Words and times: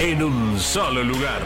en 0.00 0.22
un 0.22 0.60
solo 0.60 1.02
lugar. 1.02 1.42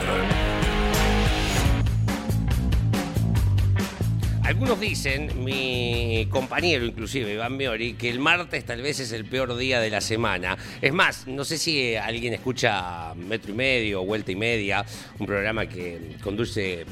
Algunos 4.44 4.78
dicen, 4.78 5.42
mi 5.42 6.26
compañero 6.30 6.84
inclusive, 6.84 7.32
Iván 7.32 7.56
Miori, 7.56 7.94
que 7.94 8.10
el 8.10 8.18
martes 8.18 8.66
tal 8.66 8.82
vez 8.82 9.00
es 9.00 9.12
el 9.12 9.24
peor 9.24 9.56
día 9.56 9.80
de 9.80 9.88
la 9.88 10.02
semana. 10.02 10.58
Es 10.82 10.92
más, 10.92 11.26
no 11.26 11.44
sé 11.44 11.56
si 11.56 11.96
alguien 11.96 12.34
escucha 12.34 13.14
Metro 13.14 13.52
y 13.52 13.54
Medio, 13.54 14.04
Vuelta 14.04 14.32
y 14.32 14.36
Media, 14.36 14.84
un 15.18 15.26
programa 15.26 15.66
que 15.66 16.16
conduce 16.22 16.84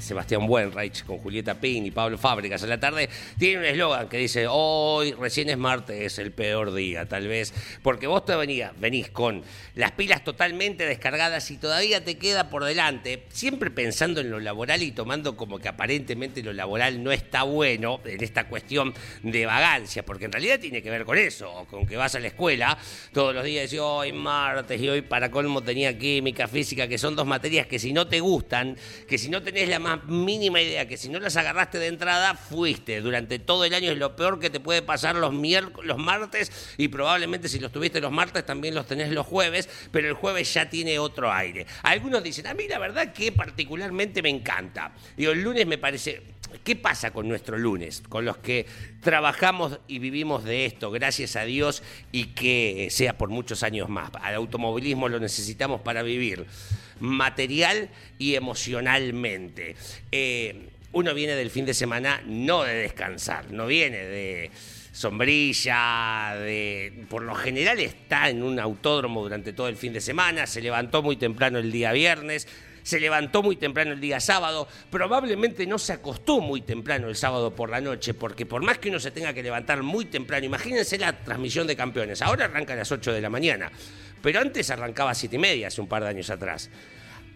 Sebastián 0.00 0.46
Buenreich 0.46 1.04
con 1.04 1.18
Julieta 1.18 1.60
Pin 1.60 1.86
y 1.86 1.90
Pablo 1.90 2.18
Fábricas 2.18 2.62
a 2.62 2.66
la 2.66 2.78
tarde, 2.78 3.08
tiene 3.38 3.58
un 3.58 3.64
eslogan 3.64 4.08
que 4.08 4.18
dice, 4.18 4.46
hoy 4.48 5.12
recién 5.12 5.48
es 5.50 5.58
martes, 5.58 6.00
es 6.00 6.18
el 6.18 6.32
peor 6.32 6.74
día, 6.74 7.06
tal 7.06 7.28
vez, 7.28 7.52
porque 7.82 8.06
vos 8.06 8.24
te 8.24 8.36
venís 8.36 9.08
con 9.10 9.42
las 9.74 9.92
pilas 9.92 10.24
totalmente 10.24 10.86
descargadas 10.86 11.50
y 11.50 11.56
todavía 11.56 12.04
te 12.04 12.18
queda 12.18 12.50
por 12.50 12.64
delante, 12.64 13.24
siempre 13.30 13.70
pensando 13.70 14.20
en 14.20 14.30
lo 14.30 14.40
laboral 14.40 14.82
y 14.82 14.92
tomando 14.92 15.36
como 15.36 15.58
que 15.58 15.68
aparentemente 15.68 16.42
lo 16.42 16.52
laboral 16.52 17.02
no 17.02 17.12
está 17.12 17.42
bueno 17.42 18.00
en 18.04 18.22
esta 18.22 18.48
cuestión 18.48 18.94
de 19.22 19.46
vagancia, 19.46 20.04
porque 20.04 20.26
en 20.26 20.32
realidad 20.32 20.58
tiene 20.60 20.82
que 20.82 20.90
ver 20.90 21.04
con 21.04 21.18
eso, 21.18 21.66
con 21.70 21.86
que 21.86 21.96
vas 21.96 22.14
a 22.14 22.20
la 22.20 22.28
escuela 22.28 22.76
todos 23.12 23.34
los 23.34 23.44
días 23.44 23.72
y 23.72 23.78
hoy 23.78 24.12
martes 24.12 24.80
y 24.80 24.88
hoy 24.88 25.02
para 25.02 25.30
colmo 25.30 25.62
tenía 25.62 25.96
química, 25.96 26.48
física, 26.48 26.88
que 26.88 26.98
son 26.98 27.16
dos 27.16 27.26
materias 27.26 27.66
que 27.66 27.78
si 27.78 27.92
no 27.92 28.06
te 28.06 28.20
gustan, 28.20 28.76
que 29.06 29.18
si 29.18 29.28
no 29.28 29.42
tenés 29.42 29.68
la 29.68 29.77
más 29.78 30.04
mínima 30.04 30.60
idea 30.60 30.86
que 30.86 30.96
si 30.96 31.08
no 31.08 31.18
las 31.20 31.36
agarraste 31.36 31.78
de 31.78 31.86
entrada, 31.86 32.34
fuiste. 32.34 33.00
Durante 33.00 33.38
todo 33.38 33.64
el 33.64 33.74
año 33.74 33.90
es 33.90 33.98
lo 33.98 34.16
peor 34.16 34.38
que 34.38 34.50
te 34.50 34.60
puede 34.60 34.82
pasar 34.82 35.16
los, 35.16 35.32
los 35.84 35.98
martes 35.98 36.74
y 36.76 36.88
probablemente 36.88 37.48
si 37.48 37.58
los 37.58 37.72
tuviste 37.72 38.00
los 38.00 38.12
martes 38.12 38.44
también 38.44 38.74
los 38.74 38.86
tenés 38.86 39.10
los 39.10 39.26
jueves, 39.26 39.68
pero 39.90 40.08
el 40.08 40.14
jueves 40.14 40.52
ya 40.52 40.68
tiene 40.68 40.98
otro 40.98 41.32
aire. 41.32 41.66
Algunos 41.82 42.22
dicen, 42.22 42.46
a 42.46 42.54
mí 42.54 42.68
la 42.68 42.78
verdad 42.78 43.12
que 43.12 43.32
particularmente 43.32 44.22
me 44.22 44.30
encanta. 44.30 44.92
Digo, 45.16 45.32
el 45.32 45.42
lunes 45.42 45.66
me 45.66 45.78
parece... 45.78 46.22
¿Qué 46.64 46.76
pasa 46.76 47.10
con 47.10 47.28
nuestro 47.28 47.58
lunes? 47.58 48.02
Con 48.08 48.24
los 48.24 48.38
que 48.38 48.64
trabajamos 49.02 49.80
y 49.86 49.98
vivimos 49.98 50.44
de 50.44 50.64
esto, 50.64 50.90
gracias 50.90 51.36
a 51.36 51.44
Dios, 51.44 51.82
y 52.10 52.28
que 52.28 52.88
sea 52.90 53.18
por 53.18 53.28
muchos 53.28 53.62
años 53.62 53.90
más. 53.90 54.10
Al 54.22 54.34
automovilismo 54.34 55.10
lo 55.10 55.20
necesitamos 55.20 55.82
para 55.82 56.02
vivir 56.02 56.46
material 57.00 57.88
y 58.18 58.34
emocionalmente. 58.34 59.76
Eh, 60.12 60.68
uno 60.92 61.14
viene 61.14 61.34
del 61.34 61.50
fin 61.50 61.66
de 61.66 61.74
semana 61.74 62.22
no 62.26 62.62
de 62.62 62.74
descansar, 62.74 63.52
no 63.52 63.66
viene 63.66 63.98
de 63.98 64.50
sombrilla, 64.92 66.34
de, 66.36 67.04
por 67.08 67.22
lo 67.22 67.34
general 67.34 67.78
está 67.78 68.28
en 68.28 68.42
un 68.42 68.58
autódromo 68.58 69.22
durante 69.22 69.52
todo 69.52 69.68
el 69.68 69.76
fin 69.76 69.92
de 69.92 70.00
semana, 70.00 70.46
se 70.46 70.60
levantó 70.60 71.02
muy 71.02 71.16
temprano 71.16 71.58
el 71.58 71.70
día 71.70 71.92
viernes, 71.92 72.48
se 72.82 72.98
levantó 72.98 73.42
muy 73.42 73.56
temprano 73.56 73.92
el 73.92 74.00
día 74.00 74.18
sábado, 74.18 74.66
probablemente 74.90 75.66
no 75.66 75.78
se 75.78 75.92
acostó 75.92 76.40
muy 76.40 76.62
temprano 76.62 77.08
el 77.08 77.16
sábado 77.16 77.54
por 77.54 77.70
la 77.70 77.80
noche, 77.80 78.14
porque 78.14 78.46
por 78.46 78.62
más 78.62 78.78
que 78.78 78.88
uno 78.88 78.98
se 78.98 79.10
tenga 79.10 79.32
que 79.34 79.42
levantar 79.42 79.82
muy 79.82 80.06
temprano, 80.06 80.46
imagínense 80.46 80.98
la 80.98 81.12
transmisión 81.12 81.66
de 81.66 81.76
campeones, 81.76 82.22
ahora 82.22 82.46
arranca 82.46 82.72
a 82.72 82.76
las 82.76 82.90
8 82.90 83.12
de 83.12 83.20
la 83.20 83.28
mañana, 83.28 83.70
pero 84.22 84.40
antes 84.40 84.70
arrancaba 84.70 85.10
a 85.10 85.14
7 85.14 85.36
y 85.36 85.38
media, 85.38 85.68
hace 85.68 85.80
un 85.80 85.88
par 85.88 86.02
de 86.02 86.08
años 86.08 86.30
atrás. 86.30 86.70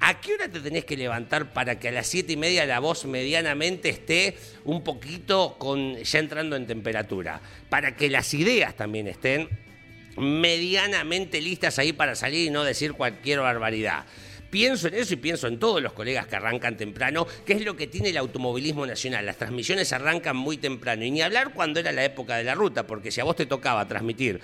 ¿A 0.05 0.21
qué 0.21 0.35
hora 0.35 0.49
te 0.49 0.59
tenés 0.59 0.85
que 0.85 0.97
levantar 0.97 1.53
para 1.53 1.79
que 1.79 1.89
a 1.89 1.93
las 1.93 2.09
7 2.09 2.33
y 2.33 2.37
media 2.37 2.67
la 2.67 2.81
voz 2.81 3.05
medianamente 3.05 3.89
esté 3.89 4.37
un 4.65 4.83
poquito 4.83 5.57
con, 5.61 5.97
ya 5.97 6.19
entrando 6.19 6.57
en 6.57 6.67
temperatura? 6.67 7.41
Para 7.69 7.95
que 7.95 8.11
las 8.11 8.35
ideas 8.35 8.75
también 8.75 9.07
estén 9.07 9.49
medianamente 10.17 11.41
listas 11.41 11.79
ahí 11.79 11.93
para 11.93 12.17
salir 12.17 12.49
y 12.49 12.51
no 12.51 12.65
decir 12.65 12.95
cualquier 12.95 13.39
barbaridad. 13.41 14.05
Pienso 14.51 14.89
en 14.89 14.95
eso 14.95 15.15
y 15.15 15.19
pienso 15.19 15.47
en 15.47 15.59
todos 15.59 15.81
los 15.81 15.93
colegas 15.93 16.27
que 16.27 16.37
arrancan 16.37 16.77
temprano, 16.77 17.27
que 17.47 17.55
es 17.55 17.65
lo 17.65 17.75
que 17.77 17.87
tiene 17.87 18.11
el 18.11 18.19
automovilismo 18.19 18.85
nacional. 18.85 19.25
Las 19.25 19.39
transmisiones 19.39 19.93
arrancan 19.93 20.37
muy 20.37 20.59
temprano. 20.59 21.05
Y 21.05 21.11
ni 21.11 21.23
hablar 21.23 21.55
cuando 21.55 21.81
era 21.81 21.91
la 21.93 22.05
época 22.05 22.37
de 22.37 22.45
la 22.45 22.55
ruta, 22.55 22.87
porque 22.87 23.11
si 23.11 23.21
a 23.21 23.25
vos 23.25 23.37
te 23.37 23.47
tocaba 23.47 23.89
transmitir 23.89 24.41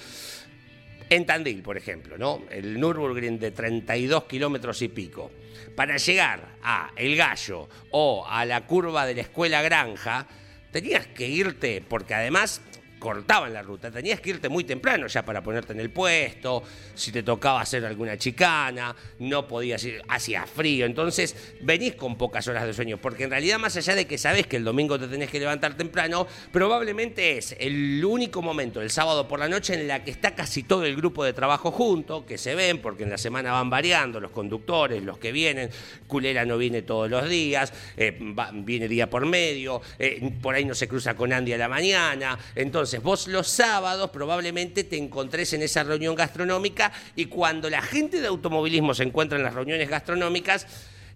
en 1.11 1.27
Tandil, 1.27 1.63
por 1.63 1.77
ejemplo, 1.77 2.19
¿no? 2.19 2.43
El 2.51 2.79
Nürburgring 2.79 3.39
de 3.39 3.51
32 3.51 4.25
kilómetros 4.25 4.83
y 4.83 4.89
pico. 4.89 5.31
Para 5.75 5.97
llegar 5.97 6.57
a 6.63 6.91
El 6.97 7.17
Gallo 7.17 7.69
o 7.91 8.27
a 8.29 8.45
la 8.45 8.67
curva 8.67 9.07
de 9.07 9.15
la 9.15 9.21
Escuela 9.23 9.63
Granja, 9.63 10.27
tenías 10.71 11.07
que 11.07 11.29
irte, 11.29 11.83
porque 11.87 12.15
además 12.15 12.61
cortaban 12.99 13.53
la 13.53 13.63
ruta. 13.63 13.91
Tenías 13.91 14.21
que 14.21 14.31
irte 14.31 14.49
muy 14.49 14.65
temprano 14.65 15.07
ya 15.07 15.25
para 15.25 15.43
ponerte 15.43 15.73
en 15.73 15.81
el 15.81 15.91
puesto, 15.91 16.63
si 16.95 17.13
te 17.13 17.23
tocaba 17.23 17.61
hacer 17.61 17.85
alguna 17.85 18.17
chicana, 18.17 18.95
no 19.21 19.47
podías 19.47 19.83
ir, 19.85 20.03
hacía 20.09 20.47
frío. 20.47 20.87
Entonces 20.87 21.55
venís 21.61 21.95
con 21.95 22.17
pocas 22.17 22.47
horas 22.49 22.67
de 22.67 22.75
sueño, 22.75 22.99
porque 22.99 23.25
en 23.25 23.31
realidad 23.31 23.59
más 23.59 23.77
allá 23.77 23.95
de 23.95 24.07
que 24.07 24.19
sabes 24.19 24.47
que 24.47 24.57
el 24.57 24.65
domingo 24.65 24.99
te 24.99 25.07
tenés 25.07 25.31
que 25.31 25.41
levantar 25.41 25.77
temprano, 25.77 26.27
probablemente 26.53 27.39
es 27.39 27.57
el 27.59 28.05
único 28.05 28.43
momento, 28.43 28.81
el 28.81 28.91
sábado 28.91 29.29
por 29.29 29.39
la 29.39 29.49
noche, 29.49 29.75
en 29.75 29.89
la 29.89 30.05
que 30.05 30.11
está 30.11 30.35
casi 30.35 30.63
todo 30.63 30.85
el 30.85 30.97
grupo 30.97 31.25
de 31.25 31.33
trabajo 31.33 31.71
junto, 31.71 32.27
que 32.27 32.39
se 32.39 32.55
ven, 32.55 32.79
porque 32.79 33.05
en 33.05 33.11
la 33.11 33.19
semana 33.19 33.53
van 33.53 33.71
variando 33.71 34.21
los 34.21 34.31
conductores, 34.31 35.03
los 35.03 35.19
que 35.19 35.33
vienen, 35.33 35.71
Culera 36.07 36.45
no 36.45 36.59
viene 36.59 36.83
todos 36.83 37.09
los 37.09 37.29
días, 37.29 37.73
eh, 37.97 38.19
viene 38.55 38.89
día 38.89 39.09
por 39.09 39.27
medio, 39.27 39.81
eh, 39.99 40.33
por 40.43 40.55
ahí 40.55 40.65
no 40.65 40.75
se 40.75 40.89
cruza 40.89 41.15
con 41.15 41.33
Andy 41.33 41.53
a 41.53 41.59
la 41.59 41.69
mañana, 41.69 42.39
entonces 42.55 42.88
entonces, 42.89 43.05
vos 43.05 43.29
los 43.29 43.49
sábados 43.49 44.09
probablemente 44.09 44.83
te 44.83 44.97
encontrés 44.97 45.53
en 45.53 45.61
esa 45.61 45.83
reunión 45.83 46.15
gastronómica 46.15 46.91
y 47.17 47.27
cuando 47.27 47.69
la 47.69 47.83
gente 47.83 48.19
de 48.19 48.29
automovilismo 48.29 48.95
se 48.95 49.03
encuentra 49.03 49.37
en 49.37 49.45
las 49.45 49.53
reuniones 49.53 49.91
gastronómicas, 49.91 50.67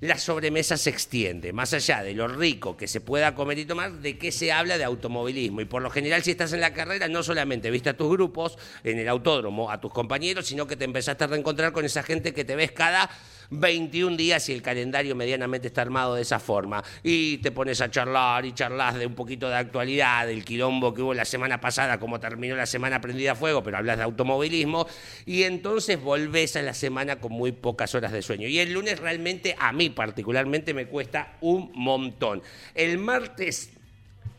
la 0.01 0.19
sobremesa 0.19 0.77
se 0.77 0.91
extiende, 0.91 1.55
más 1.55 1.73
allá 1.73 2.03
de 2.03 2.13
lo 2.13 2.29
rico 2.29 2.77
que 2.77 2.87
se 2.87 3.01
pueda 3.01 3.35
comer 3.35 3.59
y 3.61 3.65
tomar, 3.65 3.91
de 3.91 4.19
qué 4.19 4.33
se 4.33 4.53
habla 4.53 4.77
de 4.77 4.85
automovilismo. 4.85 5.63
Y 5.63 5.65
por 5.65 5.81
lo 5.81 5.89
general, 5.89 6.23
si 6.23 6.33
estás 6.33 6.53
en 6.53 6.61
la 6.61 6.75
carrera, 6.75 7.09
no 7.09 7.23
solamente 7.23 7.71
viste 7.71 7.89
a 7.89 7.97
tus 7.97 8.11
grupos 8.11 8.59
en 8.85 8.99
el 8.99 9.09
autódromo, 9.09 9.71
a 9.71 9.81
tus 9.81 9.93
compañeros, 9.93 10.49
sino 10.49 10.67
que 10.67 10.77
te 10.77 10.85
empezaste 10.85 11.25
a 11.25 11.29
reencontrar 11.29 11.73
con 11.73 11.87
esa 11.87 12.03
gente 12.03 12.35
que 12.35 12.45
te 12.45 12.55
ves 12.55 12.73
cada 12.73 13.09
21 13.53 14.17
días 14.17 14.49
y 14.49 14.53
el 14.53 14.63
calendario 14.63 15.15
medianamente 15.15 15.69
está 15.69 15.83
armado 15.83 16.15
de 16.15 16.23
esa 16.23 16.39
forma. 16.39 16.83
Y 17.03 17.39
te 17.39 17.53
pones 17.53 17.81
a 17.81 17.91
charlar 17.91 18.45
y 18.47 18.53
charlas 18.53 18.95
de 18.95 19.07
un 19.07 19.15
poquito 19.15 19.49
de 19.49 19.57
actualidad, 19.57 20.27
del 20.27 20.45
quilombo 20.45 20.95
que 20.95 21.03
hubo 21.03 21.15
la 21.15 21.25
semana 21.25 21.61
pasada, 21.61 21.99
como 21.99 22.19
terminó 22.19 22.57
la 22.57 22.67
semana 22.67 23.01
prendida 23.01 23.33
a 23.33 23.35
fuego, 23.35 23.63
pero 23.63 23.77
hablas 23.77 23.99
de 23.99 24.05
automovilismo. 24.05 24.87
Y 25.27 25.43
entonces 25.43 26.01
volvés 26.01 26.57
a 26.57 26.63
la 26.63 26.75
semana 26.75 27.17
con 27.17 27.33
muy 27.33 27.53
pocas 27.53 27.95
horas 27.95 28.13
de 28.13 28.23
sueño. 28.23 28.49
Y 28.49 28.59
el 28.59 28.73
lunes 28.73 28.99
realmente, 28.99 29.55
a 29.59 29.73
mí 29.73 29.91
particularmente, 29.91 30.73
me 30.73 30.87
cuesta 30.87 31.37
un 31.43 31.71
montón. 31.75 32.43
El 32.75 32.99
martes 32.99 33.71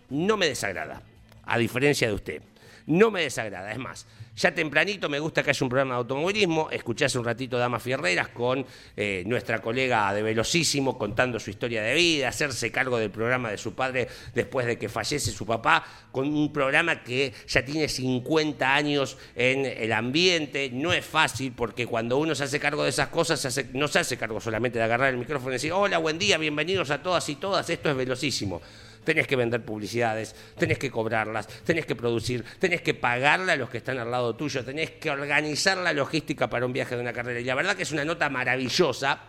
no 0.09 0.37
me 0.37 0.47
desagrada, 0.47 1.03
a 1.45 1.57
diferencia 1.57 2.07
de 2.07 2.13
usted. 2.13 2.41
No 2.85 3.11
me 3.11 3.21
desagrada, 3.21 3.71
es 3.71 3.77
más 3.77 4.05
Ya 4.35 4.51
tempranito 4.51 5.09
me 5.09 5.19
gusta 5.19 5.43
que 5.43 5.51
haya 5.51 5.63
un 5.63 5.69
programa 5.69 5.93
de 5.93 5.97
automovilismo. 5.99 6.67
Escuché 6.71 7.05
hace 7.05 7.19
un 7.19 7.25
ratito 7.25 7.55
Damas 7.59 7.83
Fierreras 7.83 8.29
con 8.29 8.65
eh, 8.97 9.23
nuestra 9.27 9.61
colega 9.61 10.11
de 10.11 10.23
Velocísimo 10.23 10.97
contando 10.97 11.39
su 11.39 11.51
historia 11.51 11.83
de 11.83 11.93
vida, 11.93 12.29
hacerse 12.29 12.71
cargo 12.71 12.97
del 12.97 13.11
programa 13.11 13.51
de 13.51 13.59
su 13.59 13.75
padre 13.75 14.07
después 14.33 14.65
de 14.65 14.79
que 14.79 14.89
fallece 14.89 15.29
su 15.31 15.45
papá, 15.45 15.85
con 16.11 16.27
un 16.33 16.51
programa 16.51 17.03
que 17.03 17.31
ya 17.47 17.63
tiene 17.63 17.87
50 17.87 18.73
años 18.73 19.17
en 19.35 19.65
el 19.67 19.93
ambiente. 19.93 20.71
No 20.73 20.93
es 20.93 21.05
fácil 21.05 21.53
porque 21.55 21.85
cuando 21.85 22.17
uno 22.17 22.33
se 22.33 22.45
hace 22.45 22.59
cargo 22.59 22.83
de 22.83 22.89
esas 22.89 23.09
cosas, 23.09 23.39
se 23.39 23.49
hace- 23.49 23.69
no 23.73 23.87
se 23.87 23.99
hace 23.99 24.17
cargo 24.17 24.41
solamente 24.41 24.79
de 24.79 24.85
agarrar 24.85 25.09
el 25.13 25.19
micrófono 25.19 25.51
y 25.51 25.53
decir, 25.53 25.71
hola, 25.73 25.99
buen 25.99 26.17
día, 26.17 26.39
bienvenidos 26.39 26.89
a 26.89 27.03
todas 27.03 27.29
y 27.29 27.35
todas, 27.35 27.69
esto 27.69 27.87
es 27.91 27.95
Velocísimo 27.95 28.61
tenés 29.03 29.27
que 29.27 29.35
vender 29.35 29.63
publicidades, 29.63 30.35
tenés 30.57 30.77
que 30.77 30.89
cobrarlas, 30.89 31.47
tenés 31.63 31.85
que 31.85 31.95
producir, 31.95 32.43
tenés 32.59 32.81
que 32.81 32.93
pagarle 32.93 33.51
a 33.51 33.55
los 33.55 33.69
que 33.69 33.77
están 33.77 33.99
al 33.99 34.11
lado 34.11 34.35
tuyo, 34.35 34.63
tenés 34.63 34.91
que 34.91 35.09
organizar 35.09 35.77
la 35.77 35.93
logística 35.93 36.49
para 36.49 36.65
un 36.65 36.73
viaje 36.73 36.95
de 36.95 37.01
una 37.01 37.13
carrera. 37.13 37.39
Y 37.39 37.45
la 37.45 37.55
verdad 37.55 37.75
que 37.75 37.83
es 37.83 37.91
una 37.91 38.05
nota 38.05 38.29
maravillosa 38.29 39.19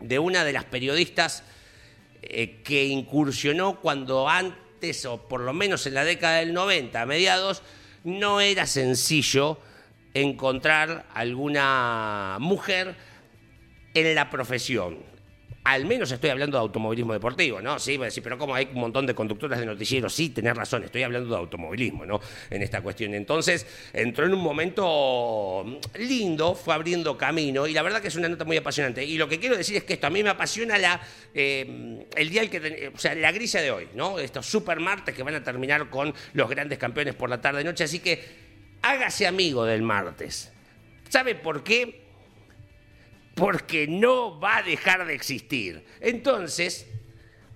de 0.00 0.18
una 0.18 0.44
de 0.44 0.52
las 0.52 0.64
periodistas 0.64 1.42
eh, 2.22 2.62
que 2.62 2.84
incursionó 2.84 3.80
cuando 3.80 4.28
antes, 4.28 5.04
o 5.06 5.28
por 5.28 5.40
lo 5.40 5.52
menos 5.52 5.86
en 5.86 5.94
la 5.94 6.04
década 6.04 6.38
del 6.38 6.52
90, 6.52 7.00
a 7.00 7.06
mediados, 7.06 7.62
no 8.04 8.40
era 8.40 8.66
sencillo 8.66 9.58
encontrar 10.14 11.06
alguna 11.14 12.38
mujer 12.40 12.94
en 13.94 14.14
la 14.14 14.30
profesión. 14.30 15.13
Al 15.64 15.86
menos 15.86 16.12
estoy 16.12 16.28
hablando 16.28 16.58
de 16.58 16.60
automovilismo 16.60 17.14
deportivo, 17.14 17.62
¿no? 17.62 17.78
Sí, 17.78 17.96
decir, 17.96 18.22
pero 18.22 18.36
como 18.36 18.54
hay 18.54 18.68
un 18.74 18.80
montón 18.80 19.06
de 19.06 19.14
conductoras 19.14 19.58
de 19.58 19.64
noticieros, 19.64 20.12
sí, 20.12 20.28
tenés 20.28 20.54
razón, 20.54 20.84
estoy 20.84 21.02
hablando 21.04 21.30
de 21.30 21.36
automovilismo, 21.40 22.04
¿no? 22.04 22.20
En 22.50 22.62
esta 22.62 22.82
cuestión. 22.82 23.14
Entonces, 23.14 23.66
entró 23.94 24.26
en 24.26 24.34
un 24.34 24.40
momento 24.40 25.80
lindo, 25.98 26.54
fue 26.54 26.74
abriendo 26.74 27.16
camino, 27.16 27.66
y 27.66 27.72
la 27.72 27.80
verdad 27.80 28.02
que 28.02 28.08
es 28.08 28.16
una 28.16 28.28
nota 28.28 28.44
muy 28.44 28.58
apasionante. 28.58 29.02
Y 29.06 29.16
lo 29.16 29.26
que 29.26 29.40
quiero 29.40 29.56
decir 29.56 29.76
es 29.76 29.84
que 29.84 29.94
esto 29.94 30.06
a 30.06 30.10
mí 30.10 30.22
me 30.22 30.28
apasiona 30.28 30.76
la, 30.76 31.00
eh, 31.32 32.04
el 32.14 32.28
día 32.28 32.46
que, 32.50 32.92
o 32.94 32.98
sea, 32.98 33.14
la 33.14 33.32
grilla 33.32 33.62
de 33.62 33.70
hoy, 33.70 33.88
¿no? 33.94 34.18
Estos 34.18 34.44
super 34.44 34.80
martes 34.80 35.14
que 35.14 35.22
van 35.22 35.34
a 35.34 35.42
terminar 35.42 35.88
con 35.88 36.12
los 36.34 36.50
grandes 36.50 36.78
campeones 36.78 37.14
por 37.14 37.30
la 37.30 37.40
tarde-noche, 37.40 37.84
así 37.84 38.00
que 38.00 38.22
hágase 38.82 39.26
amigo 39.26 39.64
del 39.64 39.80
martes. 39.80 40.52
¿Sabe 41.08 41.34
por 41.34 41.64
qué? 41.64 42.03
Porque 43.34 43.86
no 43.88 44.38
va 44.38 44.58
a 44.58 44.62
dejar 44.62 45.06
de 45.06 45.14
existir. 45.14 45.84
Entonces, 46.00 46.86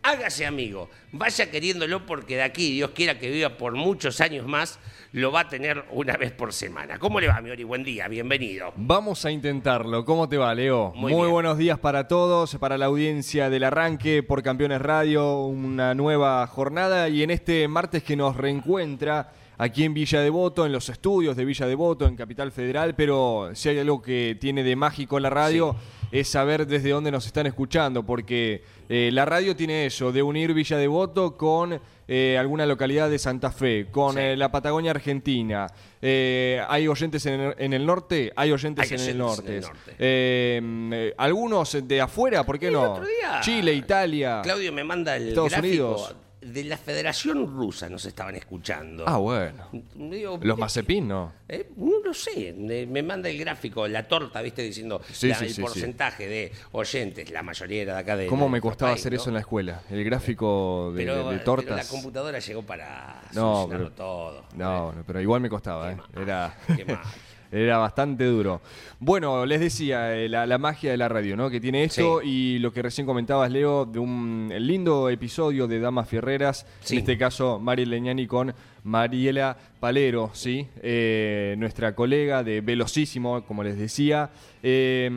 hágase 0.03 0.47
amigo, 0.47 0.89
vaya 1.13 1.51
queriéndolo 1.51 2.07
porque 2.07 2.37
de 2.37 2.43
aquí, 2.43 2.73
Dios 2.75 2.91
quiera 2.91 3.19
que 3.19 3.31
viva 3.31 3.57
por 3.57 3.75
muchos 3.75 4.21
años 4.21 4.47
más, 4.47 4.79
lo 5.13 5.33
va 5.33 5.41
a 5.41 5.49
tener 5.49 5.85
una 5.91 6.17
vez 6.17 6.33
por 6.33 6.53
semana. 6.53 6.99
¿Cómo 6.99 7.21
le 7.21 7.29
va, 7.29 7.41
Miori? 7.41 7.65
Buen 7.65 7.83
día, 7.83 8.09
bienvenido. 8.09 8.73
Vamos 8.77 9.25
a 9.25 9.31
intentarlo. 9.31 10.05
¿Cómo 10.05 10.29
te 10.29 10.37
va, 10.37 10.55
Leo? 10.55 10.93
Muy 10.95 11.15
bien. 11.15 11.31
buenos 11.31 11.59
días 11.59 11.79
para 11.79 12.09
todos, 12.09 12.57
para 12.57 12.77
la 12.77 12.87
audiencia 12.87 13.49
del 13.49 13.65
arranque 13.65 14.23
por 14.23 14.43
Campeones 14.43 14.83
Radio, 14.83 15.45
una 15.45 15.95
nueva 15.95 16.47
jornada 16.47 17.09
y 17.09 17.23
en 17.23 17.31
este 17.31 17.67
martes 17.69 18.03
que 18.03 18.17
nos 18.17 18.37
reencuentra 18.37 19.33
aquí 19.59 19.85
en 19.85 19.93
Villa 19.93 20.21
Devoto, 20.21 20.65
en 20.65 20.73
los 20.73 20.89
estudios 20.89 21.37
de 21.37 21.45
Villa 21.45 21.67
Devoto, 21.67 22.07
en 22.07 22.17
Capital 22.17 22.53
Federal, 22.53 22.95
pero 22.95 23.51
si 23.55 23.69
hay 23.69 23.79
algo 23.81 24.01
que 24.01 24.37
tiene 24.41 24.63
de 24.63 24.77
mágico 24.77 25.19
la 25.21 25.31
radio 25.31 25.77
es 26.11 26.29
saber 26.29 26.67
desde 26.67 26.89
dónde 26.91 27.11
nos 27.11 27.27
están 27.27 27.47
escuchando, 27.47 28.03
porque 28.07 28.63
eh, 28.89 29.11
la 29.13 29.25
radio 29.27 29.55
tiene 29.55 29.85
eso, 29.87 30.11
de 30.11 30.23
unir 30.23 30.55
Villa 30.55 30.79
Devoto 30.79 31.37
con 31.37 31.79
eh, 32.11 32.39
alguna 32.39 32.65
localidad 32.65 33.11
de 33.11 33.19
Santa 33.19 33.51
Fe, 33.53 33.89
con 33.91 34.15
Sí. 34.15 34.21
eh, 34.21 34.37
la 34.37 34.51
Patagonia 34.51 34.93
Argentina. 34.93 35.67
Eh, 36.01 36.63
hay 36.69 36.89
oyentes 36.89 37.27
en 37.27 37.41
el, 37.41 37.55
en 37.59 37.73
el 37.75 37.85
norte, 37.85 38.33
hay 38.37 38.53
oyentes, 38.53 38.91
Hay 38.91 38.97
en, 38.97 39.03
el 39.05 39.11
en 39.11 39.19
norte. 39.19 39.57
el 39.59 39.63
norte. 39.63 41.15
Algunos 41.19 41.77
de 41.87 42.01
afuera, 42.01 42.45
¿por 42.47 42.59
qué 42.59 42.69
El 42.69 42.73
no? 42.75 43.01
Chile, 43.43 43.75
Italia. 43.75 44.41
Claudio 44.43 44.73
me 44.73 44.85
manda 44.85 45.17
el 45.17 45.29
Estados 45.29 45.51
gráfico 45.53 45.85
Unidos. 45.89 46.15
De 46.41 46.65
la 46.65 46.77
Federación 46.77 47.47
Rusa, 47.47 47.89
nos 47.89 48.05
estaban 48.05 48.35
escuchando. 48.37 49.05
Ah, 49.07 49.17
bueno. 49.19 49.69
Digo, 49.95 50.39
Los 50.43 50.57
¿qué- 50.57 50.61
Mazepin, 50.61 51.09
¿no? 51.09 51.33
Eh, 51.49 51.71
no 51.77 52.01
lo 52.05 52.15
sé, 52.15 52.53
me 52.57 53.03
manda 53.03 53.29
el 53.29 53.39
gráfico, 53.39 53.89
la 53.89 54.07
torta, 54.07 54.41
viste, 54.43 54.63
diciendo 54.63 55.01
Sí, 55.13 55.29
la- 55.29 55.35
sí, 55.37 55.47
el 55.47 55.55
sí, 55.55 55.61
porcentaje 55.63 56.29
de 56.29 56.53
oyentes, 56.73 57.31
la 57.31 57.43
mayoría 57.43 57.83
era 57.83 57.95
de 57.95 58.01
acá 58.01 58.17
de. 58.17 58.27
¿Cómo 58.27 58.49
me 58.49 58.61
costaba 58.61 58.93
país, 58.93 59.03
hacer 59.03 59.13
¿no? 59.13 59.17
eso 59.21 59.31
en 59.31 59.35
la 59.35 59.41
escuela? 59.41 59.83
El 59.91 60.05
gráfico 60.05 60.93
de, 60.95 61.03
pero, 61.05 61.17
de- 61.17 61.23
de 61.25 61.29
pero 61.31 61.45
tortas. 61.45 61.77
la 61.77 61.85
computadora 61.91 62.39
llegó 62.39 62.63
para 62.63 63.23
No, 63.35 63.67
pero- 63.69 63.91
todo. 63.93 64.45
No, 64.55 64.93
no, 64.93 65.05
pero 65.07 65.21
igual 65.21 65.41
me 65.41 65.49
costaba, 65.49 65.89
Qué 65.89 65.93
¿eh? 65.95 65.97
mal, 65.97 66.23
Era, 66.23 66.57
qué 66.77 66.85
mal. 66.85 67.01
era 67.51 67.79
bastante 67.79 68.25
duro. 68.25 68.61
Bueno, 69.01 69.47
les 69.47 69.61
decía, 69.61 70.15
eh, 70.17 70.29
la, 70.29 70.47
la 70.47 70.59
magia 70.59 70.91
de 70.91 70.97
la 70.97 71.09
radio, 71.09 71.37
¿no? 71.37 71.49
Que 71.51 71.61
tiene 71.61 71.85
esto 71.85 72.21
Sí. 72.23 72.29
y 72.29 72.59
lo 72.59 72.73
que 72.73 72.83
recién 72.83 73.07
comentabas, 73.07 73.51
Leo, 73.51 73.85
de 73.87 73.99
un 73.99 74.53
lindo 74.59 75.09
episodio 75.09 75.67
de 75.67 75.81
Damas 75.81 76.09
Fierreras, 76.09 76.67
Sí. 76.81 76.95
en 76.95 77.01
este 77.01 77.17
caso 77.19 77.59
Mari 77.59 77.87
Leñani 77.87 78.27
con 78.27 78.55
Mariela 78.85 79.57
Palero, 79.81 80.31
¿sí? 80.35 80.67
Eh, 80.83 81.55
nuestra 81.59 81.95
colega 81.95 82.43
de 82.43 82.61
Velocísimo, 82.61 83.43
como 83.45 83.63
les 83.63 83.79
decía. 83.79 84.31
Eh, 84.63 85.09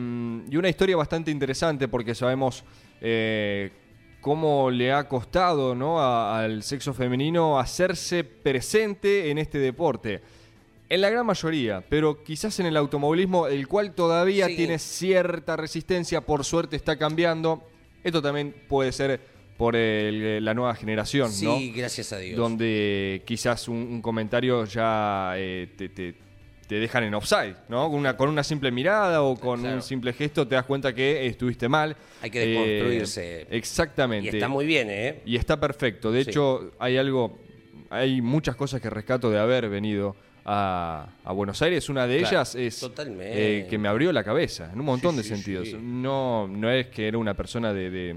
y 0.50 0.56
una 0.56 0.68
historia 0.68 0.96
bastante 0.96 1.30
interesante 1.30 1.88
porque 1.88 2.14
sabemos... 2.14 2.64
eh, 3.00 3.70
cómo 4.20 4.70
le 4.70 4.92
ha 4.92 5.08
costado 5.08 5.74
¿no? 5.74 5.98
a- 6.00 6.44
al 6.44 6.62
sexo 6.62 6.94
femenino 6.94 7.58
hacerse 7.58 8.22
presente 8.22 9.32
en 9.32 9.38
este 9.38 9.58
deporte. 9.58 10.20
En 10.92 11.00
la 11.00 11.08
gran 11.08 11.24
mayoría, 11.24 11.82
pero 11.88 12.22
quizás 12.22 12.60
en 12.60 12.66
el 12.66 12.76
automovilismo, 12.76 13.46
el 13.46 13.66
cual 13.66 13.94
todavía 13.94 14.46
Sí. 14.48 14.56
tiene 14.56 14.78
cierta 14.78 15.56
resistencia, 15.56 16.20
por 16.20 16.44
suerte 16.44 16.76
está 16.76 16.98
cambiando. 16.98 17.62
Esto 18.04 18.20
también 18.20 18.54
puede 18.68 18.92
ser 18.92 19.18
por 19.56 19.74
el- 19.74 20.44
la 20.44 20.52
nueva 20.52 20.74
generación, 20.74 21.30
Sí, 21.32 21.46
¿no? 21.46 21.56
gracias 21.74 22.12
a 22.12 22.18
Dios. 22.18 22.36
Donde 22.36 23.22
quizás 23.24 23.68
un, 23.68 23.76
un 23.78 24.02
comentario 24.02 24.66
ya 24.66 25.32
eh, 25.36 25.68
te, 25.78 25.88
te- 25.88 26.14
te 26.66 26.74
dejan 26.74 27.04
en 27.04 27.14
offside, 27.14 27.54
¿no? 27.70 27.88
Con 27.88 27.98
una, 28.00 28.14
con 28.14 28.28
una 28.28 28.44
simple 28.44 28.70
mirada 28.70 29.22
o 29.22 29.34
con 29.36 29.60
Claro. 29.60 29.76
un 29.76 29.82
simple 29.82 30.12
gesto 30.12 30.46
te 30.46 30.56
das 30.56 30.66
cuenta 30.66 30.94
que 30.94 31.26
estuviste 31.26 31.70
mal. 31.70 31.96
Hay 32.20 32.28
que 32.30 32.40
desconstruirse. 32.46 33.40
Eh, 33.42 33.46
exactamente. 33.50 34.26
Y 34.26 34.34
está 34.36 34.48
muy 34.48 34.66
bien, 34.66 34.88
¿eh? 34.90 35.22
Y 35.24 35.36
está 35.36 35.58
perfecto. 35.58 36.12
De 36.12 36.24
Sí. 36.24 36.30
hecho, 36.30 36.72
hay 36.78 36.98
algo, 36.98 37.38
hay 37.88 38.20
muchas 38.20 38.56
cosas 38.56 38.82
que 38.82 38.90
rescato 38.90 39.30
de 39.30 39.38
haber 39.38 39.70
venido 39.70 40.16
a, 40.44 41.08
a 41.24 41.32
Buenos 41.32 41.60
Aires. 41.62 41.88
Una 41.88 42.06
de 42.06 42.18
Claro, 42.18 42.36
ellas 42.36 42.54
es 42.54 42.90
eh, 43.20 43.66
que 43.68 43.78
me 43.78 43.88
abrió 43.88 44.12
la 44.12 44.24
cabeza 44.24 44.70
en 44.72 44.80
un 44.80 44.86
montón 44.86 45.12
Sí, 45.12 45.16
de 45.18 45.22
sí, 45.22 45.28
sentidos. 45.30 45.68
sí. 45.68 45.76
No, 45.80 46.48
no 46.48 46.70
es 46.70 46.86
que 46.88 47.08
era 47.08 47.18
una 47.18 47.34
persona 47.34 47.72
de, 47.72 47.90
de- 47.90 48.16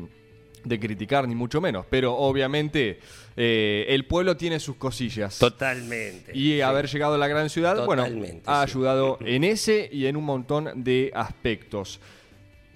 de 0.64 0.80
criticar, 0.80 1.28
ni 1.28 1.36
mucho 1.36 1.62
menos, 1.62 1.86
pero 1.88 2.16
obviamente 2.18 2.98
eh, 3.38 3.86
el 3.90 4.06
pueblo 4.06 4.36
tiene 4.36 4.60
sus 4.60 4.78
cosillas. 4.78 5.38
Totalmente. 5.38 6.36
Y 6.36 6.62
haber 6.62 6.88
llegado 6.88 7.14
a 7.14 7.18
la 7.20 7.28
gran 7.28 7.52
ciudad, 7.52 7.86
bueno, 7.86 8.08
ha 8.48 8.62
ayudado 8.64 9.20
en 9.22 9.44
ese 9.44 9.88
y 9.92 10.08
en 10.08 10.16
un 10.16 10.24
montón 10.24 10.84
de 10.84 11.12
aspectos. 11.14 12.00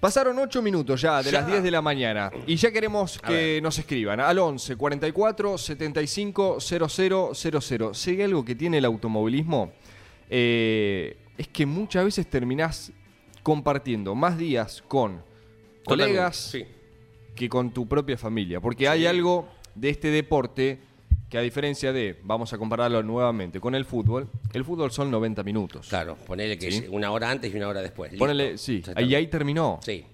Pasaron 0.00 0.38
8 0.38 0.62
minutos 0.62 1.00
ya 1.02 1.22
de 1.22 1.30
Ya. 1.30 1.40
las 1.40 1.46
10 1.46 1.62
de 1.62 1.70
la 1.70 1.82
mañana 1.82 2.30
y 2.46 2.56
ya 2.56 2.70
queremos 2.72 3.18
que 3.18 3.60
nos 3.62 3.78
escriban 3.78 4.18
al 4.18 4.38
11 4.38 4.76
44 4.76 5.58
75 5.58 6.58
00 6.60 7.34
00. 7.34 7.94
Si 7.94 8.10
hay 8.10 8.22
algo 8.22 8.42
que 8.44 8.54
tiene 8.54 8.78
el 8.78 8.86
automovilismo, 8.86 9.72
eh, 10.30 11.18
es 11.36 11.48
que 11.48 11.66
muchas 11.66 12.04
veces 12.04 12.28
terminás 12.30 12.92
compartiendo 13.42 14.14
más 14.14 14.38
días 14.38 14.82
con 14.88 15.22
Totalmente, 15.84 15.84
colegas 16.14 16.36
Sí. 16.36 16.64
que 17.34 17.48
con 17.50 17.70
tu 17.70 17.86
propia 17.86 18.16
familia. 18.16 18.58
Porque 18.60 18.88
hay 18.88 19.04
algo 19.06 19.48
de 19.74 19.90
este 19.90 20.08
deporte 20.08 20.78
que 21.30 21.38
a 21.38 21.40
diferencia 21.42 21.92
de, 21.92 22.18
vamos 22.24 22.52
a 22.52 22.58
compararlo 22.58 23.02
nuevamente 23.02 23.60
con 23.60 23.74
el 23.74 23.84
fútbol, 23.84 24.28
el 24.52 24.64
fútbol 24.64 24.90
son 24.90 25.10
90 25.10 25.42
minutos. 25.44 25.86
Claro, 25.88 26.16
ponele 26.26 26.58
que 26.58 26.70
Sí. 26.72 26.78
es 26.78 26.88
una 26.90 27.10
hora 27.12 27.30
antes 27.30 27.54
y 27.54 27.56
una 27.56 27.68
hora 27.68 27.80
después. 27.80 28.10
Listo. 28.12 28.22
Ponele, 28.24 28.58
sí, 28.58 28.82
ahí, 28.96 29.14
ahí 29.14 29.28
terminó. 29.28 29.78
Sí. 29.82 30.04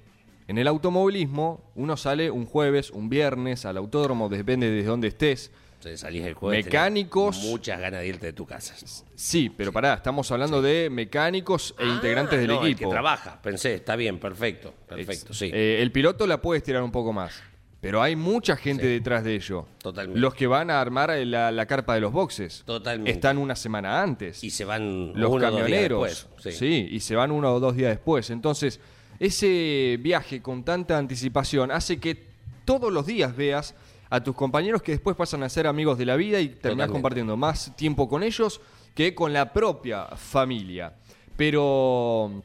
En 0.47 0.59
el 0.59 0.69
automovilismo, 0.69 1.73
uno 1.75 1.97
sale 1.97 2.31
un 2.31 2.45
jueves, 2.47 2.91
un 2.91 3.09
viernes 3.09 3.65
al 3.65 3.79
autódromo, 3.79 4.29
depende 4.29 4.71
de 4.71 4.83
dónde 4.85 5.09
estés. 5.09 5.51
Entonces 5.79 6.01
salís 6.01 6.25
el 6.25 6.35
jueves. 6.35 6.65
Mecánicos. 6.67 7.39
Muchas 7.45 7.81
ganas 7.81 8.01
de 8.01 8.07
irte 8.09 8.27
de 8.27 8.33
tu 8.33 8.47
casa. 8.47 8.75
Sí, 9.15 9.51
pero 9.55 9.73
pará, 9.73 9.95
estamos 9.95 10.31
hablando 10.31 10.61
de 10.63 10.89
mecánicos 10.91 11.75
e 11.79 11.87
integrantes 11.87 12.35
Ah, 12.37 12.41
del 12.41 12.49
no, 12.49 12.61
el 12.65 12.73
equipo. 12.73 12.89
que 12.89 12.93
trabaja, 12.95 13.41
pensé, 13.43 13.75
está 13.75 13.97
bien, 13.97 14.19
perfecto. 14.19 14.73
Perfecto, 14.89 15.33
sí. 15.35 15.51
eh, 15.53 15.79
el 15.81 15.91
piloto 15.93 16.27
la 16.27 16.41
puedes 16.43 16.63
tirar 16.63 16.83
un 16.83 16.93
poco 16.93 17.13
más. 17.13 17.43
Pero 17.81 18.03
hay 18.03 18.17
mucha 18.17 18.57
gente 18.57 18.83
Sí. 18.85 18.89
detrás 18.89 19.23
de 19.23 19.35
ello. 19.37 19.67
Totalmente. 19.83 20.19
Los 20.21 20.35
que 20.35 20.47
van 20.47 20.71
a 20.71 20.81
armar 20.81 21.11
la, 21.25 21.53
la 21.53 21.67
carpa 21.67 21.95
de 21.95 22.01
los 22.01 22.13
boxes. 22.13 22.63
Totalmente. 22.67 23.11
Están 23.13 23.39
una 23.39 23.55
semana 23.55 24.03
antes. 24.03 24.43
y 24.43 24.51
se 24.51 24.65
van 24.65 25.13
los 25.15 25.15
uno 25.15 25.27
o 25.29 25.31
dos 25.31 25.41
días 25.41 25.51
camioneros. 25.53 26.03
después, 26.09 26.29
sí. 26.43 26.59
sí, 26.59 26.89
y 26.91 27.01
se 27.01 27.15
van 27.15 27.31
uno 27.31 27.53
o 27.55 27.61
dos 27.61 27.77
días 27.77 27.91
después. 27.91 28.31
Entonces, 28.31 28.81
ese 29.21 29.99
viaje 30.01 30.43
con 30.43 30.65
tanta 30.65 30.99
anticipación 30.99 31.71
hace 31.71 31.99
que 32.01 32.27
todos 32.65 32.93
los 32.93 33.07
días 33.07 33.37
veas 33.37 33.75
a 34.11 34.23
tus 34.23 34.35
compañeros 34.35 34.83
que 34.83 34.93
después 34.93 35.17
pasan 35.17 35.43
a 35.43 35.49
ser 35.49 35.67
amigos 35.67 35.99
de 35.99 36.07
la 36.07 36.17
vida 36.17 36.41
y 36.41 36.49
terminás 36.49 36.63
Totalmente. 36.89 36.93
compartiendo 36.93 37.37
más 37.37 37.75
tiempo 37.77 38.09
con 38.09 38.23
ellos 38.23 38.61
que 38.95 39.15
con 39.15 39.33
la 39.33 39.53
propia 39.53 40.07
familia. 40.17 40.93
Pero 41.37 42.43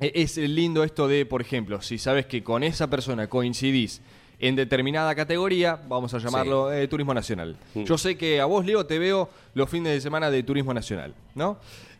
eh, 0.00 0.12
es 0.14 0.36
lindo 0.36 0.84
esto 0.84 1.08
de, 1.08 1.26
por 1.26 1.40
ejemplo, 1.40 1.82
si 1.82 1.98
sabes 1.98 2.26
que 2.26 2.42
con 2.42 2.62
esa 2.62 2.88
persona 2.88 3.26
coincidís 3.28 4.00
en 4.40 4.56
determinada 4.56 5.14
categoría, 5.14 5.76
vamos 5.88 6.14
a 6.14 6.18
llamarlo 6.18 6.72
eh, 6.72 6.86
turismo 6.88 7.12
nacional. 7.12 7.56
Mm. 7.74 7.84
Yo 7.84 7.98
sé 7.98 8.16
que 8.16 8.40
a 8.40 8.44
vos, 8.44 8.64
Leo, 8.64 8.86
te 8.86 8.98
veo 8.98 9.28
los 9.54 9.68
fines 9.68 9.92
de 9.92 10.00
semana 10.00 10.30
de 10.30 10.42
turismo 10.42 10.72
nacional, 10.72 11.14
¿no? 11.34 11.58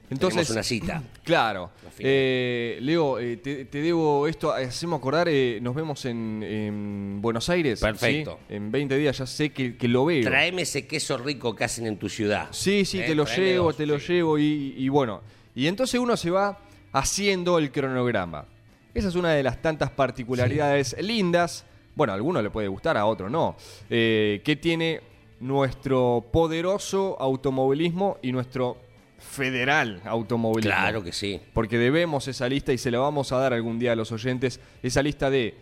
Tenemos 0.09 0.51
una 0.51 0.63
cita. 0.63 1.03
Claro. 1.25 1.71
Eh, 1.99 2.79
Leo, 2.81 3.19
eh, 3.19 3.37
te, 3.37 3.67
te 3.67 3.83
debo 3.83 4.27
esto, 4.27 4.51
hacemos 4.53 4.99
acordar, 4.99 5.29
eh, 5.29 5.59
nos 5.61 5.75
vemos 5.75 6.07
en, 6.07 6.43
en 6.43 7.21
Buenos 7.21 7.51
Aires. 7.51 7.81
Perfecto. 7.81 8.39
¿sí? 8.49 8.55
En 8.55 8.71
20 8.71 8.97
días 8.97 9.19
ya 9.19 9.27
sé 9.27 9.51
que, 9.51 9.77
que 9.77 9.89
lo 9.89 10.07
veo. 10.07 10.25
Traeme 10.25 10.63
ese 10.63 10.87
queso 10.87 11.19
rico 11.19 11.55
que 11.55 11.65
hacen 11.65 11.87
en 11.87 11.99
tu 11.99 12.09
ciudad. 12.09 12.49
Sí, 12.51 12.87
sí, 12.87 12.99
te 12.99 13.15
lo 13.15 13.25
traeme 13.25 13.47
llevo, 13.47 13.65
dos, 13.67 13.77
te 13.77 13.85
lo 13.85 13.99
llevo 13.99 14.39
y, 14.39 14.75
y 14.79 14.89
bueno. 14.89 15.21
Y 15.55 15.67
entonces 15.67 16.01
uno 16.01 16.17
se 16.17 16.31
va 16.31 16.59
haciendo 16.93 17.59
el 17.59 17.71
cronograma. 17.71 18.47
Esa 18.95 19.09
es 19.09 19.15
una 19.17 19.33
de 19.33 19.43
las 19.43 19.61
tantas 19.61 19.91
particularidades 19.91 20.97
lindas. 21.03 21.67
Bueno, 21.99 22.13
a 22.13 22.15
alguno 22.15 22.41
le 22.41 22.49
puede 22.49 22.69
gustar, 22.69 22.97
a 22.97 23.07
otro 23.07 23.29
no. 23.29 23.57
eh, 23.91 24.41
que 24.45 24.55
tiene 24.55 25.01
nuestro 25.41 26.25
poderoso 26.33 27.17
automovilismo 27.19 28.19
y 28.23 28.31
nuestro 28.31 28.77
federal 29.19 30.01
automovilismo. 30.05 30.71
Claro 30.71 31.03
que 31.03 31.11
sí. 31.11 31.41
Porque 31.53 31.77
debemos 31.77 32.29
esa 32.29 32.49
lista 32.49 32.73
y 32.73 32.79
se 32.79 32.93
la 32.93 33.01
vamos 33.01 33.33
a 33.33 33.39
dar 33.39 33.53
algún 33.53 33.81
día 33.81 33.93
a 33.93 33.97
los 33.97 34.13
oyentes. 34.13 34.61
Esa 34.81 35.03
lista 35.03 35.29
de 35.29 35.57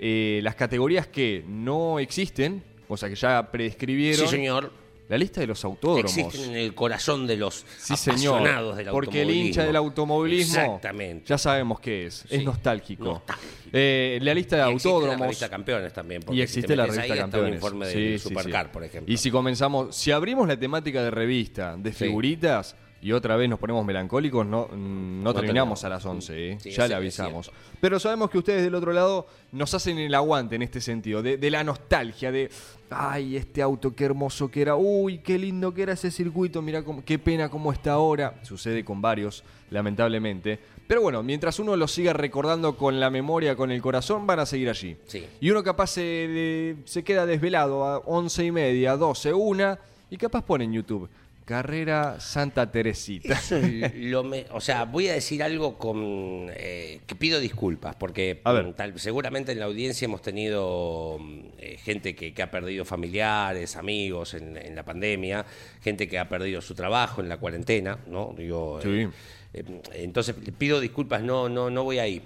eh, 0.00 0.40
las 0.42 0.56
categorías 0.56 1.06
que 1.06 1.44
no 1.46 2.00
existen, 2.00 2.64
o 2.88 2.96
sea 2.96 3.08
que 3.08 3.14
ya 3.14 3.52
prescribieron. 3.52 4.26
Sí, 4.26 4.34
señor. 4.34 4.72
La 5.08 5.18
lista 5.18 5.40
de 5.42 5.46
los 5.46 5.62
autódromos. 5.64 6.16
Existen 6.16 6.50
en 6.50 6.56
el 6.56 6.74
corazón 6.74 7.26
de 7.26 7.36
los 7.36 7.66
Sí, 7.78 7.94
señor. 7.96 8.38
apasionados 8.38 8.76
del 8.78 8.88
Porque 8.88 9.20
el 9.20 9.28
automovilismo. 9.28 9.46
hincha 9.48 9.64
del 9.64 9.76
automovilismo. 9.76 10.60
Exactamente. 10.62 11.24
Ya 11.26 11.36
sabemos 11.38 11.80
qué 11.80 12.06
es. 12.06 12.24
Es 12.24 12.38
Sí. 12.38 12.44
nostálgico. 12.44 13.04
Nostálgico. 13.04 13.70
Eh, 13.72 14.18
la 14.22 14.32
lista 14.34 14.56
de 14.56 14.62
Y 14.62 14.72
existe 14.72 14.88
autódromos. 14.88 15.20
la 15.20 15.26
revista 15.26 15.48
Campeones 15.50 15.92
también. 15.92 16.22
porque 16.22 16.36
Y 16.36 16.38
si 16.38 16.42
existe 16.44 16.68
te 16.68 16.76
la 16.76 16.84
revista 16.84 17.02
ahí, 17.02 17.10
está 17.10 17.22
Campeones. 17.22 17.48
un 17.50 17.54
informe 17.56 17.86
del 17.88 18.18
sí, 18.20 18.28
Supercar, 18.28 18.72
por 18.72 18.82
ejemplo. 18.84 19.12
Y 19.12 19.16
si 19.18 19.30
comenzamos, 19.30 19.94
si 19.94 20.10
abrimos 20.10 20.48
la 20.48 20.58
temática 20.58 21.02
de 21.02 21.10
revista, 21.10 21.76
de 21.76 21.92
figuritas, 21.92 22.74
y 23.04 23.12
otra 23.12 23.36
vez 23.36 23.50
nos 23.50 23.58
ponemos 23.58 23.84
melancólicos, 23.84 24.46
no, 24.46 24.66
mm, 24.72 25.18
no, 25.22 25.24
No 25.24 25.34
terminamos 25.34 25.84
a 25.84 25.90
las 25.90 26.06
11, 26.06 26.52
¿eh? 26.52 26.58
Sí, 26.58 26.70
ya 26.70 26.88
le 26.88 26.94
avisamos. 26.94 27.52
Pero 27.78 28.00
sabemos 28.00 28.30
que 28.30 28.38
ustedes 28.38 28.62
del 28.62 28.74
otro 28.74 28.92
lado 28.94 29.26
nos 29.52 29.74
hacen 29.74 29.98
el 29.98 30.14
aguante 30.14 30.56
en 30.56 30.62
este 30.62 30.80
sentido, 30.80 31.22
de, 31.22 31.36
de 31.36 31.50
la 31.50 31.62
nostalgia, 31.62 32.32
de, 32.32 32.48
ay, 32.88 33.36
este 33.36 33.60
auto, 33.60 33.94
qué 33.94 34.06
hermoso 34.06 34.50
que 34.50 34.62
era, 34.62 34.76
uy, 34.76 35.18
qué 35.18 35.38
lindo 35.38 35.74
que 35.74 35.82
era 35.82 35.92
ese 35.92 36.10
circuito, 36.10 36.62
mira 36.62 36.82
qué 37.04 37.18
pena 37.18 37.50
cómo 37.50 37.72
está 37.72 37.92
ahora. 37.92 38.40
Sucede 38.42 38.84
con 38.86 39.02
varios, 39.02 39.44
lamentablemente. 39.68 40.58
Pero 40.86 41.02
bueno, 41.02 41.22
mientras 41.22 41.58
uno 41.58 41.76
lo 41.76 41.86
siga 41.88 42.12
recordando 42.14 42.76
con 42.76 43.00
la 43.00 43.10
memoria, 43.10 43.54
con 43.54 43.70
el 43.70 43.82
corazón, 43.82 44.26
van 44.26 44.38
a 44.40 44.46
seguir 44.46 44.68
allí. 44.70 44.96
Sí. 45.06 45.26
Y 45.42 45.50
uno 45.50 45.62
capaz 45.62 45.88
se, 45.88 46.00
de- 46.00 46.76
se 46.84 47.04
queda 47.04 47.26
desvelado 47.26 47.84
a 47.84 47.98
once 47.98 48.44
y 48.44 48.50
media, 48.50 48.96
12, 48.96 49.32
una, 49.34 49.78
y 50.10 50.16
capaz 50.16 50.42
pone 50.42 50.64
en 50.64 50.72
YouTube 50.72 51.08
Carrera 51.44 52.20
Santa 52.20 52.70
Teresita. 52.72 53.34
Eso 53.34 53.56
es 53.56 53.94
lo 53.94 54.24
me- 54.24 54.46
o 54.50 54.60
sea, 54.60 54.84
voy 54.84 55.08
a 55.08 55.12
decir 55.12 55.42
algo 55.42 55.76
con 55.76 56.48
eh, 56.54 57.00
que 57.06 57.14
pido 57.14 57.38
disculpas, 57.38 57.96
porque 57.96 58.40
A 58.44 58.52
ver. 58.52 58.72
tal- 58.74 58.98
seguramente 58.98 59.52
en 59.52 59.58
la 59.58 59.66
audiencia 59.66 60.06
hemos 60.06 60.22
tenido 60.22 61.18
eh, 61.58 61.76
gente 61.82 62.14
que, 62.14 62.32
que 62.32 62.42
ha 62.42 62.50
perdido 62.50 62.84
familiares, 62.86 63.76
amigos 63.76 64.34
en, 64.34 64.56
en 64.56 64.74
la 64.74 64.84
pandemia, 64.84 65.44
gente 65.82 66.08
que 66.08 66.18
ha 66.18 66.28
perdido 66.28 66.62
su 66.62 66.74
trabajo 66.74 67.20
en 67.20 67.28
la 67.28 67.36
cuarentena, 67.36 67.98
¿no? 68.06 68.34
Digo, 68.36 68.80
Sí. 68.82 69.06
eh, 69.52 69.64
entonces 69.94 70.34
pido 70.56 70.80
disculpas, 70.80 71.22
no, 71.22 71.48
no, 71.50 71.68
no 71.68 71.84
voy 71.84 71.98
ahí. 71.98 72.22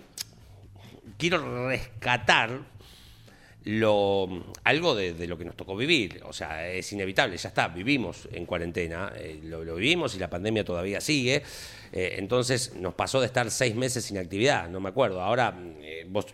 Quiero 1.16 1.66
rescatar 1.68 2.60
lo, 3.70 4.26
algo 4.64 4.94
de, 4.94 5.12
de 5.12 5.26
lo 5.26 5.36
que 5.36 5.44
nos 5.44 5.54
tocó 5.54 5.76
vivir. 5.76 6.22
O 6.24 6.32
sea, 6.32 6.66
es 6.70 6.90
inevitable, 6.94 7.36
ya 7.36 7.48
está, 7.50 7.68
vivimos 7.68 8.26
en 8.32 8.46
cuarentena, 8.46 9.12
eh, 9.14 9.40
lo, 9.44 9.62
lo 9.62 9.74
vivimos 9.74 10.14
y 10.16 10.18
la 10.18 10.30
pandemia 10.30 10.64
todavía 10.64 11.02
sigue. 11.02 11.42
Eh, 11.92 12.14
entonces 12.18 12.74
nos 12.76 12.94
pasó 12.94 13.20
de 13.20 13.26
estar 13.26 13.50
seis 13.50 13.74
meses 13.74 14.06
sin 14.06 14.16
actividad, 14.16 14.70
no 14.70 14.80
me 14.80 14.88
acuerdo. 14.88 15.20
Ahora 15.20 15.54
eh, 15.82 16.06
vos, 16.08 16.26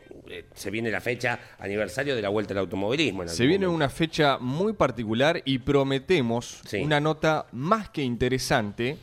se 0.55 0.71
viene 0.71 0.93
la 0.93 1.01
fecha 1.01 1.41
aniversario 1.59 2.15
de 2.15 2.23
la 2.23 2.29
vuelta 2.29 2.55
al 2.55 2.59
automovilismo. 2.59 3.27
Se 3.27 3.47
viene 3.47 3.67
momento. 3.67 3.77
una 3.85 3.89
fecha 3.89 4.39
muy 4.39 4.73
particular 4.73 5.43
y 5.45 5.59
prometemos 5.59 6.61
Sí. 6.67 6.79
una 6.83 7.01
nota 7.01 7.47
más 7.51 7.89
que 7.91 8.03
interesante 8.03 8.97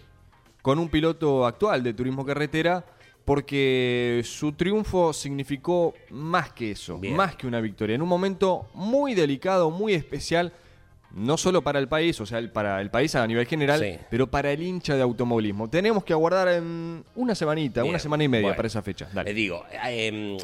con 0.62 0.80
un 0.80 0.88
piloto 0.90 1.46
actual 1.46 1.84
de 1.84 1.94
turismo 1.94 2.26
carretera 2.26 2.86
porque 3.25 4.22
su 4.25 4.54
triunfo 4.54 5.13
significó 5.13 5.94
más 6.10 6.51
que 6.51 6.72
eso, 6.72 6.98
Bien. 6.98 7.16
más 7.16 7.36
que 7.36 7.48
una 7.48 7.62
victoria, 7.62 7.96
en 7.96 8.01
un 8.01 8.10
momento 8.10 8.70
muy 8.74 9.13
delicado, 9.13 9.70
muy 9.70 9.94
especial, 9.94 10.54
no 11.15 11.38
solo 11.38 11.62
para 11.63 11.80
el 11.80 11.88
país, 11.88 12.20
o 12.22 12.25
sea, 12.25 12.39
el- 12.39 12.51
para 12.51 12.80
el 12.82 12.89
país 12.89 13.15
a 13.15 13.25
nivel 13.27 13.46
general, 13.46 13.80
Sí. 13.80 13.98
pero 14.10 14.27
para 14.32 14.51
el 14.51 14.62
hincha 14.62 14.96
de 14.96 15.01
automovilismo. 15.01 15.70
Tenemos 15.70 16.03
que 16.03 16.13
aguardar 16.13 16.48
en 16.50 17.03
una 17.15 17.36
semanita, 17.36 17.82
Bien, 17.82 17.91
una 17.91 18.00
semana 18.00 18.24
y 18.24 18.27
media 18.27 18.44
bueno. 18.48 18.56
para 18.58 18.68
esa 18.68 18.82
fecha. 18.82 19.08
Dale. 19.13 19.30
Le 19.30 19.34
digo, 19.34 19.63
eh, 19.74 20.38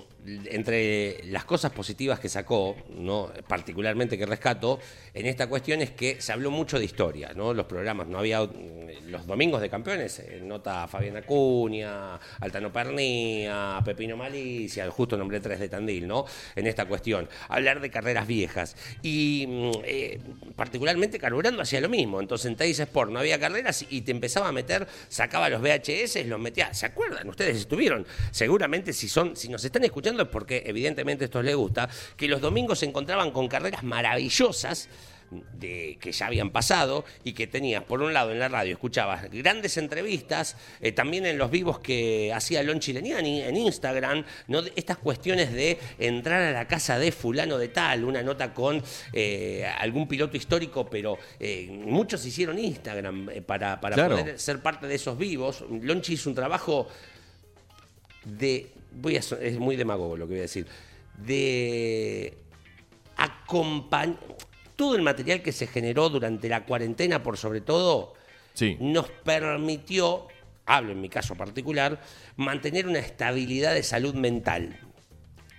entre 0.51 1.23
las 1.25 1.45
cosas 1.45 1.71
positivas 1.71 2.19
que 2.19 2.29
sacó, 2.29 2.75
¿no? 2.97 3.29
particularmente 3.47 4.17
que 4.17 4.25
rescato, 4.25 4.79
en 5.13 5.25
esta 5.25 5.47
cuestión 5.47 5.81
es 5.81 5.91
que 5.91 6.21
se 6.21 6.33
habló 6.33 6.51
mucho 6.51 6.77
de 6.79 6.85
historia, 6.85 7.31
¿no? 7.35 7.53
Los 7.53 7.65
programas, 7.65 8.07
no 8.07 8.19
había 8.19 8.41
mm, 8.43 9.07
los 9.09 9.25
domingos 9.25 9.61
de 9.61 9.69
campeones, 9.69 10.19
eh, 10.19 10.41
nota 10.43 10.83
a 10.83 10.87
Fabián 10.87 11.15
Acuña, 11.17 12.15
Altano 12.41 12.71
Pernía, 12.73 13.81
Pepino 13.85 14.17
Malicia, 14.17 14.89
justo 14.91 15.17
nombré 15.17 15.39
tres 15.39 15.59
de 15.59 15.69
Tandil, 15.69 16.07
¿no? 16.07 16.25
En 16.55 16.67
esta 16.67 16.85
cuestión. 16.85 17.27
Hablar 17.49 17.79
de 17.79 17.89
carreras 17.89 18.27
viejas. 18.27 18.75
Y 19.01 19.45
mm, 19.47 19.71
eh, 19.85 20.19
particularmente 20.57 21.19
carburando 21.19 21.61
hacia 21.61 21.79
lo 21.79 21.87
mismo. 21.87 22.19
Entonces 22.19 22.47
en 22.47 22.57
Teis 22.57 22.79
Sport 22.79 23.11
no 23.11 23.19
había 23.19 23.39
carreras 23.39 23.85
y 23.89 24.01
te 24.01 24.11
empezaba 24.11 24.49
a 24.49 24.51
meter, 24.51 24.85
sacaba 25.07 25.47
los 25.47 25.61
VHS, 25.61 26.25
los 26.25 26.39
metía. 26.39 26.73
¿Se 26.73 26.85
acuerdan? 26.85 27.29
Ustedes 27.29 27.55
estuvieron. 27.55 28.05
Seguramente 28.31 28.91
si 28.91 29.07
son, 29.07 29.37
si 29.37 29.47
nos 29.47 29.63
están 29.63 29.85
escuchando 29.85 30.23
es 30.23 30.29
porque 30.29 30.63
evidentemente 30.65 31.25
esto 31.25 31.41
les 31.41 31.55
gusta, 31.55 31.87
que 32.17 32.27
los 32.27 32.41
domingos 32.41 32.79
se 32.79 32.87
encontraban 32.87 33.31
con 33.31 33.47
carreras 33.47 33.83
maravillosas 33.83 34.89
de, 35.31 35.97
que 35.99 36.11
ya 36.11 36.27
habían 36.27 36.51
pasado 36.51 37.05
y 37.23 37.33
que 37.33 37.47
tenías, 37.47 37.83
por 37.83 38.01
un 38.01 38.13
lado, 38.13 38.31
en 38.31 38.39
la 38.39 38.47
radio, 38.47 38.73
escuchabas 38.73 39.29
grandes 39.31 39.77
entrevistas, 39.77 40.55
eh, 40.81 40.91
también 40.91 41.25
en 41.25 41.37
los 41.37 41.51
vivos 41.51 41.79
que 41.79 42.31
hacía 42.33 42.63
Lon 42.63 42.79
Chileniani 42.79 43.41
en 43.41 43.57
Instagram, 43.57 44.23
¿no? 44.47 44.61
Estas 44.75 44.97
cuestiones 44.97 45.51
de 45.53 45.77
entrar 45.99 46.41
a 46.41 46.51
la 46.51 46.67
casa 46.67 46.97
de 46.99 47.11
fulano 47.11 47.57
de 47.57 47.67
tal, 47.69 48.03
una 48.03 48.23
nota 48.23 48.53
con 48.53 48.81
eh, 49.13 49.65
algún 49.79 50.07
piloto 50.07 50.37
histórico, 50.37 50.89
pero 50.89 51.17
eh, 51.39 51.67
muchos 51.69 52.25
hicieron 52.25 52.57
Instagram 52.59 53.29
para, 53.45 53.79
para 53.81 53.95
Claro. 53.95 54.17
poder 54.17 54.39
ser 54.39 54.61
parte 54.61 54.87
de 54.87 54.95
esos 54.95 55.17
vivos. 55.17 55.63
Lonchi 55.69 56.13
hizo 56.13 56.29
un 56.29 56.35
trabajo 56.35 56.87
de, 58.25 58.71
voy 58.91 59.15
a, 59.17 59.19
es 59.19 59.57
muy 59.59 59.75
demagogo 59.75 60.15
lo 60.17 60.25
que 60.25 60.33
voy 60.33 60.39
a 60.39 60.43
decir, 60.43 60.67
de 61.17 62.37
acompañar 63.15 64.17
todo 64.77 64.95
el 64.95 65.01
material 65.01 65.41
que 65.41 65.51
se 65.51 65.67
generó 65.67 66.07
durante 66.09 66.47
la 66.47 66.63
cuarentena, 66.65 67.21
por 67.21 67.37
sobre 67.37 67.59
todo, 67.59 68.13
Sí. 68.53 68.77
nos 68.79 69.09
permitió, 69.09 70.27
hablo 70.65 70.93
en 70.93 71.01
mi 71.01 71.09
caso 71.09 71.35
particular, 71.35 71.99
mantener 72.37 72.87
una 72.87 72.99
estabilidad 72.99 73.73
de 73.73 73.83
salud 73.83 74.13
mental 74.15 74.79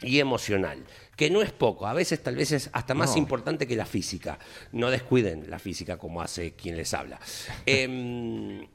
y 0.01 0.21
emocional, 0.21 0.85
que 1.17 1.29
no 1.31 1.43
es 1.43 1.51
poco, 1.53 1.87
a 1.87 1.93
veces 1.93 2.23
tal 2.23 2.37
vez 2.37 2.53
es 2.53 2.71
hasta 2.73 2.95
más 2.95 3.13
No. 3.13 3.19
importante 3.19 3.67
que 3.67 3.75
la 3.77 3.87
física. 3.87 4.39
No 4.73 4.91
descuiden 4.91 5.51
la 5.51 5.59
física 5.59 5.97
como 5.99 6.23
hace 6.23 6.53
quien 6.55 6.77
les 6.77 6.95
habla. 6.95 7.19
Em, 7.67 8.67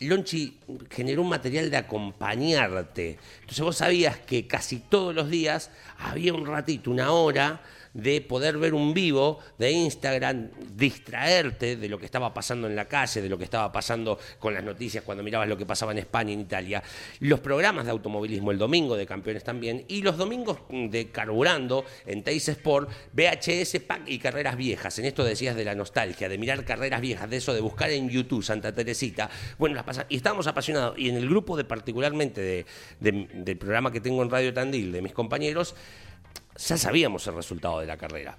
Lonchi 0.00 0.58
generó 0.90 1.22
un 1.22 1.28
material 1.28 1.70
de 1.70 1.76
acompañarte. 1.76 3.18
Entonces 3.40 3.60
vos 3.64 3.76
sabías 3.76 4.18
que 4.18 4.46
casi 4.46 4.78
todos 4.78 5.14
los 5.14 5.28
días 5.28 5.70
había 5.98 6.32
un 6.34 6.46
ratito, 6.46 6.90
una 6.90 7.12
hora 7.12 7.60
de 7.94 8.20
poder 8.20 8.58
ver 8.58 8.74
un 8.74 8.94
vivo 8.94 9.38
de 9.58 9.72
Instagram, 9.72 10.50
distraerte 10.74 11.76
de 11.76 11.88
lo 11.88 11.98
que 11.98 12.04
estaba 12.04 12.32
pasando 12.32 12.66
en 12.66 12.76
la 12.76 12.84
calle, 12.86 13.20
de 13.22 13.28
lo 13.28 13.36
que 13.38 13.44
estaba 13.44 13.72
pasando 13.72 14.18
con 14.38 14.54
las 14.54 14.62
noticias 14.64 15.02
cuando 15.04 15.22
mirabas 15.24 15.48
lo 15.48 15.56
que 15.56 15.66
pasaba 15.66 15.92
en 15.92 15.98
España 15.98 16.32
en 16.32 16.40
Italia. 16.40 16.82
Los 17.20 17.40
programas 17.40 17.84
de 17.84 17.90
automovilismo, 17.90 18.50
el 18.50 18.58
domingo 18.58 18.96
de 18.96 19.06
campeones 19.06 19.44
también, 19.44 19.84
y 19.88 20.02
los 20.02 20.16
domingos 20.16 20.58
de 20.70 21.08
carburando 21.10 21.84
en 22.06 22.22
Teis 22.22 22.48
Sport, 22.48 22.90
VHS, 23.12 23.80
pack 23.86 24.02
y 24.08 24.18
carreras 24.18 24.56
viejas. 24.56 24.98
En 24.98 25.04
esto 25.04 25.24
decías 25.24 25.56
de 25.56 25.64
la 25.64 25.74
nostalgia, 25.74 26.28
de 26.28 26.38
mirar 26.38 26.64
carreras 26.64 27.00
viejas, 27.00 27.28
de 27.28 27.36
eso 27.38 27.54
de 27.54 27.60
buscar 27.60 27.90
en 27.90 28.08
YouTube 28.08 28.42
Santa 28.44 28.72
Teresita. 28.72 29.30
Bueno, 29.58 29.74
las 29.74 29.84
pasa- 29.84 30.06
y 30.08 30.16
estábamos 30.16 30.46
apasionados. 30.46 30.98
Y 30.98 31.08
en 31.08 31.16
el 31.16 31.28
grupo 31.28 31.56
de 31.56 31.64
particularmente 31.64 32.40
de- 32.40 32.66
de- 33.00 33.28
del 33.34 33.56
programa 33.56 33.90
que 33.92 34.00
tengo 34.00 34.22
en 34.22 34.30
Radio 34.30 34.52
Tandil, 34.54 34.92
de 34.92 35.02
mis 35.02 35.12
compañeros, 35.12 35.74
ya 36.68 36.76
sabíamos 36.76 37.26
el 37.26 37.34
resultado 37.34 37.80
de 37.80 37.86
la 37.86 37.96
carrera. 37.96 38.36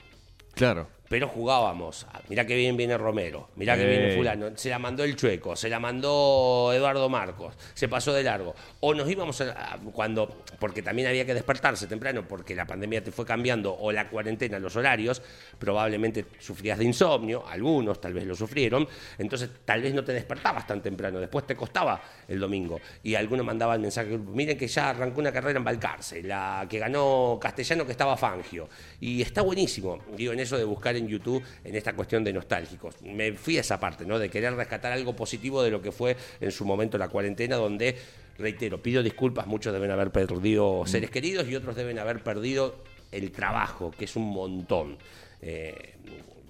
Claro. 0.54 0.88
Pero 1.12 1.28
jugábamos. 1.28 2.08
Ah, 2.14 2.22
Mirá 2.30 2.46
que 2.48 2.56
bien 2.56 2.78
viene 2.78 2.98
Romero, 2.98 3.50
mirá 3.58 3.76
que 3.76 3.86
viene 3.86 4.16
fulano. 4.16 4.52
Se 4.56 4.70
la 4.70 4.80
mandó 4.80 5.04
el 5.04 5.18
Chueco, 5.18 5.58
se 5.58 5.68
la 5.68 5.78
mandó 5.78 6.72
Eduardo 6.74 7.10
Marcos, 7.10 7.54
se 7.74 7.90
pasó 7.90 8.14
de 8.14 8.24
largo. 8.24 8.56
O 8.80 8.94
nos 8.94 9.10
íbamos 9.10 9.42
a- 9.42 9.78
cuando, 9.94 10.44
porque 10.58 10.82
también 10.82 11.10
había 11.10 11.26
que 11.26 11.34
despertarse 11.34 11.86
temprano, 11.88 12.26
porque 12.26 12.56
la 12.56 12.66
pandemia 12.66 13.04
te 13.04 13.12
fue 13.12 13.26
cambiando, 13.26 13.76
o 13.78 13.92
la 13.92 14.08
cuarentena, 14.08 14.58
los 14.58 14.74
horarios, 14.78 15.22
probablemente 15.60 16.26
sufrías 16.40 16.80
de 16.80 16.86
insomnio, 16.86 17.44
algunos 17.46 18.00
tal 18.00 18.14
vez 18.14 18.26
lo 18.26 18.34
sufrieron, 18.34 18.88
entonces 19.18 19.50
tal 19.66 19.82
vez 19.82 19.94
no 19.94 20.06
te 20.06 20.14
despertabas 20.14 20.66
tan 20.66 20.82
temprano, 20.82 21.20
después 21.20 21.46
te 21.46 21.56
costaba 21.58 22.02
el 22.28 22.40
domingo. 22.40 22.80
Y 23.04 23.16
algunos 23.16 23.46
mandaban 23.46 23.82
mensaje, 23.82 24.18
miren 24.18 24.58
que 24.58 24.68
ya 24.68 24.92
arrancó 24.92 25.20
una 25.20 25.34
carrera 25.34 25.58
en 25.60 25.66
Balcarce, 25.66 26.24
la 26.24 26.66
que 26.70 26.80
ganó 26.80 27.38
Castellano 27.42 27.86
que 27.86 27.92
estaba 27.92 28.16
Fangio. 28.16 28.70
Y 29.02 29.22
está 29.22 29.42
buenísimo, 29.42 30.00
digo, 30.16 30.32
en 30.32 30.40
eso 30.40 30.58
de 30.58 30.64
buscar 30.64 30.96
en 31.02 31.08
YouTube, 31.08 31.44
en 31.64 31.76
esta 31.76 31.94
cuestión 31.94 32.24
de 32.24 32.34
nostálgicos. 32.34 33.02
Me 33.04 33.34
fui 33.34 33.58
a 33.58 33.62
esa 33.62 33.80
parte, 33.80 34.06
¿no? 34.06 34.20
De 34.20 34.30
querer 34.30 34.54
rescatar 34.56 34.92
algo 34.92 35.16
positivo 35.16 35.62
de 35.62 35.72
lo 35.72 35.82
que 35.82 35.92
fue 35.92 36.16
en 36.40 36.52
su 36.52 36.66
momento 36.66 36.98
la 36.98 37.10
cuarentena, 37.10 37.58
donde, 37.58 37.96
reitero, 38.38 38.82
pido 38.82 39.04
disculpas, 39.04 39.48
muchos 39.48 39.74
deben 39.74 39.92
haber 39.92 40.12
perdido 40.12 40.84
seres 40.86 41.10
queridos 41.10 41.48
y 41.48 41.56
otros 41.56 41.76
deben 41.76 42.00
haber 42.00 42.24
perdido 42.24 42.84
el 43.12 43.32
trabajo, 43.32 43.92
que 43.92 44.06
es 44.06 44.16
un 44.16 44.30
montón. 44.30 44.98
Eh, 45.42 45.96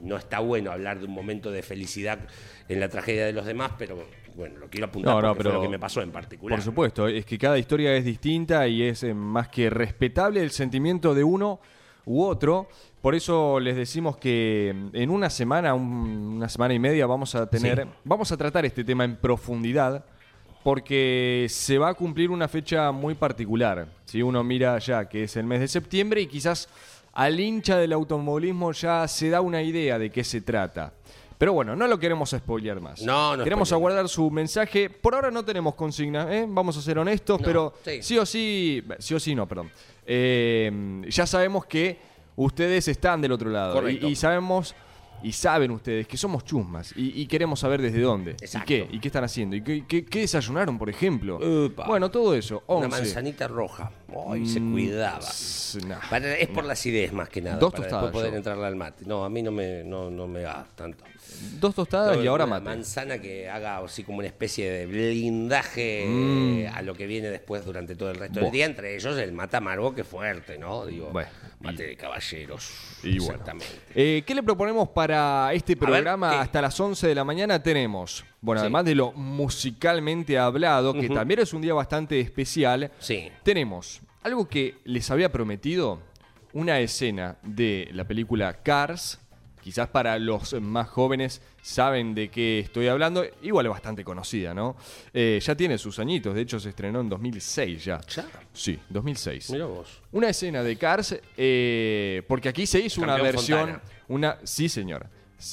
no 0.02 0.18
está 0.18 0.40
bueno 0.40 0.72
hablar 0.72 1.00
de 1.00 1.06
un 1.06 1.12
momento 1.12 1.52
de 1.52 1.62
felicidad 1.62 2.20
en 2.68 2.80
la 2.80 2.90
tragedia 2.90 3.26
de 3.26 3.34
los 3.34 3.46
demás, 3.46 3.74
pero 3.78 4.04
bueno, 4.36 4.58
lo 4.60 4.70
quiero 4.70 4.88
apuntar 4.88 5.14
No, 5.14 5.22
no, 5.22 5.28
porque 5.30 5.44
fue 5.44 5.52
pero 5.52 5.62
lo 5.62 5.62
que 5.62 5.70
me 5.70 5.80
pasó 5.80 6.02
en 6.02 6.12
particular. 6.12 6.58
Por 6.58 6.64
supuesto, 6.64 7.08
es 7.08 7.26
que 7.26 7.38
cada 7.38 7.58
historia 7.58 7.96
es 7.96 8.06
distinta 8.06 8.68
y 8.68 8.84
es 8.84 9.04
eh, 9.04 9.14
más 9.14 9.50
que 9.50 9.70
respetable 9.70 10.42
el 10.42 10.52
sentimiento 10.52 11.14
de 11.14 11.24
uno 11.24 11.60
u 12.06 12.24
otro. 12.24 12.68
Por 13.02 13.16
eso 13.16 13.60
les 13.60 13.76
decimos 13.76 14.18
que 14.18 14.74
mm, 14.76 14.96
en 14.96 15.10
una 15.10 15.30
semana, 15.30 15.74
un- 15.74 16.36
una 16.38 16.50
semana 16.50 16.74
y 16.74 16.80
media, 16.80 17.06
vamos 17.08 17.34
a 17.36 17.48
tener, 17.50 17.84
Sí. 17.84 17.90
vamos 18.04 18.32
a 18.32 18.38
tratar 18.38 18.66
este 18.66 18.84
tema 18.84 19.04
en 19.06 19.16
profundidad. 19.16 20.06
Porque 20.64 21.48
se 21.50 21.80
va 21.80 21.90
a 21.90 21.94
cumplir 21.96 22.30
una 22.30 22.48
fecha 22.48 22.92
muy 22.92 23.16
particular. 23.16 23.88
Si 24.06 24.22
uno 24.22 24.44
mira 24.44 24.78
ya 24.78 25.10
que 25.10 25.24
es 25.24 25.36
el 25.36 25.46
mes 25.46 25.60
de 25.60 25.68
septiembre 25.68 26.22
y 26.22 26.28
quizás 26.28 26.70
al 27.14 27.40
hincha 27.40 27.78
del 27.78 27.94
automovilismo 27.94 28.72
ya 28.72 29.08
se 29.08 29.30
da 29.32 29.42
una 29.42 29.64
idea 29.64 29.98
de 29.98 30.12
qué 30.12 30.24
se 30.24 30.42
trata. 30.42 30.94
Pero 31.40 31.54
bueno, 31.54 31.76
no 31.76 31.88
lo 31.88 31.98
queremos 31.98 32.30
spoilear 32.30 32.80
más. 32.80 33.02
No, 33.02 33.36
no 33.36 33.44
Queremos 33.44 33.72
aguardar 33.72 34.08
su 34.08 34.30
mensaje. 34.30 34.92
Por 34.92 35.16
ahora 35.16 35.32
no 35.32 35.44
tenemos 35.44 35.74
consigna, 35.74 36.32
¿eh? 36.32 36.46
vamos 36.48 36.78
a 36.78 36.82
ser 36.84 37.00
honestos, 37.00 37.42
No, 37.42 37.46
pero 37.48 37.74
sí. 37.84 38.04
sí. 38.04 38.18
o 38.20 38.26
sí, 38.28 38.84
sí 39.00 39.16
o 39.16 39.20
sí 39.20 39.34
no, 39.34 39.48
perdón. 39.48 39.72
Eh, 40.06 41.02
ya 41.10 41.26
sabemos 41.26 41.66
que 41.66 41.98
ustedes 42.36 42.88
están 42.88 43.22
del 43.22 43.32
otro 43.32 43.50
lado 43.50 43.88
y, 43.90 44.06
y 44.06 44.16
sabemos 44.16 44.76
y 45.24 45.32
saben 45.34 45.70
ustedes 45.70 46.08
que 46.08 46.18
somos 46.18 46.44
chusmas 46.44 46.94
y, 46.98 47.22
y 47.22 47.28
queremos 47.28 47.60
saber 47.60 47.80
desde 47.80 48.02
dónde 48.02 48.32
Exacto. 48.32 48.74
y 48.74 48.78
qué 48.78 48.88
y 48.92 49.00
qué 49.00 49.08
están 49.10 49.24
haciendo 49.24 49.56
y 49.56 49.62
qué, 49.62 49.86
qué- 49.88 50.04
qué 50.04 50.22
desayunaron, 50.22 50.80
por 50.80 50.90
ejemplo. 50.90 51.38
Upa. 51.68 51.86
Bueno, 51.86 52.10
todo 52.10 52.34
eso. 52.34 52.64
Una 52.68 52.88
11. 52.88 52.90
manzanita 52.98 53.48
roja. 53.48 53.92
Se 54.46 54.60
Mm, 54.60 54.72
cuidaba. 54.72 55.20
s- 55.20 55.80
nah. 55.86 56.00
Para- 56.10 56.36
es 56.36 56.48
por 56.50 56.64
la 56.66 56.74
acidez 56.74 57.12
más 57.14 57.30
que 57.30 57.42
nada. 57.42 57.58
Dos 57.58 57.72
para 57.72 57.84
tostadas, 57.84 58.04
después 58.06 58.22
poder 58.22 58.32
yo. 58.32 58.38
entrarle 58.38 58.66
al 58.68 58.76
mate. 58.76 59.06
No, 59.06 59.24
a 59.26 59.30
mí 59.30 59.42
no 59.42 59.52
me, 59.52 59.84
no, 59.84 60.10
no 60.12 60.28
me 60.28 60.44
va 60.44 60.66
tanto. 60.76 61.04
Dos 61.60 61.74
tostadas 61.74 62.18
No, 62.18 62.24
y 62.24 62.28
ahora 62.28 62.44
una 62.46 62.56
mate. 62.60 62.66
manzana 62.66 63.18
que 63.20 63.50
haga 63.50 63.78
así 63.78 64.04
como 64.04 64.18
una 64.20 64.28
especie 64.28 64.70
de 64.70 64.86
blindaje 64.86 66.06
Mm. 66.08 66.58
eh, 66.60 66.68
a 66.68 66.82
lo 66.82 66.94
que 66.94 67.08
viene 67.08 67.30
después 67.30 67.64
durante 67.66 67.96
todo 67.96 68.12
el 68.12 68.18
resto 68.18 68.36
Buah. 68.40 68.44
del 68.46 68.52
día. 68.52 68.66
Entre 68.66 68.96
ellos 68.96 69.18
el 69.18 69.32
mate 69.32 69.58
amargo 69.58 69.96
que 69.96 70.04
fuerte, 70.04 70.58
¿no? 70.58 70.86
Digo, 70.86 71.10
Bueno, 71.12 71.30
mate 71.62 71.84
de 71.84 71.96
caballeros. 71.96 72.70
Y 73.04 73.18
bueno. 73.20 73.24
Exactamente. 73.34 73.68
Eh, 73.96 74.24
¿Qué 74.26 74.36
le 74.36 74.44
proponemos 74.44 74.90
para 74.90 75.52
este 75.54 75.76
ver, 75.76 75.80
programa? 75.90 76.30
¿qué? 76.32 76.36
Hasta 76.38 76.62
las 76.62 76.80
11 76.80 77.08
de 77.08 77.16
la 77.16 77.24
mañana 77.24 77.62
tenemos, 77.64 78.24
bueno, 78.42 78.60
Sí. 78.62 78.64
además 78.66 78.86
de 78.86 78.96
lo 78.96 79.12
musicalmente 79.14 80.38
hablado, 80.38 80.94
que 80.94 81.10
también 81.10 81.40
es 81.42 81.54
un 81.54 81.62
día 81.62 81.74
bastante 81.74 82.20
especial, 82.20 82.92
Sí. 83.00 83.30
tenemos 83.44 84.02
algo 84.24 84.48
que 84.48 84.76
les 84.86 85.10
había 85.12 85.32
prometido, 85.32 86.00
una 86.54 86.80
escena 86.80 87.38
de 87.44 87.90
la 87.94 88.06
película 88.06 88.54
Cars. 88.62 89.20
Quizás 89.62 89.90
para 89.90 90.18
los 90.18 90.60
más 90.60 90.90
jóvenes 90.90 91.40
saben 91.62 92.16
de 92.16 92.30
qué 92.30 92.58
estoy 92.60 92.88
hablando. 92.88 93.24
Igual 93.44 93.68
es 93.68 93.70
bastante 93.72 94.04
conocida, 94.04 94.56
¿no? 94.56 94.76
Eh, 95.14 95.40
ya 95.40 95.56
tiene 95.56 95.78
sus 95.78 96.00
añitos. 96.00 96.34
De 96.34 96.42
hecho, 96.42 96.60
se 96.60 96.70
estrenó 96.70 97.00
en 97.02 97.10
2006 97.10 97.86
ya. 97.86 98.02
¿Ya? 98.10 98.26
Sí, 98.54 98.80
2006. 98.90 99.52
Mira 99.52 99.66
vos. 99.68 100.02
Una 100.12 100.30
escena 100.30 100.64
de 100.64 100.76
Cars, 100.78 101.16
eh, 101.38 102.24
porque 102.28 102.50
aquí 102.50 102.66
se 102.66 102.80
hizo 102.80 103.02
una 103.02 103.18
versión. 103.18 103.60
Fontana. 103.60 103.82
Una, 104.08 104.38
sí, 104.44 104.68
señor. 104.68 105.06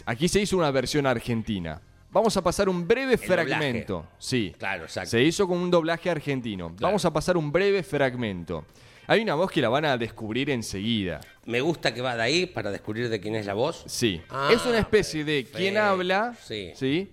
Aquí 0.07 0.27
se 0.27 0.41
hizo 0.41 0.57
una 0.57 0.71
versión 0.71 1.07
argentina. 1.07 1.81
Vamos 2.11 2.37
a 2.37 2.43
pasar 2.43 2.69
un 2.69 2.87
breve 2.89 3.17
fragmento. 3.19 4.07
Sí. 4.19 4.55
Claro, 4.59 4.85
exacto. 4.85 5.11
Se 5.11 5.23
hizo 5.23 5.47
con 5.47 5.59
un 5.59 5.71
doblaje 5.71 6.09
argentino. 6.11 6.75
Vamos 6.81 7.05
a 7.05 7.13
pasar 7.13 7.37
un 7.37 7.53
breve 7.53 7.83
fragmento. 7.83 8.65
Hay 9.07 9.23
una 9.23 9.35
voz 9.35 9.51
que 9.51 9.61
la 9.63 9.69
van 9.69 9.85
a 9.87 9.97
descubrir 9.97 10.51
enseguida. 10.51 11.21
Me 11.47 11.61
gusta 11.61 11.93
que 11.95 12.03
va 12.03 12.15
de 12.17 12.23
ahí 12.23 12.47
para 12.47 12.71
descubrir 12.71 13.09
de 13.09 13.21
quién 13.21 13.35
es 13.35 13.47
la 13.47 13.55
voz. 13.55 13.83
Sí. 13.87 14.21
Ah, 14.29 14.51
es 14.53 14.65
una 14.67 14.79
especie 14.79 15.25
de 15.25 15.45
quien 15.45 15.75
perfecto. 15.75 15.81
habla. 15.83 16.35
Sí. 16.75 17.11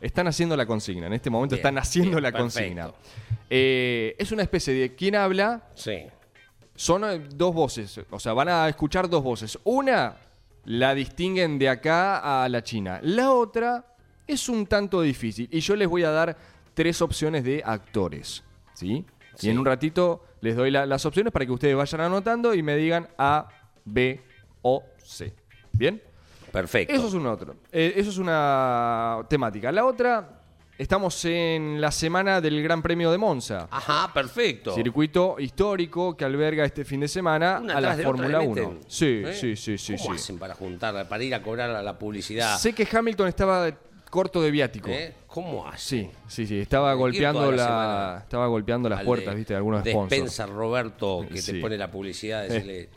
Están 0.00 0.26
haciendo 0.28 0.56
la 0.56 0.66
consigna. 0.66 1.06
En 1.06 1.12
este 1.12 1.30
momento 1.30 1.54
Bien, 1.56 1.60
están 1.60 1.78
haciendo 1.78 2.18
bien, 2.18 2.22
la 2.22 2.32
consigna. 2.32 2.92
Eh, 3.50 4.14
es 4.18 4.30
una 4.32 4.42
especie 4.42 4.74
de 4.74 4.94
quien 4.94 5.14
habla 5.16 5.68
Sí. 5.74 6.04
son 6.74 7.04
eh, 7.04 7.20
dos 7.34 7.54
voces, 7.54 8.00
o 8.10 8.18
sea, 8.20 8.32
van 8.32 8.48
a 8.48 8.68
escuchar 8.68 9.08
dos 9.08 9.22
voces. 9.22 9.58
Una 9.64 10.16
la 10.66 10.94
distinguen 10.94 11.58
de 11.58 11.68
acá 11.68 12.44
a 12.44 12.48
la 12.48 12.62
China. 12.62 13.00
La 13.02 13.32
otra 13.32 13.84
es 14.26 14.48
un 14.48 14.66
tanto 14.66 15.00
difícil. 15.02 15.48
Y 15.50 15.60
yo 15.60 15.76
les 15.76 15.88
voy 15.88 16.04
a 16.04 16.10
dar 16.10 16.36
tres 16.74 17.00
opciones 17.02 17.44
de 17.44 17.62
actores. 17.64 18.42
¿Sí? 18.74 19.04
Sí. 19.36 19.48
Y 19.48 19.50
en 19.50 19.58
un 19.58 19.64
ratito 19.66 20.24
les 20.40 20.56
doy 20.56 20.70
la- 20.70 20.86
las 20.86 21.04
opciones 21.06 21.32
para 21.32 21.44
que 21.46 21.52
ustedes 21.52 21.74
vayan 21.76 22.00
anotando 22.02 22.54
y 22.54 22.62
me 22.62 22.76
digan 22.76 23.08
A, 23.18 23.48
B 23.84 24.20
o 24.62 24.82
C. 25.02 25.32
¿Bien? 25.72 26.00
Perfecto. 26.52 26.94
Eso 26.94 27.08
es 27.08 27.14
una 27.14 27.32
otra. 27.32 27.52
eh, 27.72 27.94
eso 27.96 28.10
es 28.10 28.18
una 28.18 29.18
temática. 29.28 29.72
La 29.72 29.84
otra, 29.84 30.40
estamos 30.78 31.24
en 31.24 31.80
la 31.80 31.90
semana 31.90 32.40
del 32.40 32.62
Gran 32.62 32.80
Premio 32.80 33.10
de 33.10 33.18
Monza. 33.18 33.66
Ajá, 33.70 34.12
perfecto. 34.14 34.72
Circuito 34.74 35.36
histórico 35.40 36.16
que 36.16 36.24
alberga 36.24 36.64
este 36.64 36.84
fin 36.84 37.00
de 37.00 37.08
semana 37.08 37.58
Una 37.60 37.76
a 37.78 37.80
la 37.80 37.96
Fórmula 37.96 38.38
le 38.38 38.46
1. 38.46 38.54
meten. 38.54 38.80
Sí, 38.86 39.22
¿Eh? 39.26 39.32
sí, 39.34 39.56
sí, 39.56 39.76
sí, 39.78 39.96
¿Cómo 39.96 40.10
sí. 40.10 40.16
hacen 40.22 40.38
para 40.38 40.54
juntar, 40.54 41.08
para 41.08 41.24
ir 41.24 41.34
a 41.34 41.42
cobrar 41.42 41.82
la 41.82 41.98
publicidad? 41.98 42.56
Sé 42.58 42.72
que 42.72 42.86
Hamilton 42.90 43.26
estaba 43.28 43.70
corto 44.14 44.40
de 44.40 44.52
viático. 44.52 44.90
¿Eh? 44.90 45.12
¿Cómo 45.26 45.66
hacen? 45.66 46.04
Sí, 46.04 46.10
sí, 46.28 46.46
sí, 46.46 46.60
estaba 46.60 46.94
golpeando 46.94 47.50
la 47.50 48.20
estaba 48.22 48.46
golpeando 48.46 48.88
las 48.88 49.02
puertas, 49.02 49.34
de- 49.34 49.38
viste, 49.38 49.54
de 49.54 49.56
algunos 49.56 49.80
sponsors. 49.80 50.10
Despensa 50.10 50.46
Roberto 50.46 51.26
que 51.28 51.38
Sí. 51.42 51.54
te 51.54 51.60
pone 51.60 51.76
la 51.76 51.90
publicidad, 51.90 52.44
decirle 52.44 52.88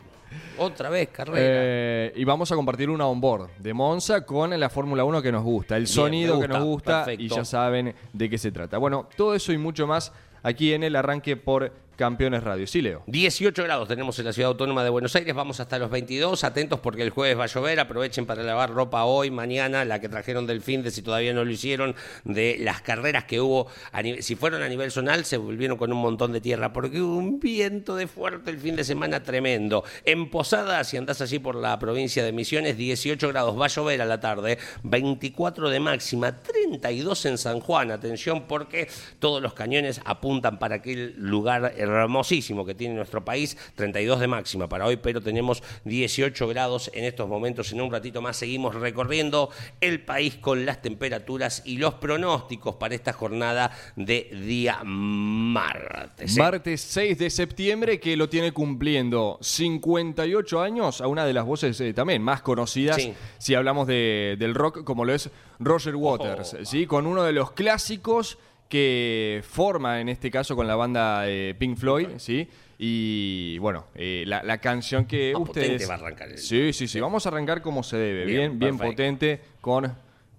otra 0.58 0.90
vez 0.90 1.08
carrera. 1.08 1.40
Eh, 1.40 2.12
y 2.14 2.22
vamos 2.22 2.52
a 2.52 2.54
compartir 2.54 2.88
una 2.88 3.08
onboard 3.08 3.48
de 3.58 3.74
Monza 3.74 4.24
con 4.24 4.58
la 4.60 4.68
Fórmula 4.70 5.02
1 5.02 5.20
que 5.20 5.32
nos 5.32 5.42
gusta, 5.42 5.76
el 5.76 5.82
Bien, 5.84 5.92
sonido 5.92 6.38
que 6.40 6.46
nos 6.46 6.62
gusta, 6.62 6.64
gusta 6.98 7.04
perfecto. 7.06 7.22
y 7.24 7.28
ya 7.36 7.44
saben 7.44 7.94
de 8.12 8.30
qué 8.30 8.38
se 8.38 8.52
trata. 8.52 8.78
Bueno, 8.78 9.08
todo 9.16 9.34
eso 9.34 9.52
y 9.52 9.58
mucho 9.58 9.88
más 9.88 10.12
aquí 10.44 10.72
en 10.72 10.84
el 10.84 10.94
arranque 10.94 11.36
por 11.36 11.72
Campeones 12.02 12.44
Radio. 12.44 12.64
Sí, 12.68 12.80
Leo. 12.80 13.02
18 13.08 13.64
grados 13.64 13.88
tenemos 13.88 14.16
en 14.20 14.26
la 14.26 14.32
ciudad 14.32 14.50
autónoma 14.50 14.84
de 14.84 14.90
Buenos 14.90 15.16
Aires, 15.16 15.34
vamos 15.34 15.58
hasta 15.58 15.80
los 15.80 15.90
22, 15.90 16.44
atentos 16.44 16.78
porque 16.78 17.02
el 17.02 17.10
jueves 17.10 17.36
va 17.36 17.42
a 17.42 17.46
llover, 17.48 17.80
aprovechen 17.80 18.24
para 18.24 18.44
lavar 18.44 18.70
ropa 18.70 19.02
hoy, 19.02 19.32
mañana, 19.32 19.84
la 19.84 20.00
que 20.00 20.08
trajeron 20.08 20.46
del 20.46 20.62
fin 20.62 20.84
de 20.84 20.92
si 20.92 21.02
todavía 21.02 21.34
no 21.34 21.44
lo 21.44 21.50
hicieron, 21.50 21.96
de 22.22 22.56
las 22.60 22.82
carreras 22.82 23.24
que 23.24 23.40
hubo, 23.40 23.66
a 23.90 24.00
nivel- 24.00 24.22
si 24.22 24.36
fueron 24.36 24.62
a 24.62 24.68
nivel 24.68 24.92
zonal 24.92 25.24
se 25.24 25.38
volvieron 25.38 25.76
con 25.76 25.92
un 25.92 25.98
montón 26.00 26.30
de 26.32 26.40
tierra 26.40 26.72
porque 26.72 27.00
hubo 27.00 27.16
un 27.16 27.40
viento 27.40 27.96
de 27.96 28.06
fuerte 28.06 28.52
el 28.52 28.58
fin 28.60 28.76
de 28.76 28.84
semana 28.84 29.24
tremendo. 29.24 29.82
En 30.04 30.30
Posadas, 30.30 30.86
si 30.86 30.98
andás 30.98 31.20
allí 31.20 31.40
por 31.40 31.56
la 31.56 31.76
provincia 31.80 32.22
de 32.22 32.30
Misiones, 32.30 32.76
18 32.76 33.26
grados, 33.26 33.60
va 33.60 33.64
a 33.64 33.68
llover 33.68 34.02
a 34.02 34.06
la 34.06 34.20
tarde, 34.20 34.56
24 34.84 35.68
de 35.68 35.80
máxima, 35.80 36.30
32 36.40 37.26
en 37.26 37.38
San 37.38 37.58
Juan, 37.58 37.90
atención 37.90 38.44
porque 38.46 38.88
todos 39.18 39.42
los 39.42 39.52
cañones 39.52 40.00
apuntan 40.04 40.60
para 40.60 40.76
aquel 40.76 41.16
lugar 41.18 41.74
hermosísimo 41.96 42.64
que 42.64 42.74
tiene 42.74 42.94
nuestro 42.94 43.24
país, 43.24 43.56
32 43.76 44.20
de 44.20 44.26
máxima 44.26 44.68
para 44.68 44.86
hoy, 44.86 44.96
pero 44.96 45.20
tenemos 45.20 45.62
18 45.84 46.46
grados 46.48 46.90
en 46.94 47.04
estos 47.04 47.28
momentos. 47.28 47.72
En 47.72 47.80
un 47.80 47.90
ratito 47.92 48.22
más 48.22 48.36
seguimos 48.36 48.74
recorriendo 48.74 49.50
el 49.80 50.00
país 50.04 50.36
con 50.36 50.66
las 50.66 50.82
temperaturas 50.82 51.62
y 51.64 51.78
los 51.78 51.94
pronósticos 51.94 52.76
para 52.76 52.94
esta 52.94 53.12
jornada 53.12 53.70
de 53.96 54.28
día 54.46 54.80
martes. 54.84 56.36
¿eh? 56.36 56.40
Martes 56.40 56.80
6 56.82 57.18
de 57.18 57.30
septiembre, 57.30 58.00
que 58.00 58.16
lo 58.16 58.28
tiene 58.28 58.52
cumpliendo 58.52 59.38
58 59.40 60.60
años 60.60 61.00
a 61.00 61.06
una 61.06 61.24
de 61.26 61.32
las 61.32 61.44
voces 61.44 61.80
eh, 61.80 61.92
también 61.92 62.22
más 62.22 62.42
conocidas, 62.42 62.96
Sí. 62.96 63.14
si 63.38 63.54
hablamos 63.54 63.86
de- 63.86 64.36
del 64.38 64.54
rock, 64.54 64.84
como 64.84 65.04
lo 65.04 65.14
es 65.14 65.30
Roger 65.58 65.96
Waters, 65.96 66.54
Oh. 66.60 66.64
¿sí? 66.64 66.86
con 66.86 67.06
uno 67.06 67.22
de 67.24 67.32
los 67.32 67.52
clásicos 67.52 68.38
que 68.68 69.42
forma 69.48 70.00
en 70.00 70.08
este 70.08 70.30
caso 70.30 70.54
con 70.54 70.66
la 70.66 70.76
banda 70.76 71.28
eh, 71.28 71.54
Pink 71.58 71.76
Floyd, 71.78 72.08
¿sí? 72.18 72.48
Y 72.78 73.58
bueno, 73.58 73.86
eh, 73.94 74.24
la, 74.26 74.42
la 74.42 74.58
canción 74.58 75.04
que 75.06 75.32
Ah, 75.34 75.38
ustedes. 75.38 75.66
potente 75.68 75.86
va 75.86 75.94
a 75.94 75.96
arrancar 75.98 76.28
el- 76.28 76.38
Sí, 76.38 76.72
sí, 76.72 76.86
sí. 76.86 77.00
Vamos 77.00 77.26
a 77.26 77.30
arrancar 77.30 77.60
como 77.62 77.82
se 77.82 77.96
debe. 77.96 78.24
Bien, 78.24 78.58
Bien, 78.58 78.78
potente 78.78 79.40
con 79.60 79.92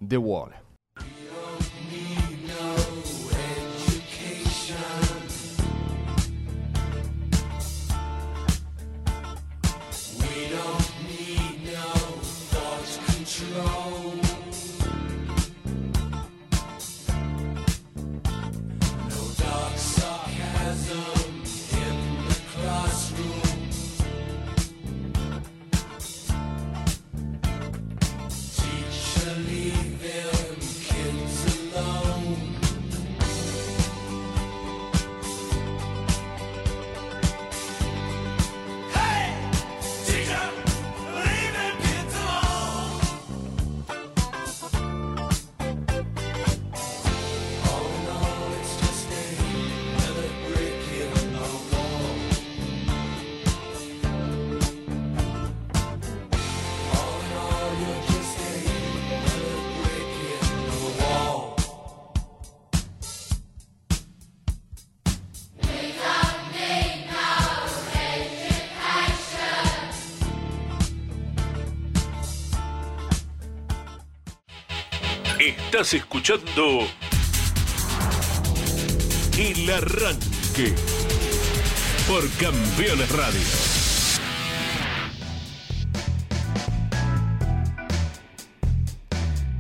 The 0.08 0.18
Wall. 0.18 0.52
Estás 75.72 75.94
escuchando 75.94 76.80
El 79.38 79.70
Arranque 79.70 80.74
por 82.08 82.28
Campeones 82.40 83.12
Radio. 83.12 83.79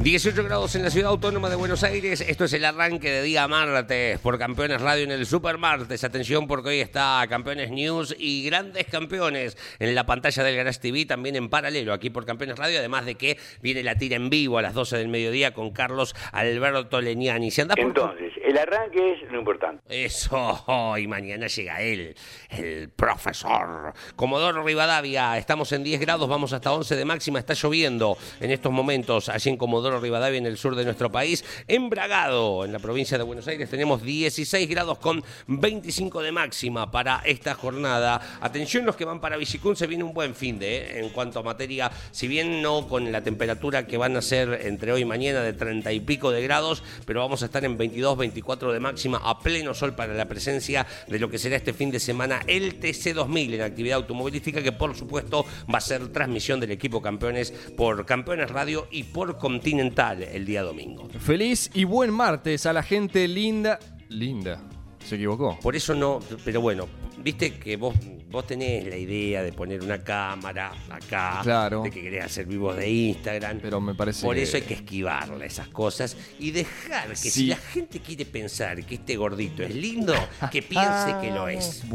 18 0.10 0.43
grados 0.43 0.74
en 0.74 0.82
la 0.82 0.89
ciudad 0.89 1.12
autónoma 1.12 1.52
de 1.52 1.56
Buenos 1.56 1.84
Aires. 1.84 2.22
Esto 2.22 2.45
es 2.45 2.54
el 2.54 2.65
arranque 2.65 3.12
de 3.12 3.22
día 3.22 3.48
martes 3.48 4.17
por 4.17 4.39
Campeones 4.39 4.82
Radio 4.82 5.04
en 5.04 5.12
el 5.12 5.28
Super 5.28 5.60
Martes. 5.60 6.04
Atención 6.04 6.48
porque 6.48 6.69
hoy 6.69 6.80
está 6.80 7.24
Campeones 7.30 7.69
News 7.69 8.15
y 8.17 8.43
grandes 8.43 8.88
campeones 8.88 9.56
en 9.78 9.93
la 9.93 10.08
pantalla 10.08 10.43
del 10.43 10.56
Garage 10.56 10.80
TV, 10.80 11.06
también 11.06 11.36
en 11.36 11.48
paralelo 11.48 11.93
aquí 11.93 12.10
por 12.10 12.26
Campeones 12.26 12.58
Radio. 12.58 12.80
Además 12.80 13.06
de 13.06 13.13
que 13.15 13.38
viene 13.62 13.84
la 13.84 14.00
tira 14.00 14.15
en 14.15 14.32
vivo 14.32 14.58
a 14.58 14.63
las 14.63 14.74
12 14.74 14.98
del 14.98 15.10
mediodía 15.10 15.54
con 15.54 15.69
Carlos 15.69 16.15
Alberto 16.32 17.00
Leniani. 17.02 17.52
Si 17.52 17.62
andás 17.62 17.76
por- 17.78 17.86
Entonces, 17.86 18.34
el 18.43 18.58
arranque 18.58 19.13
es 19.13 19.32
lo 19.32 19.38
importante. 19.38 19.84
Eso, 20.06 20.95
y 20.98 21.06
mañana 21.06 21.45
llega 21.45 21.82
él, 21.84 22.15
el 22.50 22.89
profesor. 22.89 23.93
Comodoro 24.15 24.63
Rivadavia, 24.63 25.38
estamos 25.38 25.72
en 25.72 25.84
10 25.84 26.02
grados, 26.02 26.28
vamos 26.28 26.52
hasta 26.52 26.72
11 26.74 26.95
de 26.95 27.06
máxima, 27.06 27.38
está 27.38 27.54
lloviendo 27.54 28.17
en 28.39 28.50
estos 28.50 28.72
momentos 28.72 29.30
allí 29.30 29.52
en 29.52 29.58
Comodoro 29.58 29.99
Rivadavia, 30.00 30.38
en 30.38 30.46
el 30.46 30.58
sur 30.58 30.76
de 30.76 30.86
nuestro 30.86 31.12
país. 31.12 31.44
En 31.68 31.90
Bragado, 31.90 32.66
en 32.66 32.72
la 32.72 32.80
provincia 32.80 33.18
de 33.18 33.24
Buenos 33.24 33.48
Aires, 33.48 33.70
tenemos 33.70 34.02
16 34.04 34.70
grados 34.70 34.98
con 35.00 35.24
25 35.48 36.22
de 36.22 36.32
máxima 36.32 36.92
para 36.92 37.22
esta 37.26 37.56
jornada. 37.56 38.40
Atención 38.42 38.86
los 38.86 38.96
que 38.96 39.06
van 39.06 39.20
para 39.22 39.38
Bicicún, 39.38 39.76
se 39.76 39.88
viene 39.88 40.04
un 40.04 40.14
buen 40.14 40.36
fin 40.36 40.60
de, 40.60 40.78
¿eh? 40.78 41.00
en 41.00 41.10
cuanto 41.10 41.40
a 41.40 41.44
materia, 41.44 41.92
si 42.12 42.28
bien 42.28 42.62
no 42.62 42.88
con 42.88 43.12
la 43.12 43.22
temperatura 43.22 43.88
que 43.88 43.98
van 43.98 44.16
a 44.16 44.22
ser 44.22 44.62
entre 44.66 44.92
hoy 44.92 45.02
y 45.02 45.06
mañana 45.06 45.42
de 45.42 45.54
30 45.54 45.92
y 45.92 46.00
pico 46.00 46.32
de 46.32 46.44
grados, 46.44 46.84
pero 47.06 47.22
vamos 47.22 47.42
a 47.42 47.46
estar 47.46 47.66
en 47.66 47.78
22, 47.78 48.18
24 48.18 48.74
de 48.74 48.80
máxima 48.80 49.22
a 49.24 49.40
pleno 49.40 49.74
sol 49.74 49.96
para 49.96 50.14
la 50.14 50.26
presencia 50.26 50.86
de 51.08 51.20
lo 51.20 51.30
que 51.30 51.38
será 51.38 51.56
este 51.56 51.74
fin 51.74 51.92
de 51.92 52.00
semana 52.00 52.42
el 52.48 52.80
TC2000 52.80 53.56
en 53.56 53.62
actividad 53.62 53.98
automovilística 53.98 54.62
que 54.62 54.72
por 54.72 54.96
supuesto 54.96 55.46
va 55.74 55.78
a 55.78 55.82
ser 55.82 56.10
transmisión 56.10 56.60
del 56.60 56.72
equipo 56.72 57.02
campeones 57.02 57.52
por 57.76 58.06
Campeones 58.06 58.50
Radio 58.50 58.88
y 58.92 59.04
por 59.04 59.38
Continental 59.38 59.79
el 59.80 60.46
día 60.46 60.62
domingo. 60.63 61.08
Feliz 61.20 61.72
y 61.74 61.84
buen 61.86 62.12
martes 62.12 62.65
a 62.65 62.74
la 62.74 62.84
gente 62.84 63.28
linda. 63.28 63.80
Linda. 64.10 64.62
Se 65.04 65.15
equivocó. 65.15 65.58
Por 65.62 65.76
eso 65.76 65.96
no, 65.96 66.20
pero 66.44 66.60
bueno, 66.62 66.88
viste 67.24 67.54
que 67.54 67.78
vos, 67.78 67.96
vos 68.30 68.46
tenés 68.46 68.86
la 68.86 68.98
idea 68.98 69.42
de 69.42 69.54
poner 69.54 69.82
una 69.82 70.04
cámara 70.04 70.72
acá, 70.89 71.39
Claro. 71.42 71.82
de 71.84 71.89
que 71.89 72.02
querés 72.02 72.26
hacer 72.26 72.46
vivos 72.46 72.76
de 72.76 72.89
Instagram. 72.89 73.60
Pero 73.62 73.80
me 73.80 73.96
parece 73.96 74.26
Por 74.26 74.38
eso 74.38 74.58
hay 74.58 74.63
que 74.63 74.74
esquivarle 74.74 75.46
esas 75.46 75.70
cosas 75.70 76.18
y 76.38 76.52
dejar 76.52 77.08
que 77.10 77.15
Sí. 77.15 77.30
si 77.30 77.46
la 77.48 77.56
gente 77.56 78.00
quiere 78.02 78.26
pensar 78.26 78.86
que 78.86 78.96
este 78.96 79.15
gordito 79.15 79.63
es 79.63 79.74
lindo, 79.74 80.13
que 80.52 80.62
piense 80.62 81.15
que 81.22 81.32
lo 81.32 81.48
es. 81.48 81.84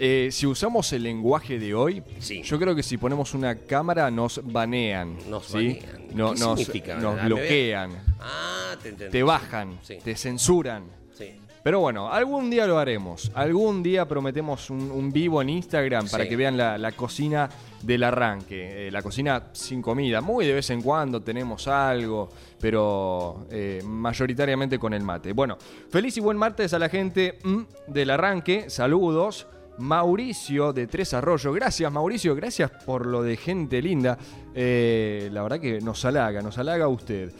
Eh, 0.00 0.28
si 0.30 0.46
usamos 0.46 0.92
el 0.92 1.02
lenguaje 1.02 1.58
de 1.58 1.74
hoy, 1.74 2.04
Sí. 2.20 2.42
yo 2.44 2.56
creo 2.60 2.72
que 2.76 2.84
si 2.84 2.96
ponemos 2.96 3.34
una 3.34 3.56
cámara 3.56 4.08
nos 4.12 4.40
banean. 4.44 5.18
Nos 5.28 5.46
¿sí? 5.46 5.54
banean. 5.54 5.97
No- 6.14 6.34
¿Qué 6.34 6.40
nos, 6.40 6.58
significa 6.58 6.96
nos? 6.96 7.16
Me 7.16 7.24
bloquean, 7.26 7.90
Ah, 8.20 8.74
te 8.82 8.88
entendí. 8.90 9.12
te 9.12 9.22
bajan, 9.22 9.78
Sí. 9.82 9.98
te 10.02 10.14
censuran. 10.16 10.84
Sí. 11.16 11.32
Pero 11.62 11.80
bueno, 11.80 12.10
algún 12.10 12.48
día 12.48 12.66
lo 12.66 12.78
haremos. 12.78 13.30
Algún 13.34 13.82
día 13.82 14.06
prometemos 14.06 14.70
un, 14.70 14.90
un 14.90 15.12
vivo 15.12 15.42
en 15.42 15.50
Instagram 15.50 16.08
para 16.08 16.24
Sí. 16.24 16.30
que 16.30 16.36
vean 16.36 16.56
la, 16.56 16.78
la 16.78 16.92
cocina 16.92 17.48
del 17.82 18.04
arranque. 18.04 18.86
Eh, 18.88 18.90
la 18.90 19.02
cocina 19.02 19.48
sin 19.52 19.82
comida. 19.82 20.20
Muy 20.20 20.46
de 20.46 20.54
vez 20.54 20.70
en 20.70 20.80
cuando 20.80 21.20
tenemos 21.20 21.66
algo, 21.68 22.28
pero 22.60 23.46
eh, 23.50 23.82
mayoritariamente 23.84 24.78
con 24.78 24.94
el 24.94 25.02
mate. 25.02 25.32
Bueno, 25.32 25.58
feliz 25.90 26.16
y 26.16 26.20
buen 26.20 26.36
martes 26.38 26.72
a 26.74 26.78
la 26.78 26.88
gente 26.88 27.38
mm, 27.42 27.60
del 27.88 28.10
arranque. 28.10 28.70
Saludos. 28.70 29.46
Mauricio 29.78 30.72
de 30.72 30.86
Tres 30.86 31.14
Arroyos. 31.14 31.54
Gracias, 31.54 31.90
Mauricio. 31.92 32.34
Gracias 32.34 32.70
por 32.84 33.06
lo 33.06 33.22
de 33.22 33.36
gente 33.36 33.80
linda. 33.82 34.18
Eh, 34.54 35.28
la 35.32 35.42
verdad 35.42 35.60
que 35.60 35.80
nos 35.80 36.04
halaga, 36.04 36.42
nos 36.42 36.58
halaga 36.58 36.88
usted. 36.88 37.32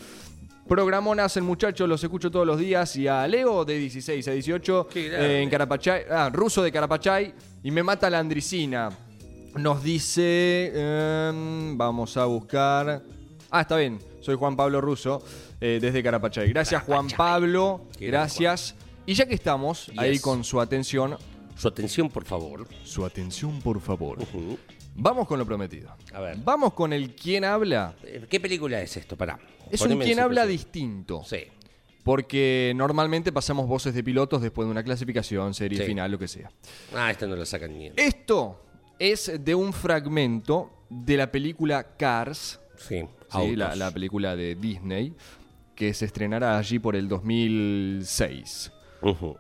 Programonas 0.67 1.35
el 1.39 1.45
muchacho, 1.45 1.87
los 1.87 2.03
escucho 2.05 2.31
todos 2.31 2.47
los 2.47 2.59
días. 2.59 2.95
Y 2.97 3.09
a 3.09 3.27
Leo 3.27 3.65
de 3.65 3.79
16 3.79 4.29
a 4.29 4.33
18 4.33 4.89
Qué 4.93 5.09
grande. 5.09 5.27
eh, 5.39 5.43
en 5.43 5.49
Carapachay, 5.51 6.03
ah, 6.11 6.31
ruso 6.33 6.63
de 6.63 6.71
Carapachay. 6.71 7.33
Y 7.63 7.71
me 7.71 7.83
mata 7.83 8.11
la 8.11 8.19
andricina. 8.19 8.91
Nos 9.57 9.83
dice. 9.83 10.71
em, 10.75 11.77
vamos 11.77 12.17
a 12.17 12.27
buscar. 12.27 13.03
Ah, 13.51 13.63
está 13.63 13.77
bien. 13.79 13.99
Soy 14.21 14.37
Juan 14.37 14.57
Pablo 14.57 14.81
Russo 14.83 15.23
eh, 15.61 15.79
desde 15.81 16.03
Carapachay. 16.03 16.51
Gracias, 16.51 16.83
Juan 16.83 17.09
Pablo. 17.17 17.87
Gracias. 17.99 18.75
Y 19.07 19.15
ya 19.15 19.25
que 19.27 19.35
estamos 19.35 19.91
ahí 19.97 20.19
con 20.19 20.45
su 20.45 20.61
atención, 20.61 21.17
Su 21.59 21.69
atención, 21.69 22.09
por 22.09 22.25
favor. 22.25 22.67
su 22.85 23.05
atención, 23.05 23.61
por 23.61 23.81
favor. 23.81 24.19
Vamos 24.95 25.27
con 25.29 25.39
lo 25.39 25.45
prometido. 25.47 25.95
A 26.13 26.21
ver. 26.21 26.37
Vamos 26.45 26.73
con 26.73 26.93
el 26.93 27.15
quién 27.15 27.45
habla. 27.45 27.95
Eh, 28.03 28.27
¿Qué 28.29 28.41
película 28.41 28.81
es 28.81 28.97
esto? 28.97 29.17
Pará. 29.17 29.39
Es 29.71 29.81
un 29.83 29.99
quién 29.99 30.19
habla 30.21 30.47
distinto. 30.47 31.23
Sí. 31.25 31.39
Porque 32.05 32.73
normalmente 32.75 33.33
pasamos 33.33 33.67
voces 33.69 33.93
de 33.95 34.03
pilotos 34.03 34.41
después 34.41 34.67
de 34.67 34.71
una 34.73 34.83
clasificación, 34.83 35.53
serie 35.53 35.79
Sí. 35.81 35.85
final, 35.85 36.11
lo 36.11 36.19
que 36.19 36.27
sea. 36.29 36.51
Ah, 36.95 37.11
esta 37.11 37.27
no 37.27 37.37
la 37.37 37.45
sacan 37.45 37.77
ni. 37.77 37.91
Esto 37.97 38.65
es 38.99 39.33
de 39.45 39.55
un 39.55 39.73
fragmento 39.73 40.85
de 40.89 41.17
la 41.17 41.31
película 41.31 41.97
Cars, 41.97 42.59
Sí. 42.77 43.03
¿sí? 43.31 43.57
la, 43.57 43.77
la 43.77 43.91
película 43.91 44.35
de 44.37 44.55
Disney, 44.55 45.15
que 45.75 45.93
se 45.93 46.07
estrenará 46.07 46.57
allí 46.57 46.79
por 46.79 46.97
el 46.97 47.09
2006. 47.09 48.73
Ujú. 49.03 49.37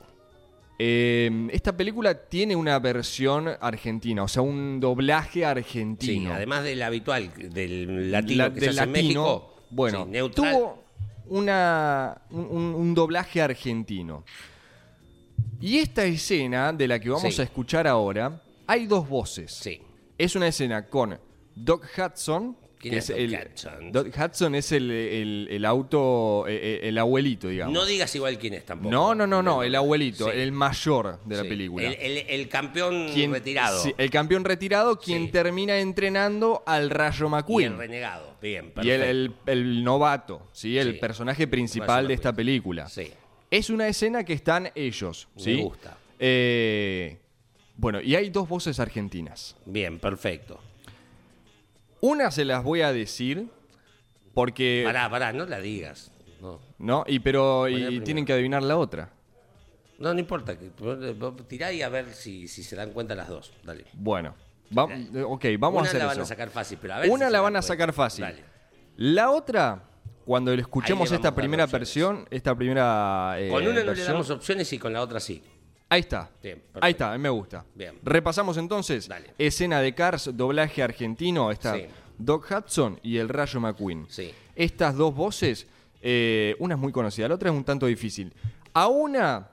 Eh, 0.80 1.48
esta 1.50 1.76
película 1.76 2.14
tiene 2.28 2.54
una 2.54 2.78
versión 2.78 3.48
argentina, 3.60 4.22
o 4.22 4.28
sea, 4.28 4.42
un 4.42 4.78
doblaje 4.78 5.40
Sí, 5.40 5.42
argentino. 5.44 6.32
además 6.32 6.62
del 6.62 6.80
habitual, 6.82 7.32
del 7.36 8.12
latino 8.12 8.44
La- 8.44 8.54
que 8.54 8.60
del 8.60 8.74
se 8.74 8.80
hace 8.80 8.88
en 8.88 8.92
latino, 8.92 9.22
México. 9.24 9.56
bueno, 9.70 10.04
sí, 10.04 10.10
neutral. 10.10 10.52
tuvo 10.54 10.84
una, 11.26 12.22
un, 12.30 12.44
un- 12.44 12.74
un 12.76 12.94
doblaje 12.94 13.42
argentino. 13.42 14.24
Y 15.60 15.78
esta 15.78 16.04
escena 16.04 16.72
de 16.72 16.86
la 16.86 17.00
que 17.00 17.10
vamos 17.10 17.34
Sí. 17.34 17.40
a 17.40 17.44
escuchar 17.44 17.88
ahora, 17.88 18.40
hay 18.66 18.86
dos 18.86 19.08
voces. 19.08 19.52
Sí. 19.52 19.80
Es 20.16 20.36
una 20.36 20.46
escena 20.46 20.86
con 20.86 21.18
Doc 21.56 21.86
Hudson 21.96 22.56
¿Quién 22.78 22.94
es 22.94 23.08
Doc 23.08 23.16
el, 23.18 23.34
Hudson? 23.34 23.92
Doc 23.92 24.06
Hudson 24.16 24.54
es 24.54 24.70
el, 24.72 24.90
el- 24.90 25.48
el 25.50 25.64
auto, 25.64 26.46
eh, 26.46 26.54
eh, 26.84 26.88
el 26.88 26.98
abuelito, 26.98 27.48
digamos. 27.48 27.74
No 27.74 27.84
digas 27.84 28.14
igual 28.14 28.38
quién 28.38 28.54
es 28.54 28.64
tampoco. 28.64 28.90
No, 28.90 29.14
no, 29.14 29.26
no, 29.26 29.42
no, 29.42 29.62
el 29.64 29.74
abuelito, 29.74 30.26
Sí. 30.30 30.38
el 30.38 30.52
mayor 30.52 31.18
de 31.24 31.36
la 31.36 31.42
película. 31.42 31.88
El, 31.90 32.48
campeón 32.48 33.08
Quien- 33.12 33.32
retirado. 33.32 33.82
sí, 33.82 33.92
el 33.98 34.10
campeón 34.10 34.44
retirado, 34.44 34.98
quien 34.98 35.30
termina 35.32 35.78
entrenando 35.78 36.62
al 36.66 36.90
Rayo 36.90 37.24
y 37.24 37.26
el 37.26 37.30
McQueen. 37.30 37.78
renegado. 37.78 38.36
Bien, 38.40 38.70
perfecto. 38.70 38.86
Y 38.86 38.90
el, 39.50 39.84
novato, 39.84 40.46
¿sí? 40.52 40.78
el 40.78 40.98
personaje 41.00 41.48
principal 41.48 42.06
de 42.06 42.14
esta 42.14 42.28
McQueen. 42.30 42.46
película. 42.46 42.88
Sí. 42.88 43.10
Es 43.50 43.70
una 43.70 43.88
escena 43.88 44.24
que 44.24 44.34
están 44.34 44.70
ellos. 44.74 45.26
Me 45.36 45.42
¿sí? 45.42 45.62
gusta. 45.62 45.96
Eh, 46.20 47.16
bueno, 47.76 48.00
y 48.00 48.14
hay 48.14 48.30
dos 48.30 48.48
voces 48.48 48.78
argentinas. 48.80 49.56
Bien, 49.64 49.98
perfecto. 49.98 50.60
Una 52.00 52.30
se 52.30 52.44
las 52.44 52.62
voy 52.62 52.80
a 52.82 52.92
decir 52.92 53.48
porque... 54.34 54.82
Pará, 54.86 55.08
pará, 55.10 55.32
no 55.32 55.46
la 55.46 55.58
digas. 55.60 56.12
No, 56.40 56.60
¿No? 56.78 57.04
Y, 57.08 57.18
pero 57.18 57.68
y 57.68 58.00
tienen 58.00 58.24
que 58.24 58.32
adivinar 58.32 58.62
la 58.62 58.76
otra. 58.76 59.10
no, 59.98 60.14
no 60.14 60.20
importa. 60.20 60.56
Tirá 61.48 61.72
y 61.72 61.82
a 61.82 61.88
ver 61.88 62.12
si, 62.14 62.46
si 62.46 62.62
se 62.62 62.76
dan 62.76 62.92
cuenta 62.92 63.14
las 63.16 63.28
dos. 63.28 63.52
Dale. 63.64 63.84
Bueno, 63.94 64.34
va- 64.76 64.84
ok, 65.26 65.44
vamos 65.58 65.80
Una 65.80 65.88
a 65.88 65.88
hacer 65.88 65.98
la 66.00 66.06
van 66.06 66.12
eso. 66.14 66.22
a 66.22 66.26
sacar 66.26 66.50
fácil, 66.50 66.78
pero 66.80 66.94
a 66.94 66.98
ver 67.00 67.10
Una 67.10 67.26
si 67.26 67.32
la 67.32 67.40
van 67.40 67.56
a 67.56 67.58
cuenta. 67.58 67.66
sacar 67.66 67.92
fácil. 67.92 68.22
Dale. 68.24 68.44
La 68.96 69.30
otra, 69.32 69.82
cuando 70.24 70.54
le 70.54 70.62
escuchemos 70.62 71.10
esta 71.10 71.34
primera 71.34 71.64
opciones. 71.64 71.80
versión, 71.88 72.28
esta 72.30 72.54
primera 72.54 73.34
eh, 73.38 73.48
Con 73.48 73.66
una 73.66 73.82
no 73.82 73.92
le 73.92 74.04
damos 74.04 74.30
opciones 74.30 74.72
y 74.72 74.78
con 74.78 74.92
la 74.92 75.02
otra 75.02 75.18
sí. 75.18 75.42
Ahí 75.90 76.00
está. 76.00 76.30
Bien. 76.42 76.62
Ahí 76.80 76.92
está, 76.92 77.16
me 77.16 77.28
gusta. 77.28 77.64
Bien. 77.74 77.98
Repasamos 78.02 78.56
entonces. 78.58 79.08
Dale. 79.08 79.32
Escena 79.38 79.80
de 79.80 79.94
Cars, 79.94 80.30
doblaje 80.34 80.82
argentino. 80.82 81.50
Está 81.50 81.74
Sí. 81.76 81.86
Doc 82.18 82.50
Hudson 82.50 82.98
y 83.02 83.16
el 83.18 83.28
Rayo 83.28 83.60
McQueen. 83.60 84.06
Sí. 84.10 84.32
Estas 84.54 84.96
dos 84.96 85.14
voces, 85.14 85.66
eh, 86.02 86.56
una 86.58 86.74
es 86.74 86.80
muy 86.80 86.92
conocida, 86.92 87.28
la 87.28 87.36
otra 87.36 87.50
es 87.50 87.56
un 87.56 87.64
tanto 87.64 87.86
difícil. 87.86 88.32
A 88.74 88.88
una 88.88 89.50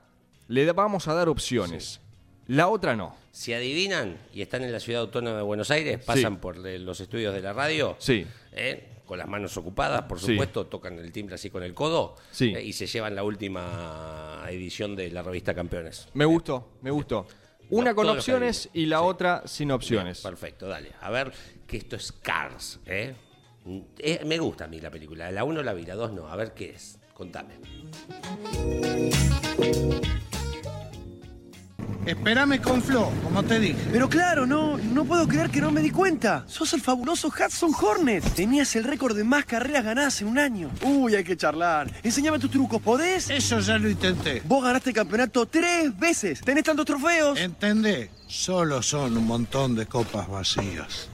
le 0.48 0.70
vamos 0.72 1.08
a 1.08 1.14
dar 1.14 1.28
opciones. 1.28 2.00
La 2.48 2.68
otra 2.68 2.94
no. 2.94 3.16
Si 3.32 3.52
adivinan 3.52 4.18
y 4.32 4.42
están 4.42 4.62
en 4.62 4.72
la 4.72 4.80
ciudad 4.80 5.02
autónoma 5.02 5.36
de 5.36 5.42
Buenos 5.42 5.70
Aires, 5.70 6.04
pasan 6.04 6.34
Sí. 6.34 6.38
por 6.40 6.56
los 6.56 7.00
estudios 7.00 7.34
de 7.34 7.40
la 7.40 7.52
radio, 7.52 7.96
Sí. 7.98 8.26
¿eh? 8.52 8.88
Con 9.06 9.18
las 9.18 9.28
manos 9.28 9.56
ocupadas, 9.56 10.02
por 10.02 10.18
Sí. 10.20 10.32
supuesto, 10.32 10.66
tocan 10.66 10.98
el 10.98 11.12
timbre 11.12 11.36
así 11.36 11.48
con 11.48 11.62
el 11.62 11.72
codo 11.72 12.16
Sí. 12.32 12.52
eh, 12.54 12.62
y 12.62 12.72
se 12.72 12.86
llevan 12.86 13.14
la 13.14 13.22
última 13.22 14.44
edición 14.50 14.94
de 14.96 15.10
la 15.10 15.22
revista 15.22 15.54
Campeones. 15.54 16.08
Me 16.14 16.24
gustó, 16.24 16.72
me 16.82 16.90
gustó. 16.90 17.26
Una 17.70 17.94
con 17.94 18.08
opciones 18.08 18.68
y 18.74 18.86
la 18.86 18.98
Sí. 18.98 19.04
otra 19.06 19.42
sin 19.46 19.68
Bien, 19.68 19.72
opciones. 19.76 20.20
perfecto, 20.20 20.68
dale. 20.68 20.92
A 21.00 21.10
ver, 21.10 21.32
que 21.66 21.76
esto 21.78 21.96
es 21.96 22.12
Cars. 22.12 22.78
¿eh? 22.86 23.14
Eh, 23.98 24.20
me 24.24 24.38
gusta 24.38 24.64
a 24.64 24.68
mí 24.68 24.80
la 24.80 24.90
película. 24.90 25.30
La 25.32 25.42
1 25.42 25.62
la 25.62 25.72
vi, 25.72 25.84
la 25.84 25.94
2 25.96 26.12
no. 26.12 26.28
A 26.28 26.36
ver 26.36 26.52
qué 26.54 26.70
es. 26.70 26.98
Contame. 27.14 27.54
Espérame 32.06 32.60
con 32.60 32.80
Flo, 32.80 33.10
como 33.24 33.42
te 33.42 33.58
dije. 33.58 33.76
Pero 33.90 34.08
claro, 34.08 34.46
no, 34.46 34.78
no 34.78 35.04
puedo 35.04 35.26
creer 35.26 35.50
que 35.50 35.60
no 35.60 35.72
me 35.72 35.80
di 35.80 35.90
cuenta. 35.90 36.44
Sos 36.46 36.72
el 36.72 36.80
fabuloso 36.80 37.28
Hudson 37.28 37.72
Hornet. 37.74 38.22
Tenías 38.34 38.76
el 38.76 38.84
récord 38.84 39.16
de 39.16 39.24
más 39.24 39.44
carreras 39.44 39.84
ganadas 39.84 40.20
en 40.22 40.28
un 40.28 40.38
año. 40.38 40.70
Uy, 40.82 41.16
hay 41.16 41.24
que 41.24 41.36
charlar. 41.36 41.90
Enséñame 42.04 42.38
tus 42.38 42.52
trucos, 42.52 42.80
¿podés? 42.80 43.28
Eso 43.28 43.58
ya 43.58 43.76
lo 43.76 43.90
intenté. 43.90 44.40
Vos 44.44 44.62
ganaste 44.62 44.90
el 44.90 44.94
campeonato 44.96 45.46
tres 45.46 45.98
veces. 45.98 46.40
Tenés 46.42 46.62
tantos 46.62 46.86
trofeos. 46.86 47.40
¿Entendé? 47.40 48.10
Solo 48.28 48.82
son 48.82 49.16
un 49.16 49.26
montón 49.26 49.74
de 49.74 49.86
copas 49.86 50.28
vacías. 50.28 51.10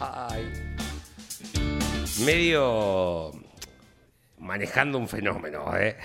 Ay. 0.00 0.50
Medio 2.24 3.32
manejando 4.38 4.96
un 4.96 5.08
fenómeno, 5.08 5.76
¿eh? 5.76 5.96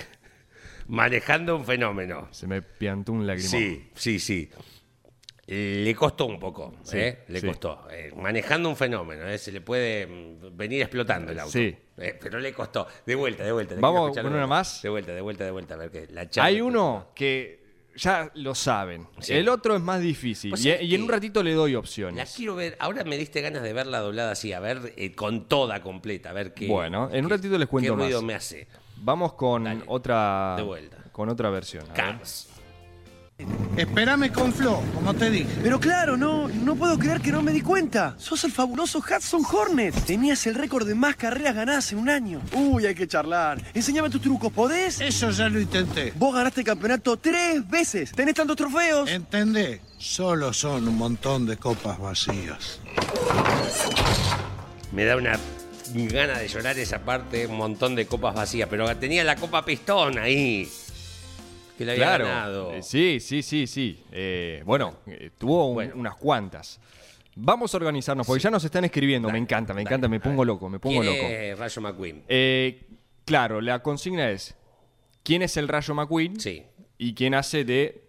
Manejando 0.90 1.56
un 1.56 1.66
fenómeno. 1.66 2.28
Se 2.32 2.46
me 2.48 2.62
piantó 2.62 3.12
un 3.14 3.26
lagrimón. 3.26 3.50
Sí, 3.52 3.90
sí, 3.96 4.20
sí. 4.20 4.50
Le 5.48 5.96
costó 5.96 6.26
un 6.28 6.40
poco, 6.40 6.76
Sí, 6.84 6.98
¿eh? 6.98 7.20
Le 7.28 7.40
sí. 7.42 7.48
costó. 7.48 7.88
Eh, 7.92 8.12
manejando 8.16 8.70
un 8.70 8.76
fenómeno, 8.76 9.28
¿eh? 9.28 9.38
Se 9.40 9.52
le 9.52 9.62
puede 9.62 10.06
mm, 10.06 10.56
venir 10.56 10.82
explotando 10.82 11.32
el 11.32 11.40
auto. 11.40 11.52
Sí. 11.54 11.76
Pero 11.96 12.40
le 12.40 12.54
costó. 12.54 12.88
De 13.06 13.16
vuelta, 13.16 13.44
de 13.44 13.52
vuelta. 13.52 13.76
Vamos 13.80 14.12
con 14.12 14.20
una 14.28 14.30
vuelta. 14.30 14.48
más. 14.48 14.82
De 14.84 14.90
vuelta, 14.90 15.12
de 15.14 15.22
vuelta, 15.22 15.44
de 15.46 15.52
vuelta. 15.52 15.74
A 15.74 15.78
ver 15.78 15.90
qué. 15.92 16.08
La 16.12 16.30
charla 16.30 16.48
Hay 16.50 16.56
que- 16.58 16.62
uno 16.62 17.08
que 17.16 17.60
ya 17.96 18.32
lo 18.36 18.54
saben. 18.54 19.08
Sí. 19.22 19.34
El 19.34 19.50
otro 19.50 19.76
es 19.76 19.82
más 19.82 20.02
difícil. 20.02 20.52
Pues 20.52 20.64
Y, 20.64 20.70
en 20.72 21.02
un 21.02 21.08
que- 21.08 21.14
ratito 21.14 21.42
le 21.42 21.54
doy 21.54 21.72
La 21.74 21.80
opciones. 21.80 22.34
quiero 22.38 22.56
ver. 22.56 22.78
Ahora 22.80 23.04
me 23.04 23.18
diste 23.18 23.42
ganas 23.42 23.64
de 23.64 23.74
verla 23.74 24.00
doblada 24.00 24.32
así, 24.34 24.54
a 24.54 24.60
ver 24.60 24.94
eh, 24.98 25.14
con 25.14 25.48
toda 25.48 25.82
completa, 25.82 26.30
a 26.30 26.34
ver 26.34 26.54
qué. 26.54 26.68
Bueno, 26.68 27.10
en 27.12 27.26
un 27.26 27.32
ratito 27.32 27.58
les 27.58 27.68
cuento 27.68 27.96
qué 27.98 28.04
ruido 28.04 28.22
más. 28.22 28.28
me 28.28 28.34
hace. 28.36 28.68
Vamos 29.02 29.34
con 29.34 29.64
Dale. 29.64 29.84
otra 29.88 30.56
De 30.58 30.64
vuelta. 30.64 30.98
con 31.12 31.30
otra 31.30 31.50
versión. 31.50 31.86
Cars. 31.96 32.48
Espérame 33.78 34.34
con 34.34 34.52
Flo, 34.52 34.82
como 34.94 35.14
te 35.14 35.30
dije. 35.30 35.48
Pero 35.64 35.80
claro, 35.80 36.18
no, 36.18 36.50
no 36.50 36.76
puedo 36.76 37.00
creer 37.00 37.22
que 37.22 37.32
no 37.32 37.42
me 37.42 37.54
di 37.54 37.62
cuenta. 37.62 38.16
Sos 38.18 38.44
el 38.44 38.52
fabuloso 38.52 39.00
Hudson 39.00 39.44
Hornet. 39.50 39.96
Tenías 40.04 40.46
el 40.48 40.56
récord 40.56 40.86
de 40.86 40.94
más 40.94 41.16
carreras 41.16 41.56
ganadas 41.56 41.90
en 41.94 42.00
un 42.00 42.10
año. 42.10 42.42
Uy, 42.54 42.86
hay 42.86 42.96
que 42.96 43.08
charlar. 43.08 43.62
Enséñame 43.74 44.10
tus 44.10 44.20
trucos, 44.22 44.52
¿podés? 44.52 45.00
Eso 45.00 45.30
ya 45.32 45.48
lo 45.48 45.62
intenté. 45.62 46.12
Vos 46.18 46.36
ganaste 46.36 46.60
el 46.62 46.66
campeonato 46.66 47.16
tres 47.16 47.66
veces. 47.70 48.12
Tenés 48.12 48.36
tantos 48.36 48.58
trofeos. 48.58 49.10
¿Entendé? 49.10 49.80
Solo 49.98 50.52
son 50.52 50.86
un 50.90 50.98
montón 50.98 51.46
de 51.46 51.56
copas 51.56 51.98
vacías. 51.98 52.82
Me 54.92 55.06
da 55.06 55.16
una 55.16 55.40
gana 55.94 56.40
de 56.40 56.48
llorar 56.48 56.78
esa 56.80 57.00
parte, 57.00 57.48
un 57.48 57.58
montón 57.58 57.96
de 57.96 58.06
copas 58.06 58.36
vacías, 58.36 58.68
pero 58.70 58.96
tenía 58.98 59.24
la 59.24 59.36
copa 59.36 59.64
pistón 59.66 60.18
ahí. 60.18 60.68
Que 61.78 61.86
la 61.86 61.94
había 61.94 62.06
Claro. 62.06 62.26
ganado. 62.26 62.74
Eh, 62.74 62.84
sí, 62.84 63.20
sí, 63.22 63.42
sí, 63.42 63.66
sí. 63.66 64.04
Eh, 64.12 64.62
bueno, 64.66 64.98
eh, 65.08 65.32
tuvo 65.38 65.70
un- 65.70 65.76
Bueno. 65.76 65.94
unas 65.96 66.16
cuantas. 66.16 66.80
Vamos 67.36 67.74
a 67.74 67.78
organizarnos, 67.78 68.28
porque 68.28 68.44
ya 68.44 68.50
nos 68.52 68.64
están 68.66 68.84
escribiendo. 68.84 69.28
Dale, 69.30 69.40
me 69.40 69.44
encanta, 69.44 69.74
me 69.74 69.78
dale, 69.84 69.90
encanta, 69.96 70.08
me 70.10 70.20
pongo 70.20 70.44
loco, 70.44 70.68
me 70.68 70.78
pongo 70.80 71.00
¿Quién 71.02 71.14
loco. 71.16 71.28
es 71.30 71.58
Rayo 71.58 71.82
McQueen? 71.82 72.24
Eh, 72.28 72.82
claro, 73.24 73.62
la 73.62 73.80
consigna 73.82 74.30
es: 74.30 74.56
¿quién 75.24 75.42
es 75.42 75.56
el 75.56 75.70
Rayo 75.70 75.94
McQueen? 75.96 76.38
Sí. 76.38 76.64
Y 76.98 77.14
quién 77.14 77.34
hace 77.34 77.64
de 77.64 78.04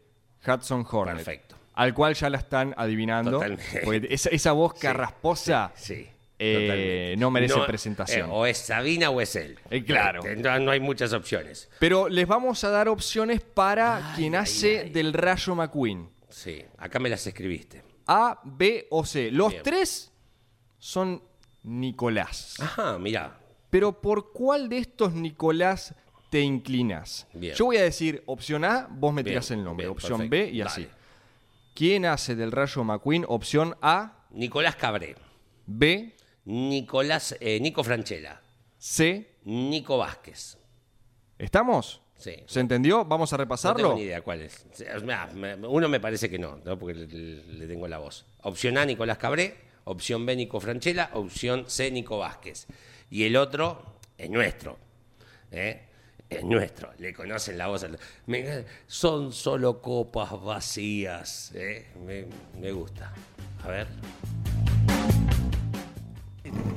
Hudson 0.44 0.84
Hornet. 0.90 1.16
Perfecto. 1.16 1.54
Al 1.74 1.94
cual 1.94 2.14
ya 2.14 2.28
la 2.28 2.38
están 2.38 2.74
adivinando. 2.76 3.30
Totalmente. 3.32 3.80
Porque 3.84 4.08
esa, 4.10 4.30
esa 4.30 4.50
voz 4.50 4.74
carrasposa. 4.74 5.70
Sí. 5.76 6.08
Eh, 6.42 7.14
no 7.18 7.30
merece 7.30 7.60
presentación. 7.66 8.28
eh, 8.30 8.32
o 8.32 8.46
es 8.46 8.56
Sabina 8.58 9.10
o 9.10 9.20
es 9.20 9.36
él. 9.36 9.58
Eh, 9.70 9.84
claro. 9.84 10.24
Eh, 10.24 10.36
No, 10.36 10.58
no 10.58 10.70
hay 10.70 10.80
muchas 10.80 11.12
opciones. 11.12 11.68
Pero 11.78 12.08
les 12.08 12.26
vamos 12.26 12.64
a 12.64 12.70
dar 12.70 12.88
opciones 12.88 13.40
para 13.42 14.12
quien 14.16 14.34
ay, 14.34 14.42
hace 14.42 14.78
ay. 14.80 14.90
del 14.90 15.12
Rayo 15.12 15.54
McQueen. 15.54 16.08
Sí, 16.30 16.64
acá 16.78 16.98
me 16.98 17.08
las 17.10 17.26
escribiste. 17.26 17.82
A, 18.06 18.40
B 18.44 18.86
o 18.90 19.04
C. 19.04 19.30
Los 19.30 19.50
Bien. 19.50 19.62
tres 19.62 20.10
son 20.78 21.22
Nicolás. 21.62 22.56
Ajá, 22.60 22.98
mirá. 22.98 23.38
Pero 23.68 24.00
¿por 24.00 24.32
cuál 24.32 24.68
de 24.68 24.78
estos 24.78 25.12
Nicolás 25.12 25.94
te 26.30 26.40
inclinas? 26.40 27.26
Bien. 27.34 27.54
Yo 27.54 27.66
voy 27.66 27.76
a 27.76 27.82
decir 27.82 28.22
opción 28.26 28.64
A, 28.64 28.88
vos 28.90 29.12
me 29.12 29.22
tirás 29.22 29.50
el 29.50 29.62
nombre. 29.62 29.84
bien, 29.86 29.92
opción 29.92 30.20
perfecto. 30.28 30.50
B 30.50 30.56
y 30.56 30.60
así. 30.62 30.82
Dale. 30.84 30.94
¿Quién 31.74 32.06
hace 32.06 32.34
del 32.34 32.50
Rayo 32.50 32.82
McQueen? 32.82 33.24
Opción 33.28 33.76
A, 33.82 34.24
Nicolás 34.30 34.74
Cabré. 34.76 35.16
B, 35.66 36.14
Nicolás, 36.44 37.36
eh, 37.40 37.60
Nico 37.60 37.84
Franchella. 37.84 38.40
C. 38.78 39.36
Nico 39.44 39.98
Vázquez. 39.98 40.58
¿Estamos? 41.38 42.00
Sí. 42.16 42.34
¿Se 42.46 42.60
entendió? 42.60 43.04
¿Vamos 43.04 43.32
a 43.32 43.36
No 43.36 43.42
repasarlo? 43.44 43.76
tengo 43.78 43.94
ni 43.94 44.02
idea 44.02 44.20
cuál 44.20 44.42
es. 44.42 44.66
Uno 45.62 45.88
me 45.88 46.00
parece 46.00 46.28
que 46.28 46.38
no, 46.38 46.56
¿no? 46.64 46.78
porque 46.78 46.94
le, 46.94 47.06
le- 47.06 47.44
le 47.54 47.66
tengo 47.66 47.88
la 47.88 47.98
voz. 47.98 48.26
Opción 48.42 48.76
A, 48.78 48.84
Nicolás 48.84 49.16
Cabré. 49.18 49.56
Opción 49.84 50.26
B, 50.26 50.36
Nico 50.36 50.60
Franchella. 50.60 51.10
Opción 51.14 51.64
C, 51.68 51.90
Nico 51.90 52.18
Vázquez. 52.18 52.66
Y 53.10 53.24
el 53.24 53.36
otro 53.36 53.96
es 54.18 54.28
nuestro. 54.28 54.78
¿eh? 55.50 55.86
Es 56.28 56.44
nuestro. 56.44 56.92
Le 56.98 57.14
conocen 57.14 57.56
la 57.58 57.68
voz. 57.68 57.86
Me- 58.26 58.64
son 58.86 59.32
solo 59.32 59.80
copas 59.80 60.30
vacías. 60.42 61.52
¿eh? 61.54 61.86
Me, 62.04 62.26
me 62.60 62.70
gusta. 62.72 63.12
A 63.64 63.68
ver. 63.68 63.86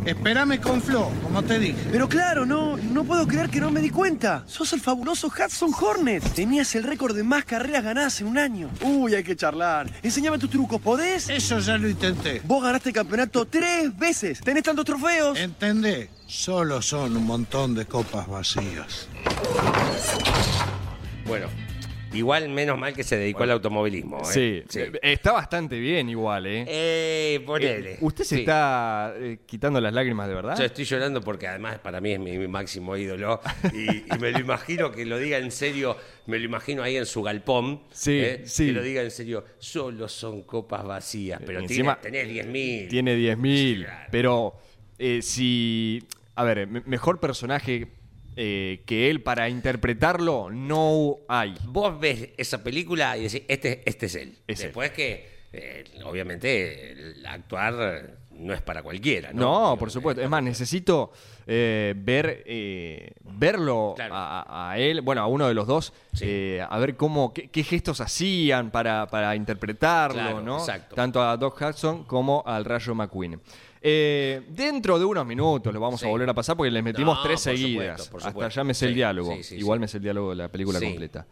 Espérame 0.06 0.60
con 0.60 0.82
Flo, 0.82 1.10
como 1.24 1.44
te 1.44 1.60
dije. 1.60 1.78
Pero 1.92 2.10
claro, 2.10 2.46
no, 2.46 2.78
no 2.78 3.04
puedo 3.04 3.26
creer 3.28 3.50
que 3.50 3.60
no 3.60 3.72
me 3.72 3.80
di 3.80 3.90
cuenta. 3.90 4.44
Sos 4.48 4.74
el 4.74 4.82
fabuloso 4.82 5.28
Hudson 5.28 5.72
Hornet. 5.80 6.24
Tenías 6.34 6.76
el 6.76 6.84
récord 6.84 7.16
de 7.16 7.24
más 7.24 7.46
carreras 7.46 7.84
ganadas 7.84 8.20
en 8.22 8.28
un 8.28 8.38
año. 8.38 8.70
Uy, 8.82 9.16
hay 9.16 9.24
que 9.24 9.36
charlar. 9.36 9.90
Enséñame 10.02 10.38
tus 10.38 10.50
trucos, 10.50 10.82
¿podés? 10.82 11.30
Eso 11.30 11.60
ya 11.60 11.78
lo 11.78 11.88
intenté. 11.88 12.42
Vos 12.44 12.64
ganaste 12.64 12.90
el 12.90 12.96
campeonato 12.96 13.46
tres 13.46 13.96
veces. 13.98 14.42
Tenés 14.42 14.64
tantos 14.64 14.86
trofeos. 14.86 15.40
¿Entendé? 15.40 16.10
Solo 16.28 16.82
son 16.82 17.16
un 17.16 17.26
montón 17.26 17.76
de 17.76 17.86
copas 17.86 18.28
vacías. 18.28 19.08
Bueno, 21.26 21.48
Igual, 22.14 22.50
menos 22.50 22.78
mal 22.78 22.94
que 22.94 23.04
se 23.04 23.18
dedicó 23.18 23.44
al 23.44 23.52
automovilismo. 23.52 24.20
¿eh? 24.36 24.64
Sí, 24.70 24.80
está 25.02 25.32
bastante 25.32 25.80
bien 25.80 26.10
igual, 26.10 26.46
¿eh? 26.48 26.66
Eh, 26.68 27.40
ponele. 27.46 27.94
Eh, 27.94 27.98
¿Usted 28.02 28.24
se 28.24 28.36
Sí. 28.36 28.42
está 28.42 29.14
eh, 29.18 29.40
quitando 29.46 29.80
las 29.82 29.94
lágrimas 29.94 30.28
de 30.28 30.36
verdad? 30.36 30.58
Yo 30.58 30.66
estoy 30.66 30.86
llorando 30.86 31.22
porque 31.22 31.48
además 31.48 31.80
para 31.80 32.00
mí 32.02 32.12
es 32.14 32.20
mi, 32.20 32.38
mi 32.38 32.48
máximo 32.48 32.96
ídolo 32.98 33.42
y, 33.74 34.14
y 34.14 34.18
me 34.20 34.32
lo 34.32 34.40
imagino 34.40 34.92
que 34.92 35.06
lo 35.06 35.18
diga 35.18 35.38
en 35.38 35.52
serio, 35.52 35.98
me 36.28 36.38
lo 36.40 36.46
imagino 36.46 36.84
ahí 36.84 36.98
en 36.98 37.06
su 37.06 37.22
galpón, 37.24 37.82
Sí, 37.92 38.20
¿eh? 38.20 38.42
sí. 38.46 38.68
que 38.68 38.72
lo 38.74 38.82
diga 38.84 39.02
en 39.02 39.12
serio, 39.12 39.44
solo 39.60 40.08
son 40.08 40.44
copas 40.44 40.84
vacías, 40.86 41.42
pero 41.46 41.60
Encima- 41.60 42.00
tiene, 42.02 42.20
tenés 42.26 42.46
10.000. 42.48 42.90
Tiene 42.90 43.16
10.000, 43.18 43.84
Claro. 43.86 44.08
pero 44.12 44.54
si... 45.22 46.04
A 46.36 46.44
ver, 46.44 46.66
me- 46.68 46.82
mejor 46.82 47.20
personaje 47.20 47.88
eh, 48.36 48.84
que 48.86 49.10
él 49.10 49.22
para 49.22 49.50
interpretarlo 49.50 50.50
no 50.52 51.18
hay. 51.28 51.56
Vos 51.66 52.00
ves 52.00 52.30
esa 52.38 52.64
película 52.64 53.18
y 53.18 53.24
decís, 53.24 53.44
este, 53.48 53.82
este 53.86 54.06
es 54.08 54.16
él. 54.16 54.38
Es 54.48 54.60
él. 54.62 54.68
Después 54.68 54.92
que, 54.92 55.28
eh, 55.52 55.84
obviamente, 56.06 56.92
el 56.92 57.26
actuar 57.26 58.18
no 58.32 58.54
es 58.54 58.62
para 58.62 58.82
cualquiera, 58.82 59.32
¿no? 59.32 59.72
No, 59.72 59.78
por 59.78 59.92
supuesto. 59.92 60.22
Es 60.22 60.30
más, 60.30 60.42
necesito 60.42 61.12
eh, 61.46 61.94
ver 61.96 62.44
verlo 63.24 63.94
Claro. 63.96 64.16
a, 64.16 64.72
a 64.72 64.78
él, 64.80 65.02
bueno, 65.02 65.22
a 65.22 65.28
uno 65.28 65.48
de 65.48 65.54
los 65.54 65.68
dos, 65.68 65.94
Sí. 66.14 66.58
a 66.60 66.78
ver 66.80 66.96
cómo, 66.96 67.34
qué, 67.34 67.50
qué 67.50 67.64
gestos 67.64 68.02
hacían 68.02 68.72
para, 68.72 69.06
para 69.08 69.36
interpretarlo, 69.36 70.16
Claro, 70.22 70.42
¿no? 70.42 70.58
exacto. 70.60 70.96
Tanto 70.96 71.22
a 71.22 71.38
Doc 71.38 71.62
Hudson 71.62 72.04
como 72.06 72.44
al 72.46 72.66
Rayo 72.66 72.96
McQueen. 72.96 73.40
Eh, 73.86 74.42
dentro 74.50 74.98
de 74.98 75.04
unos 75.04 75.26
minutos 75.26 75.74
lo 75.74 75.80
vamos 75.82 76.02
a 76.04 76.08
volver 76.08 76.30
a 76.30 76.34
pasar 76.34 76.56
porque 76.56 76.72
les 76.72 76.82
metimos 76.82 77.18
No, 77.18 77.22
tres 77.24 77.42
seguidas. 77.42 78.06
supuesto, 78.06 78.30
Hasta 78.30 78.48
ya 78.50 78.64
me 78.64 78.74
sé 78.74 78.86
el 78.86 78.96
diálogo. 78.96 79.36
sí, 79.42 79.56
Igual 79.58 79.82
me 79.82 79.90
sé 79.90 79.98
el 79.98 80.04
diálogo 80.04 80.30
de 80.30 80.38
la 80.38 80.48
película 80.50 80.80
completa. 80.80 81.28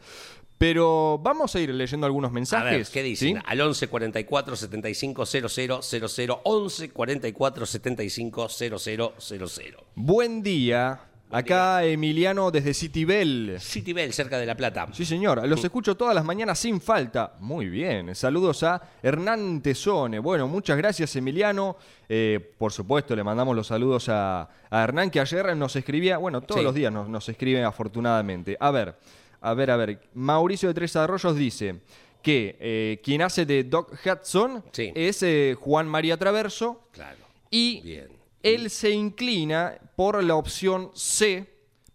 Pero 0.57 1.17
vamos 1.17 1.55
a 1.55 1.59
ir 1.59 1.73
leyendo 1.73 2.05
algunos 2.05 2.31
mensajes. 2.31 2.67
A 2.73 2.77
ver, 2.77 2.87
¿qué 2.87 3.01
dicen? 3.01 3.37
¿sí? 3.37 3.43
Al 3.47 3.61
11 3.61 3.87
44 3.87 4.55
75 4.57 5.25
00 5.25 5.81
00 5.81 6.41
11 6.43 6.89
44 6.91 7.65
75 7.65 8.49
00 8.49 9.13
00. 9.17 9.83
Buen 9.95 10.43
día. 10.43 10.99
Acá 11.32 11.84
Emiliano 11.86 12.52
desde 12.52 12.74
Citibel. 12.74 13.58
City 13.60 13.94
Bell, 13.94 14.12
cerca 14.13 14.38
de 14.38 14.46
La 14.46 14.56
Plata. 14.56 14.88
Sí, 14.91 15.06
señor. 15.06 15.48
Los 15.48 15.63
escucho 15.63 15.96
todas 15.96 16.13
las 16.13 16.26
mañanas 16.26 16.60
sin 16.60 16.82
falta. 16.82 17.36
Muy 17.39 17.70
bien. 17.70 18.13
Saludos 18.15 18.63
a 18.63 18.82
Hernán 19.02 19.62
Tesone. 19.62 20.20
Bueno, 20.20 20.48
muchas 20.48 20.78
gracias, 20.78 21.15
Emiliano. 21.15 21.78
Eh, 22.10 22.54
por 22.58 22.74
supuesto, 22.74 23.15
le 23.15 23.24
mandamos 23.24 23.56
los 23.56 23.67
saludos 23.67 24.10
a, 24.10 24.50
a 24.70 24.84
Hernán, 24.84 25.10
que 25.10 25.20
ayer 25.20 25.56
nos 25.56 25.76
escribía. 25.76 26.17
Bueno, 26.17 26.41
todos 26.41 26.60
Sí. 26.60 26.65
los 26.65 26.76
días 26.76 26.91
nos, 26.91 27.08
nos 27.08 27.28
escribe 27.30 27.63
afortunadamente. 27.63 28.58
A 28.60 28.72
ver, 28.72 28.96
a 29.41 29.54
ver, 29.54 29.72
a 29.72 29.78
ver. 29.78 30.02
Mauricio 30.13 30.67
de 30.70 30.74
Tres 30.76 30.96
Arroyos 30.96 31.36
dice 31.36 31.80
que 32.22 32.58
eh, 32.60 33.00
quien 33.04 33.22
hace 33.22 33.46
de 33.46 33.63
Doc 33.63 33.94
Hudson 34.06 34.63
Sí. 34.74 34.91
es 34.96 35.24
eh, 35.24 35.56
Juan 35.60 35.88
María 35.88 36.17
Traverso. 36.17 36.84
Claro. 36.91 37.17
Y 37.50 37.82
Bien. 37.82 38.08
Él 38.43 38.69
se 38.69 38.91
inclina 38.91 39.77
por 39.95 40.23
la 40.23 40.36
opción 40.36 40.91
C 40.93 41.47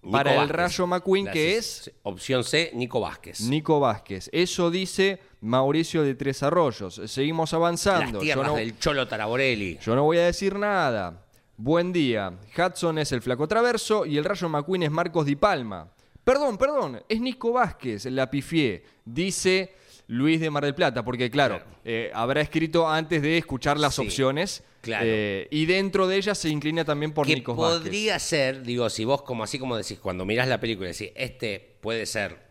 Nico 0.03 0.13
para 0.13 0.43
el. 0.43 0.49
Rayo 0.49 0.87
McQueen, 0.87 1.29
que 1.31 1.57
es 1.57 1.91
Opción 2.03 2.45
C, 2.45 2.71
Nico 2.75 3.01
Vázquez. 3.01 3.41
Nico 3.41 3.81
Vázquez. 3.81 4.31
Eso 4.33 4.71
dice 4.71 5.19
Mauricio 5.41 6.03
de 6.03 6.15
Tres 6.15 6.43
Arroyos. 6.43 7.01
Seguimos 7.07 7.51
Las 7.51 7.55
avanzando. 7.55 8.23
Yo 8.23 8.43
no, 8.43 8.55
del 8.55 8.79
Cholo 8.79 9.09
Taraborelli. 9.09 9.79
yo 9.83 9.95
no 9.97 10.05
voy 10.05 10.19
a 10.19 10.27
decir 10.27 10.57
nada. 10.57 11.23
Buen 11.57 11.93
día. 11.93 12.39
Hudson 12.57 12.99
es 12.99 13.11
el 13.13 13.23
flaco 13.23 13.49
traverso 13.49 14.05
y 14.07 14.17
el 14.19 14.25
Rayo 14.25 14.49
McQueen 14.49 14.85
es 14.85 14.91
Marcos 14.91 15.27
Di 15.27 15.37
Palma. 15.37 15.91
Perdón, 16.23 16.59
perdón, 16.59 17.03
es 17.09 17.21
Nico 17.21 17.53
Vázquez, 17.53 18.05
la 18.07 18.29
pifié, 18.29 18.83
dice 19.05 19.75
Luis 20.09 20.41
de 20.41 20.51
Mar 20.51 20.65
del 20.65 20.75
Plata, 20.75 21.05
porque 21.05 21.31
claro, 21.31 21.59
Claro. 21.59 21.71
eh, 21.85 22.11
habrá 22.15 22.41
escrito 22.41 22.89
antes 22.89 23.23
de 23.23 23.39
escuchar 23.39 23.79
las 23.79 23.95
Sí, 23.95 24.03
opciones. 24.03 24.65
Claro. 24.87 25.05
eh, 25.07 25.49
y 25.51 25.67
dentro 25.67 26.09
de 26.09 26.17
ellas 26.17 26.39
se 26.39 26.49
inclina 26.49 26.85
también 26.85 27.13
por 27.13 27.27
que 27.27 27.35
Vázquez. 27.35 27.55
podría 27.55 28.19
ser, 28.19 28.63
digo, 28.63 28.89
si 28.89 29.05
vos 29.05 29.23
como 29.23 29.45
así 29.45 29.59
como 29.59 29.77
decís, 29.77 29.99
cuando 30.01 30.25
mirás 30.25 30.49
la 30.49 30.59
película 30.59 30.89
decís, 30.89 31.11
este 31.15 31.77
puede 31.81 32.07
ser 32.07 32.47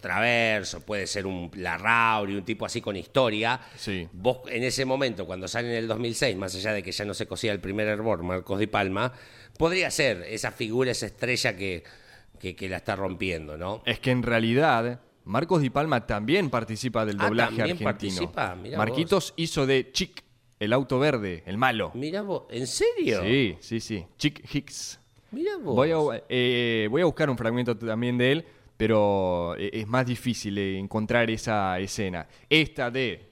Traverso, 0.00 0.80
puede 0.80 1.06
ser 1.06 1.26
un 1.26 1.50
Larrauri, 1.54 2.34
un 2.34 2.42
tipo 2.44 2.64
así 2.64 2.80
con 2.80 2.96
historia. 2.96 3.60
Sí. 3.76 4.08
Vos 4.12 4.38
en 4.48 4.62
ese 4.64 4.86
momento, 4.86 5.26
cuando 5.26 5.46
sale 5.46 5.68
en 5.68 5.74
el 5.74 5.88
2006, 5.88 6.36
más 6.38 6.54
allá 6.54 6.72
de 6.72 6.82
que 6.82 6.90
ya 6.90 7.04
no 7.04 7.12
se 7.12 7.26
cosía 7.26 7.52
el 7.52 7.60
primer 7.60 7.86
hervor, 7.86 8.22
Marcos 8.22 8.58
Di 8.58 8.66
Palma, 8.66 9.12
podría 9.58 9.90
ser 9.90 10.24
esa 10.28 10.52
figura, 10.52 10.90
esa 10.90 11.04
estrella 11.04 11.54
que, 11.54 11.84
que, 12.38 12.56
que 12.56 12.68
la 12.70 12.78
está 12.78 12.96
rompiendo, 12.96 13.58
¿no? 13.58 13.82
Es 13.84 14.00
que 14.00 14.10
en 14.10 14.22
realidad 14.22 15.00
Marcos 15.24 15.60
Di 15.60 15.68
Palma 15.68 16.06
también 16.06 16.48
participa 16.48 17.04
del 17.04 17.16
Ah, 17.20 17.26
doblaje 17.26 17.56
¿también 17.58 17.76
argentino. 17.86 17.90
participa? 17.90 18.54
Mirá 18.54 18.78
Marquitos 18.78 19.34
hizo 19.36 19.66
de 19.66 19.92
Chick, 19.92 20.24
el 20.60 20.74
auto 20.74 20.98
verde, 20.98 21.42
el 21.46 21.56
malo. 21.56 21.90
Mirá 21.94 22.20
vos, 22.20 22.42
¿en 22.50 22.66
serio? 22.66 23.22
Sí, 23.22 23.56
sí, 23.60 23.80
sí. 23.80 24.06
Chick 24.18 24.54
Hicks. 24.54 25.00
Mirá 25.32 25.56
vos. 25.56 25.74
Voy 25.74 25.90
a, 25.90 26.22
eh, 26.28 26.86
voy 26.90 27.00
a 27.00 27.06
buscar 27.06 27.30
un 27.30 27.38
fragmento 27.38 27.76
también 27.76 28.18
de 28.18 28.32
él, 28.32 28.44
pero 28.76 29.56
eh, 29.56 29.70
es 29.72 29.88
más 29.88 30.06
difícil 30.06 30.58
eh, 30.58 30.78
encontrar 30.78 31.30
esa 31.30 31.78
escena. 31.80 32.28
Esta 32.48 32.90
de 32.90 33.29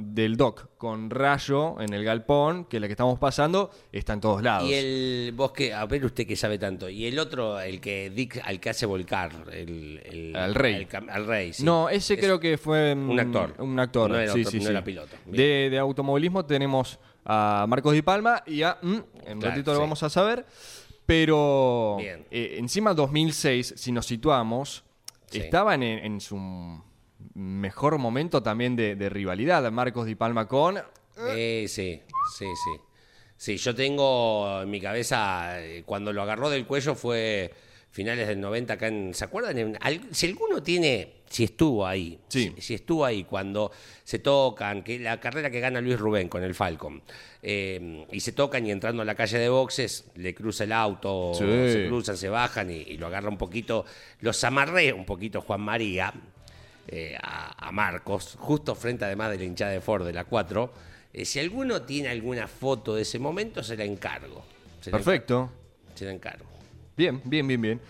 del 0.00 0.36
Doc 0.36 0.68
con 0.78 1.10
Rayo 1.10 1.80
en 1.80 1.92
el 1.92 2.04
galpón, 2.04 2.66
que 2.66 2.76
es 2.76 2.80
la 2.80 2.86
que 2.86 2.92
estamos 2.92 3.18
pasando, 3.18 3.70
está 3.90 4.12
en 4.12 4.20
todos 4.20 4.42
lados. 4.42 4.68
Y 4.68 4.74
el 4.74 5.32
vos 5.34 5.50
que, 5.50 5.74
a 5.74 5.84
ver 5.86 6.04
usted 6.04 6.24
que 6.26 6.36
sabe 6.36 6.56
tanto. 6.56 6.88
Y 6.88 7.06
el 7.06 7.18
otro, 7.18 7.60
el 7.60 7.80
que 7.80 8.08
Dick, 8.10 8.40
al 8.44 8.60
que 8.60 8.70
hace 8.70 8.86
volcar, 8.86 9.32
el, 9.52 10.00
el- 10.04 10.36
Al 10.36 10.54
rey. 10.54 10.86
el 10.90 11.10
al 11.10 11.26
rey, 11.26 11.52
sí. 11.52 11.64
No, 11.64 11.88
ese 11.88 12.14
Es- 12.14 12.20
creo 12.20 12.38
que 12.38 12.56
fue 12.58 12.94
mm, 12.94 13.10
un 13.10 13.18
actor. 13.20 13.54
Un 13.58 13.78
actor, 13.80 14.10
No 14.10 14.18
era 14.18 14.32
sí, 14.32 14.40
otro- 14.40 14.50
sí, 14.52 14.56
no 14.58 14.64
sí. 14.64 14.70
era 14.70 14.84
piloto. 14.84 15.16
De, 15.26 15.68
de 15.68 15.78
automovilismo 15.78 16.44
tenemos 16.46 16.98
a 17.24 17.66
Marcos 17.68 17.92
Di 17.92 18.02
Palma 18.02 18.42
y 18.46 18.62
a... 18.62 18.78
mm, 18.80 18.96
en 19.26 19.36
un 19.38 19.42
ratito 19.42 19.74
lo 19.74 19.80
vamos 19.80 20.02
a 20.04 20.08
saber. 20.08 20.46
Pero 21.06 21.96
eh, 22.00 22.56
encima 22.58 22.92
2006, 22.94 23.74
si 23.76 23.92
nos 23.92 24.06
situamos, 24.06 24.84
estaban 25.32 25.82
en, 25.82 26.04
en 26.04 26.20
su 26.20 26.36
mejor 27.34 27.98
momento 27.98 28.42
también 28.42 28.76
de, 28.76 28.96
de 28.96 29.08
rivalidad. 29.08 29.70
Marcos 29.72 30.06
Di 30.06 30.14
Palma 30.14 30.46
con... 30.48 30.78
Eh, 31.30 31.66
sí, 31.68 32.00
sí, 32.36 32.44
sí. 32.46 32.80
Sí, 33.36 33.56
yo 33.56 33.74
tengo 33.74 34.62
en 34.62 34.70
mi 34.70 34.80
cabeza, 34.80 35.60
eh, 35.64 35.82
cuando 35.86 36.12
lo 36.12 36.22
agarró 36.22 36.50
del 36.50 36.66
cuello 36.66 36.94
fue 36.96 37.52
finales 37.90 38.26
del 38.28 38.40
90 38.40 38.72
acá 38.74 38.88
en... 38.88 39.14
¿Se 39.14 39.24
acuerdan? 39.24 39.78
Si 40.10 40.26
alguno 40.26 40.60
tiene, 40.62 41.22
si 41.28 41.44
estuvo 41.44 41.86
ahí, 41.86 42.18
Sí. 42.28 42.52
si, 42.56 42.62
si 42.62 42.74
estuvo 42.74 43.04
ahí 43.04 43.22
cuando 43.24 43.70
se 44.04 44.18
tocan, 44.18 44.82
que 44.82 44.98
la 44.98 45.18
carrera 45.20 45.50
que 45.50 45.60
gana 45.60 45.80
Luis 45.80 45.98
Rubén 45.98 46.28
con 46.28 46.42
el 46.42 46.54
Falcon, 46.54 47.00
eh, 47.42 48.06
y 48.12 48.20
se 48.20 48.32
tocan 48.32 48.66
y 48.66 48.72
entrando 48.72 49.02
a 49.02 49.04
la 49.04 49.14
calle 49.14 49.38
de 49.38 49.48
boxes, 49.48 50.10
le 50.16 50.34
cruza 50.34 50.64
el 50.64 50.72
auto, 50.72 51.32
Sí. 51.34 51.44
se 51.44 51.86
cruzan, 51.88 52.16
se 52.16 52.28
bajan 52.28 52.70
y, 52.70 52.74
y 52.74 52.96
lo 52.98 53.06
agarra 53.06 53.28
un 53.28 53.38
poquito, 53.38 53.84
los 54.20 54.42
amarré 54.44 54.92
un 54.92 55.04
poquito 55.04 55.40
Juan 55.42 55.60
María, 55.60 56.12
eh, 56.88 57.16
a, 57.22 57.68
a 57.68 57.72
Marcos, 57.72 58.36
justo 58.38 58.74
frente 58.74 59.04
además 59.04 59.30
de 59.30 59.38
la 59.38 59.44
hinchada 59.44 59.72
de 59.72 59.80
Ford 59.80 60.04
de 60.06 60.12
la 60.12 60.24
4. 60.24 60.72
Eh, 61.12 61.24
si 61.24 61.38
alguno 61.38 61.82
tiene 61.82 62.08
alguna 62.08 62.46
foto 62.48 62.94
de 62.94 63.02
ese 63.02 63.18
momento, 63.18 63.62
se 63.62 63.76
la 63.76 63.84
encargo. 63.84 64.44
Se 64.80 64.90
la 64.90 64.98
Perfecto. 64.98 65.34
encargo, 65.42 65.52
se 65.94 66.04
la 66.04 66.12
encargo. 66.12 66.44
Bien, 66.96 67.20
bien, 67.24 67.46
bien, 67.46 67.60
bien. 67.60 67.80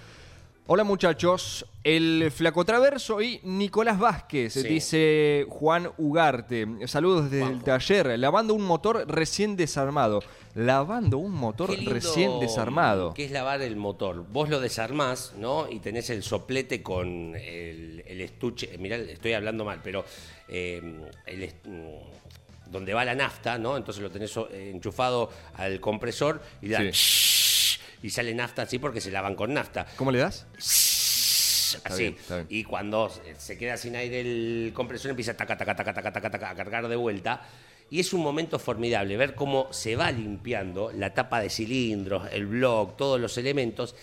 Hola 0.71 0.85
muchachos, 0.85 1.65
el 1.83 2.31
Flaco 2.31 2.63
Traverso 2.63 3.23
y 3.23 3.41
Nicolás 3.43 3.99
Vázquez, 3.99 4.53
Sí. 4.53 4.69
dice 4.69 5.47
Juan 5.49 5.91
Ugarte. 5.97 6.67
Saludos 6.87 7.31
desde 7.31 7.47
el 7.51 7.63
taller, 7.65 8.19
lavando 8.19 8.53
un 8.53 8.65
motor 8.65 9.07
recién 9.09 9.57
desarmado. 9.57 10.23
Lavando 10.55 11.17
un 11.17 11.33
motor 11.33 11.75
Qué 11.75 11.87
recién 11.89 12.39
desarmado. 12.39 13.15
Que 13.15 13.25
es 13.25 13.31
lavar 13.31 13.63
el 13.63 13.77
motor. 13.77 14.27
Vos 14.31 14.51
lo 14.51 14.61
desarmás, 14.61 15.33
¿no? 15.39 15.71
Y 15.71 15.79
tenés 15.81 16.11
el 16.11 16.23
soplete 16.23 16.83
con 16.83 17.35
el, 17.35 18.05
el 18.07 18.21
estuche. 18.21 18.77
Mirá, 18.79 18.97
estoy 18.97 19.33
hablando 19.33 19.65
mal, 19.65 19.81
pero 19.83 20.05
eh, 20.49 20.83
el 21.25 21.43
est- 21.45 21.65
mm, 21.67 22.71
donde 22.71 22.93
va 22.93 23.07
la 23.07 23.15
nafta, 23.15 23.57
¿no? 23.57 23.79
Entonces 23.79 24.03
lo 24.03 24.11
tenés 24.11 24.35
enchufado 24.53 25.31
al 25.55 25.81
compresor 25.81 26.43
y 26.61 26.69
da 26.69 26.81
y 28.03 28.11
sale 28.11 28.35
nafta 28.35 28.63
así 28.63 28.79
porque 28.79 29.01
se 29.01 29.11
lavan 29.11 29.35
con 29.35 29.53
nafta. 29.55 29.87
¿Cómo 29.97 30.11
le 30.11 30.19
das? 30.19 30.47
Así. 31.85 32.03
bien, 32.03 32.15
está 32.15 32.37
bien. 32.37 32.47
Y 32.51 32.65
cuando 32.65 33.11
se 33.37 33.59
queda 33.59 33.77
sin 33.77 33.97
aire 33.97 34.21
el 34.21 34.73
compresor 34.75 35.11
empieza 35.11 35.37
taca, 35.37 35.57
taca, 35.57 35.77
taca, 35.77 35.93
taca, 35.93 36.13
taca, 36.13 36.31
taca, 36.31 36.51
a 36.51 36.55
cargar 36.55 36.89
de 36.89 36.97
vuelta. 36.97 37.43
Y 37.91 38.01
es 38.01 38.13
un 38.13 38.23
momento 38.23 38.59
formidable 38.59 39.17
ver 39.17 39.35
cómo 39.35 39.69
se 39.73 39.97
va 39.97 40.11
limpiando 40.13 40.93
la 40.93 41.15
tapa 41.15 41.41
de 41.41 41.49
cilindros, 41.49 42.29
el 42.33 42.47
block, 42.47 42.97
todos 42.97 43.19
los 43.19 43.39
elementos. 43.39 43.95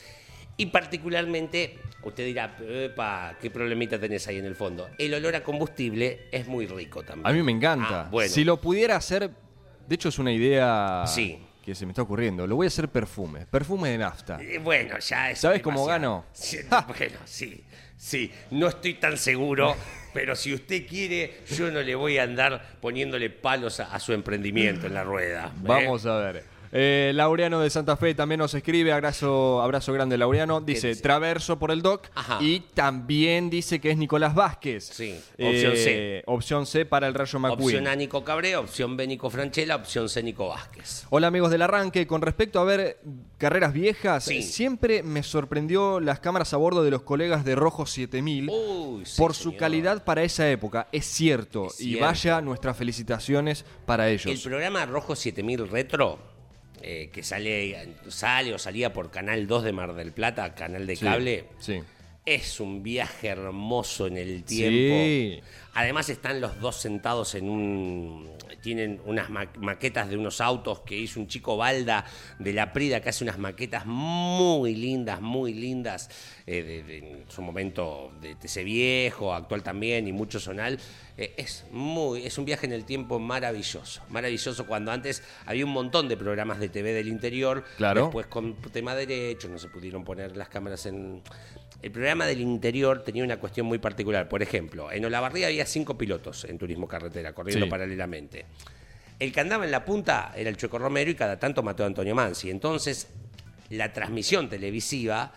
Y 0.57 0.67
particularmente, 0.67 1.79
usted 2.03 2.25
dirá, 2.25 2.57
epa, 2.67 3.37
¿qué 3.41 3.51
problemita 3.51 3.99
tenés 3.99 4.27
ahí 4.27 4.37
en 4.37 4.45
el 4.45 4.55
fondo? 4.55 4.89
El 4.97 5.13
olor 5.13 5.35
a 5.35 5.43
combustible 5.43 6.27
es 6.31 6.47
muy 6.47 6.65
rico 6.65 7.03
también. 7.03 7.27
A 7.27 7.31
mí 7.33 7.43
me 7.43 7.51
encanta. 7.51 8.01
Ah, 8.01 8.07
bueno. 8.09 8.31
Si 8.31 8.43
lo 8.43 8.59
pudiera 8.59 8.95
hacer, 8.95 9.29
de 9.87 9.95
hecho 9.95 10.09
es 10.09 10.17
una 10.17 10.31
idea 10.31 11.03
Sí. 11.05 11.44
Que 11.65 11.73
se 11.73 11.85
me 11.85 11.91
está 11.91 12.03
ocurriendo. 12.03 12.45
Lo 12.45 12.55
voy 12.55 12.67
a 12.67 12.69
hacer 12.69 12.87
perfume. 12.89 13.47
Perfume 13.47 13.89
de 13.89 13.97
nafta. 13.97 14.37
Eh, 14.39 14.59
Bueno, 14.59 14.99
ya 14.99 15.31
es. 15.31 15.39
¿Sabes 15.39 15.61
cómo 15.61 15.85
gano? 15.85 16.25
Sí, 16.31 16.59
bueno, 16.87 17.17
sí, 17.25 17.63
sí. 17.97 18.31
No 18.51 18.67
estoy 18.67 18.93
tan 18.93 19.17
seguro, 19.17 19.75
pero 20.13 20.35
si 20.35 20.53
usted 20.53 20.85
quiere, 20.87 21.41
yo 21.49 21.71
no 21.71 21.81
le 21.81 21.95
voy 21.95 22.19
a 22.19 22.23
andar 22.23 22.77
poniéndole 22.79 23.31
palos 23.31 23.79
a, 23.79 23.93
a 23.93 23.99
su 23.99 24.13
emprendimiento 24.13 24.85
en 24.85 24.93
la 24.93 25.03
rueda. 25.03 25.47
¿eh? 25.47 25.59
Vamos 25.63 26.05
a 26.05 26.17
ver. 26.17 26.43
Eh, 26.77 27.13
Laureano 27.15 27.61
de 27.61 27.69
Santa 27.69 27.95
Fe 27.95 28.13
también 28.15 28.39
nos 28.39 28.53
escribe, 28.53 28.91
abrazo, 28.91 29.61
abrazo 29.61 29.93
grande 29.93 30.17
Laureano, 30.17 30.59
dice, 30.59 30.89
dice? 30.89 31.01
Traverso 31.01 31.57
por 31.57 31.71
el 31.71 31.81
DOC 31.81 32.09
Ajá. 32.13 32.39
y 32.41 32.59
también 32.73 33.49
dice 33.49 33.79
que 33.79 33.91
es 33.91 33.97
Nicolás 33.97 34.35
Vázquez. 34.35 34.83
Sí, 34.91 35.17
opción 35.39 35.71
Eh, 35.73 35.77
C. 35.77 36.23
Opción 36.25 36.65
C 36.65 36.85
para 36.85 37.07
el 37.07 37.13
Rayo 37.13 37.39
McQueen. 37.39 37.61
Opción 37.77 37.87
A, 37.87 37.95
Nico 37.95 38.25
Cabré, 38.25 38.57
opción 38.57 38.97
B, 38.97 39.07
Nico 39.07 39.29
Franchella, 39.29 39.77
opción 39.77 40.09
C, 40.09 40.21
Nico 40.21 40.49
Vázquez. 40.49 41.05
Hola 41.11 41.27
amigos 41.27 41.49
del 41.49 41.61
arranque, 41.61 42.05
con 42.07 42.21
respecto 42.21 42.59
a 42.59 42.65
ver 42.65 42.99
carreras 43.37 43.71
viejas, 43.71 44.25
Sí. 44.25 44.41
siempre 44.43 45.01
me 45.01 45.23
sorprendió 45.23 46.01
las 46.01 46.19
cámaras 46.19 46.53
a 46.53 46.57
bordo 46.57 46.83
de 46.83 46.91
los 46.91 47.03
colegas 47.03 47.45
de 47.45 47.55
Rojo 47.55 47.85
7000 47.85 48.49
Uy, 48.49 49.05
sí, 49.05 49.15
por 49.17 49.33
su 49.33 49.55
calidad 49.55 50.03
para 50.03 50.23
esa 50.23 50.49
época, 50.51 50.89
es 50.91 51.05
cierto, 51.05 51.67
Es 51.67 51.79
y 51.79 51.83
cierto. 51.91 52.05
vaya 52.05 52.41
nuestras 52.41 52.75
felicitaciones 52.75 53.63
para 53.85 54.09
El 54.09 54.15
ellos. 54.15 54.41
programa 54.41 54.85
Rojo 54.85 55.15
7000 55.15 55.69
Retro, 55.69 56.34
eh, 56.81 57.09
que 57.11 57.23
sale, 57.23 57.87
sale 58.07 58.53
o 58.53 58.59
salía 58.59 58.91
por 58.93 59.11
Canal 59.11 59.47
2 59.47 59.63
de 59.63 59.71
Mar 59.71 59.93
del 59.95 60.11
Plata, 60.11 60.53
canal 60.55 60.85
de 60.87 60.95
Sí, 60.95 61.05
cable, 61.05 61.45
sí. 61.59 61.79
es 62.25 62.59
un 62.59 62.81
viaje 62.83 63.27
hermoso 63.29 64.07
en 64.07 64.17
el 64.17 64.43
tiempo. 64.43 64.95
Sí. 65.05 65.39
Además 65.75 66.09
están 66.09 66.39
los 66.41 66.59
dos 66.59 66.77
sentados 66.77 67.35
en 67.35 67.49
un... 67.49 68.29
Tienen 68.63 68.99
unas 69.05 69.29
ma- 69.29 69.51
maquetas 69.59 70.09
de 70.09 70.17
unos 70.17 70.41
autos 70.41 70.79
que 70.79 70.97
hizo 70.97 71.19
un 71.19 71.27
chico 71.27 71.55
Balda 71.57 72.03
de 72.39 72.51
la 72.53 72.73
Prida 72.73 72.99
que 73.01 73.09
hace 73.09 73.23
unas 73.23 73.37
maquetas 73.37 73.85
muy 73.85 74.73
lindas, 74.73 75.21
muy 75.21 75.53
lindas. 75.53 76.09
eh, 76.47 76.63
de- 76.63 76.83
de- 76.83 76.97
en 76.97 77.25
su 77.29 77.41
momento 77.41 78.11
de 78.21 78.35
TC 78.35 78.63
Viejo, 78.63 79.33
actual 79.33 79.61
también 79.63 80.07
y 80.07 80.11
mucho 80.13 80.39
sonal. 80.39 80.79
Eh, 81.17 81.33
es, 81.37 81.65
muy, 81.71 82.25
es 82.25 82.37
un 82.37 82.45
viaje 82.45 82.65
en 82.67 82.73
el 82.73 82.85
tiempo 82.85 83.19
maravilloso. 83.19 84.01
Maravilloso 84.09 84.65
cuando 84.65 84.91
antes 84.91 85.23
había 85.45 85.65
un 85.65 85.71
montón 85.71 86.07
de 86.07 86.17
programas 86.17 86.59
de 86.59 86.69
TV 86.69 86.93
del 86.93 87.07
interior. 87.07 87.63
Claro. 87.77 88.03
Después 88.03 88.27
con 88.27 88.55
tema 88.71 88.95
derecho 88.95 89.47
no 89.49 89.59
se 89.59 89.67
pudieron 89.69 90.03
poner 90.03 90.37
las 90.37 90.47
cámaras 90.49 90.85
en... 90.85 91.21
El 91.81 91.91
programa 91.91 92.25
del 92.25 92.41
interior 92.41 93.03
tenía 93.03 93.23
una 93.23 93.37
cuestión 93.37 93.67
muy 93.67 93.77
particular. 93.77 94.27
Por 94.27 94.41
ejemplo, 94.41 94.91
en 94.91 95.05
Olavarría 95.05 95.47
había 95.47 95.64
cinco 95.65 95.97
pilotos 95.97 96.45
en 96.45 96.57
turismo 96.57 96.87
carretera, 96.87 97.33
corriendo 97.33 97.65
Sí. 97.65 97.69
paralelamente. 97.69 98.45
El 99.17 99.31
que 99.31 99.39
andaba 99.39 99.63
en 99.65 99.71
la 99.71 99.85
punta 99.85 100.33
era 100.35 100.49
el 100.49 100.57
Chueco 100.57 100.77
Romero 100.77 101.09
y 101.09 101.15
cada 101.15 101.39
tanto 101.39 101.63
mató 101.63 101.83
a 101.83 101.87
Antonio 101.87 102.13
Mansi. 102.15 102.49
Entonces, 102.49 103.07
la 103.69 103.93
transmisión 103.93 104.49
televisiva 104.49 105.31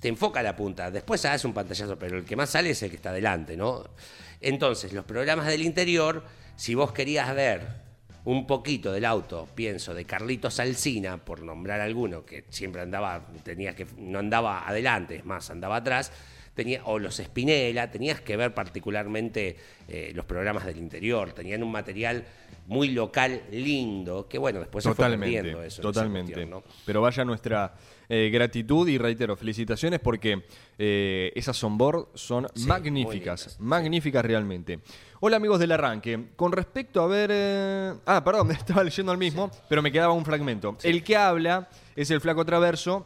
te 0.00 0.08
enfoca 0.08 0.40
a 0.40 0.42
la 0.42 0.56
punta. 0.56 0.90
Después 0.90 1.24
hace 1.24 1.46
un 1.46 1.52
pantallazo, 1.54 1.98
pero 1.98 2.18
el 2.18 2.24
que 2.24 2.34
más 2.34 2.50
sale 2.50 2.70
es 2.70 2.82
el 2.82 2.90
que 2.90 2.96
está 2.96 3.10
adelante, 3.10 3.56
¿no? 3.56 3.84
Entonces, 4.40 4.92
los 4.92 5.04
programas 5.04 5.46
del 5.46 5.62
interior, 5.62 6.24
si 6.56 6.74
vos 6.74 6.92
querías 6.92 7.32
ver 7.34 7.66
un 8.24 8.46
poquito 8.46 8.92
del 8.92 9.04
auto, 9.04 9.48
pienso, 9.54 9.94
de 9.94 10.04
Carlitos 10.04 10.58
Alsina, 10.60 11.18
por 11.18 11.42
nombrar 11.42 11.80
alguno, 11.80 12.24
que 12.24 12.44
siempre 12.50 12.82
andaba, 12.82 13.26
tenía 13.44 13.74
que, 13.74 13.86
no 13.96 14.18
andaba 14.18 14.68
adelante, 14.68 15.16
es 15.16 15.24
más, 15.24 15.50
andaba 15.50 15.76
atrás, 15.76 16.12
tenía, 16.54 16.82
o 16.84 16.98
los 16.98 17.16
Spinella, 17.16 17.90
tenías 17.90 18.20
que 18.20 18.36
ver 18.36 18.54
particularmente 18.54 19.56
eh, 19.88 20.12
los 20.14 20.24
programas 20.24 20.64
del 20.66 20.78
interior, 20.78 21.32
tenían 21.32 21.62
un 21.62 21.72
material 21.72 22.24
muy 22.66 22.88
local, 22.90 23.42
lindo, 23.50 24.28
que 24.28 24.38
bueno, 24.38 24.60
después 24.60 24.84
se 24.84 24.90
fue 24.90 24.96
Totalmente, 24.96 25.36
perdiendo 25.38 25.62
eso. 25.64 25.82
totalmente. 25.82 26.48
Pero 26.86 27.00
vaya 27.00 27.24
nuestra 27.24 27.74
eh, 28.08 28.30
gratitud 28.32 28.86
y 28.88 28.96
reitero, 28.96 29.34
felicitaciones 29.34 29.98
porque 29.98 30.44
eh, 30.78 31.32
esas 31.34 31.62
onboard 31.64 32.08
son 32.14 32.46
Sí, 32.54 32.66
magníficas, 32.66 33.58
magníficas 33.58 34.24
realmente. 34.24 34.78
Hola 35.18 35.38
amigos 35.38 35.58
del 35.58 35.72
arranque, 35.72 36.28
con 36.36 36.52
respecto 36.52 37.02
a 37.02 37.06
ver... 37.08 37.30
eh, 37.32 37.92
Ah, 38.06 38.22
perdón, 38.22 38.46
me 38.48 38.54
estaba 38.54 38.84
leyendo 38.84 39.10
el 39.12 39.18
mismo, 39.18 39.50
pero 39.68 39.82
me 39.82 39.90
quedaba 39.90 40.12
un 40.12 40.24
fragmento. 40.24 40.76
El 40.84 41.02
que 41.02 41.16
habla 41.16 41.68
es 41.96 42.10
el 42.12 42.20
flaco 42.20 42.44
Traverso 42.44 43.04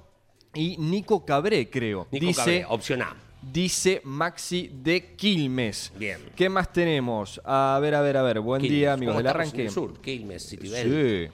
y 0.53 0.77
Nico 0.77 1.25
Cabré, 1.25 1.71
creo. 1.71 2.07
Nico 2.13 2.27
dice, 2.27 2.41
Cabré, 2.41 2.65
opción 2.69 3.01
A. 3.03 3.17
dice 3.53 4.01
Maxi 4.05 4.71
de 4.73 5.15
Quilmes. 5.17 5.93
Bien. 5.99 6.19
¿Qué 6.37 6.49
más 6.49 6.73
tenemos? 6.73 7.41
A 7.45 7.79
ver, 7.81 7.95
a 7.95 8.01
ver, 8.01 8.17
a 8.17 8.23
ver. 8.23 8.41
Buen 8.41 8.61
Quilmes. 8.63 8.79
día, 8.79 8.93
amigos 8.95 9.13
¿Cómo 9.15 9.19
del 9.23 9.27
arranque. 9.29 9.69
sur? 9.71 10.01
Quilmes, 10.01 10.49
Citibel. 10.49 11.29
Sí. 11.29 11.33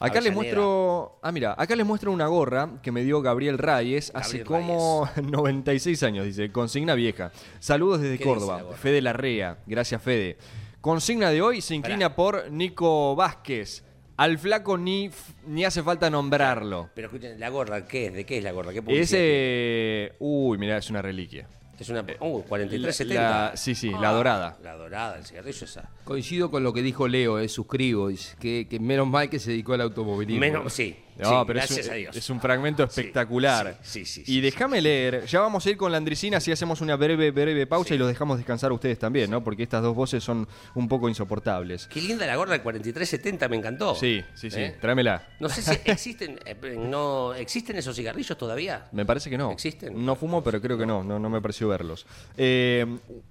Acá 0.00 0.20
les 0.20 0.34
muestro. 0.34 1.18
Ah, 1.22 1.30
mira, 1.30 1.54
acá 1.56 1.76
les 1.76 1.86
muestro 1.86 2.10
una 2.10 2.26
gorra 2.26 2.70
que 2.82 2.90
me 2.90 3.04
dio 3.04 3.22
Gabriel 3.22 3.56
Reyes 3.56 4.10
hace 4.14 4.42
como 4.42 5.08
96 5.22 6.02
años, 6.02 6.24
dice. 6.26 6.50
Consigna 6.50 6.94
vieja. 6.94 7.30
Saludos 7.60 8.00
desde 8.00 8.18
¿Qué 8.18 8.24
dice 8.24 8.28
Córdoba. 8.28 8.64
la? 8.68 8.76
Fede 8.76 9.00
Larrea. 9.00 9.58
Gracias, 9.66 10.02
Fede. 10.02 10.38
Consigna 10.80 11.30
de 11.30 11.40
hoy 11.40 11.60
se 11.60 11.76
inclina 11.76 12.16
por 12.16 12.50
Nico 12.50 13.14
Vázquez. 13.14 13.84
Al 14.22 14.38
flaco 14.38 14.78
ni, 14.78 15.10
ni 15.48 15.64
hace 15.64 15.82
falta 15.82 16.08
nombrarlo. 16.08 16.90
Pero 16.94 17.08
escuchen, 17.08 17.40
¿la 17.40 17.48
gorra 17.48 17.88
qué 17.88 18.06
es? 18.06 18.12
¿De 18.14 18.24
qué 18.24 18.38
es 18.38 18.44
la 18.44 18.52
gorra? 18.52 18.72
¿Qué 18.72 18.80
publicidad 18.80 19.02
Ese. 19.20 20.12
Uy, 20.20 20.58
mira, 20.58 20.76
es 20.76 20.88
una 20.90 21.02
reliquia. 21.02 21.48
Es 21.76 21.88
una. 21.88 22.02
Uh, 22.20 22.42
4370. 22.42 23.20
La- 23.50 23.56
sí, 23.56 23.74
sí, 23.74 23.90
la 23.90 24.12
dorada. 24.12 24.56
La 24.62 24.74
dorada, 24.76 25.18
el 25.18 25.24
cigarrillo 25.26 25.64
esa. 25.64 25.90
Coincido 26.04 26.52
con 26.52 26.62
lo 26.62 26.72
que 26.72 26.82
dijo 26.82 27.08
Leo, 27.08 27.40
eh, 27.40 27.48
suscribo. 27.48 28.06
dice 28.06 28.36
Que, 28.38 28.68
que 28.70 28.78
menos 28.78 29.08
mal 29.08 29.28
que 29.28 29.40
se 29.40 29.50
dedicó 29.50 29.72
al 29.72 29.80
automovilismo. 29.80 30.38
Menos, 30.38 30.72
sí. 30.72 30.94
No, 31.18 31.28
sí, 31.28 31.44
pero 31.46 31.58
es 31.60 31.66
gracias 31.66 31.86
un, 31.86 31.92
a 31.92 31.96
Dios. 31.96 32.16
es 32.16 32.30
un 32.30 32.40
fragmento 32.40 32.82
espectacular. 32.84 33.78
sí, 33.82 34.04
sí, 34.04 34.24
sí, 34.24 34.36
y 34.36 34.40
déjame 34.40 34.80
leer, 34.80 35.26
ya 35.26 35.40
vamos 35.40 35.64
a 35.66 35.70
ir 35.70 35.76
con 35.76 35.92
la 35.92 35.98
Andricina 35.98 36.40
si 36.40 36.50
hacemos 36.52 36.80
una 36.80 36.96
breve, 36.96 37.30
breve 37.30 37.66
pausa 37.66 37.94
y 37.94 37.98
los 37.98 38.08
dejamos 38.08 38.38
descansar 38.38 38.70
a 38.70 38.74
ustedes 38.74 38.98
también, 38.98 39.30
¿no? 39.30 39.44
Porque 39.44 39.62
estas 39.62 39.82
dos 39.82 39.94
voces 39.94 40.24
son 40.24 40.48
un 40.74 40.88
poco 40.88 41.08
insoportables. 41.08 41.86
Qué 41.88 42.00
linda 42.00 42.26
la 42.26 42.36
gorra 42.36 42.52
del 42.52 42.62
4370, 42.62 43.48
me 43.48 43.56
encantó. 43.56 43.94
Sí, 43.94 44.22
sí, 44.34 44.50
sí, 44.50 44.60
¿Eh? 44.60 44.76
tráemela. 44.80 45.26
No 45.38 45.48
sé 45.48 45.62
si 45.62 45.70
existen, 45.84 46.38
eh, 46.46 46.76
no, 46.78 47.34
¿existen 47.34 47.76
esos 47.76 47.94
cigarrillos 47.94 48.36
todavía? 48.38 48.86
Me 48.92 49.04
parece 49.04 49.28
que 49.28 49.36
no. 49.38 49.50
¿Existen? 49.52 50.04
No 50.04 50.16
fumo, 50.16 50.42
pero 50.42 50.60
creo 50.60 50.78
que 50.78 50.86
no, 50.86 51.04
no, 51.04 51.18
no 51.18 51.28
me 51.30 51.40
pareció 51.40 51.68
verlos. 51.68 52.06
Eh, 52.36 52.86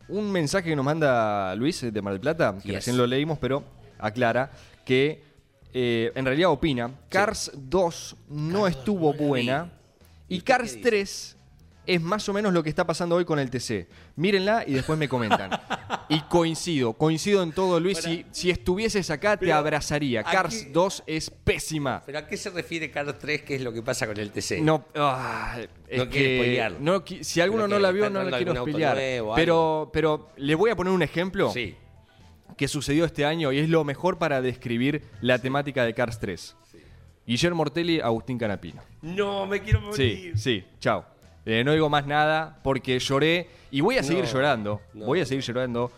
un 0.08 0.32
mensaje 0.32 0.70
que 0.70 0.76
nos 0.76 0.86
manda 0.86 1.56
Luis 1.56 1.82
de 1.92 2.02
Mar 2.02 2.14
del 2.14 2.22
Plata, 2.22 2.56
que 2.62 2.68
Yes. 2.68 2.76
recién 2.76 2.98
lo 2.98 3.08
leímos, 3.08 3.40
pero 3.40 3.64
aclara 4.00 4.52
que 4.86 5.31
eh, 5.74 6.12
en 6.16 6.26
realidad 6.26 6.52
opina, 6.52 6.92
Cars 7.10 7.52
2 7.56 8.16
no 8.30 8.68
estuvo 8.68 9.12
no 9.12 9.14
la 9.14 9.20
vi. 9.20 9.28
buena 9.28 9.72
¿Y 10.28 10.42
Cars 10.42 10.72
qué 10.72 10.78
dice? 10.78 10.90
3 10.90 11.38
es 11.88 12.02
más 12.02 12.30
o 12.30 12.34
menos 12.34 12.54
lo 12.54 12.64
que 12.64 12.70
está 12.70 12.86
pasando 12.86 13.16
hoy 13.16 13.26
con 13.26 13.40
el 13.40 13.50
TC. 13.50 13.88
Mírenla 14.16 14.64
y 14.66 14.74
después 14.74 14.98
me 14.98 15.10
comentan. 15.10 15.50
y 16.10 16.22
coincido, 16.22 16.94
coincido 16.94 17.44
en 17.44 17.52
todo, 17.52 17.80
Luis. 17.80 17.98
Si, 17.98 18.26
si 18.32 18.50
estuvieses 18.50 19.10
acá, 19.10 19.36
te 19.36 19.52
abrazaría. 19.52 20.24
Cars 20.24 20.72
2 20.72 21.04
es 21.08 21.30
pésima. 21.30 22.02
¿Pero 22.06 22.20
a 22.20 22.28
qué 22.28 22.38
se 22.38 22.50
refiere 22.50 22.92
Car 22.92 23.12
3? 23.12 23.42
¿Qué 23.42 23.56
es 23.56 23.62
lo 23.62 23.74
que 23.74 23.82
pasa 23.82 24.08
con 24.08 24.18
el 24.18 24.32
TC? 24.32 24.62
No, 24.62 24.86
ah, 24.96 25.58
es 25.90 25.98
No 25.98 26.10
que 26.10 26.72
no 26.80 27.04
si 27.22 27.42
alguno 27.42 27.64
Pero 27.64 27.76
no 27.76 27.80
la 27.80 27.92
vio, 27.92 28.10
no 28.10 28.24
la 28.24 28.38
quiero 28.38 28.56
spoilear. 28.56 28.96
Pero, 29.36 29.90
pero 29.92 30.30
le 30.38 30.56
voy 30.56 30.70
a 30.72 30.76
poner 30.76 30.94
un 30.94 31.02
ejemplo 31.02 31.52
Sí. 31.52 31.76
Que 32.62 32.68
sucedió 32.68 33.05
este 33.05 33.26
año 33.26 33.51
y 33.51 33.57
es 33.57 33.70
lo 33.70 33.84
mejor 33.84 34.20
para 34.20 34.39
describir 34.39 35.01
la 35.20 35.39
temática 35.39 35.84
de 35.84 35.95
Cars 35.95 36.20
3. 36.20 36.55
Guillermo 37.26 37.64
Ortelli, 37.64 37.99
Agustín 37.99 38.38
Canapino. 38.38 38.84
No, 39.01 39.47
me 39.47 39.62
quiero 39.64 39.82
morir. 39.82 40.38
sí, 40.38 40.64
chao. 40.80 41.03
Eh, 41.43 41.64
no 41.64 41.74
digo 41.74 41.89
más 41.89 42.05
nada 42.05 42.59
porque 42.62 42.99
lloré 42.99 43.49
y 43.72 43.82
voy 43.82 43.97
a 43.97 44.03
seguir 44.03 44.26
No, 44.26 44.30
llorando. 44.30 44.80
no, 44.93 45.05
voy 45.07 45.22
a 45.22 45.26
seguir 45.26 45.43
llorando 45.43 45.91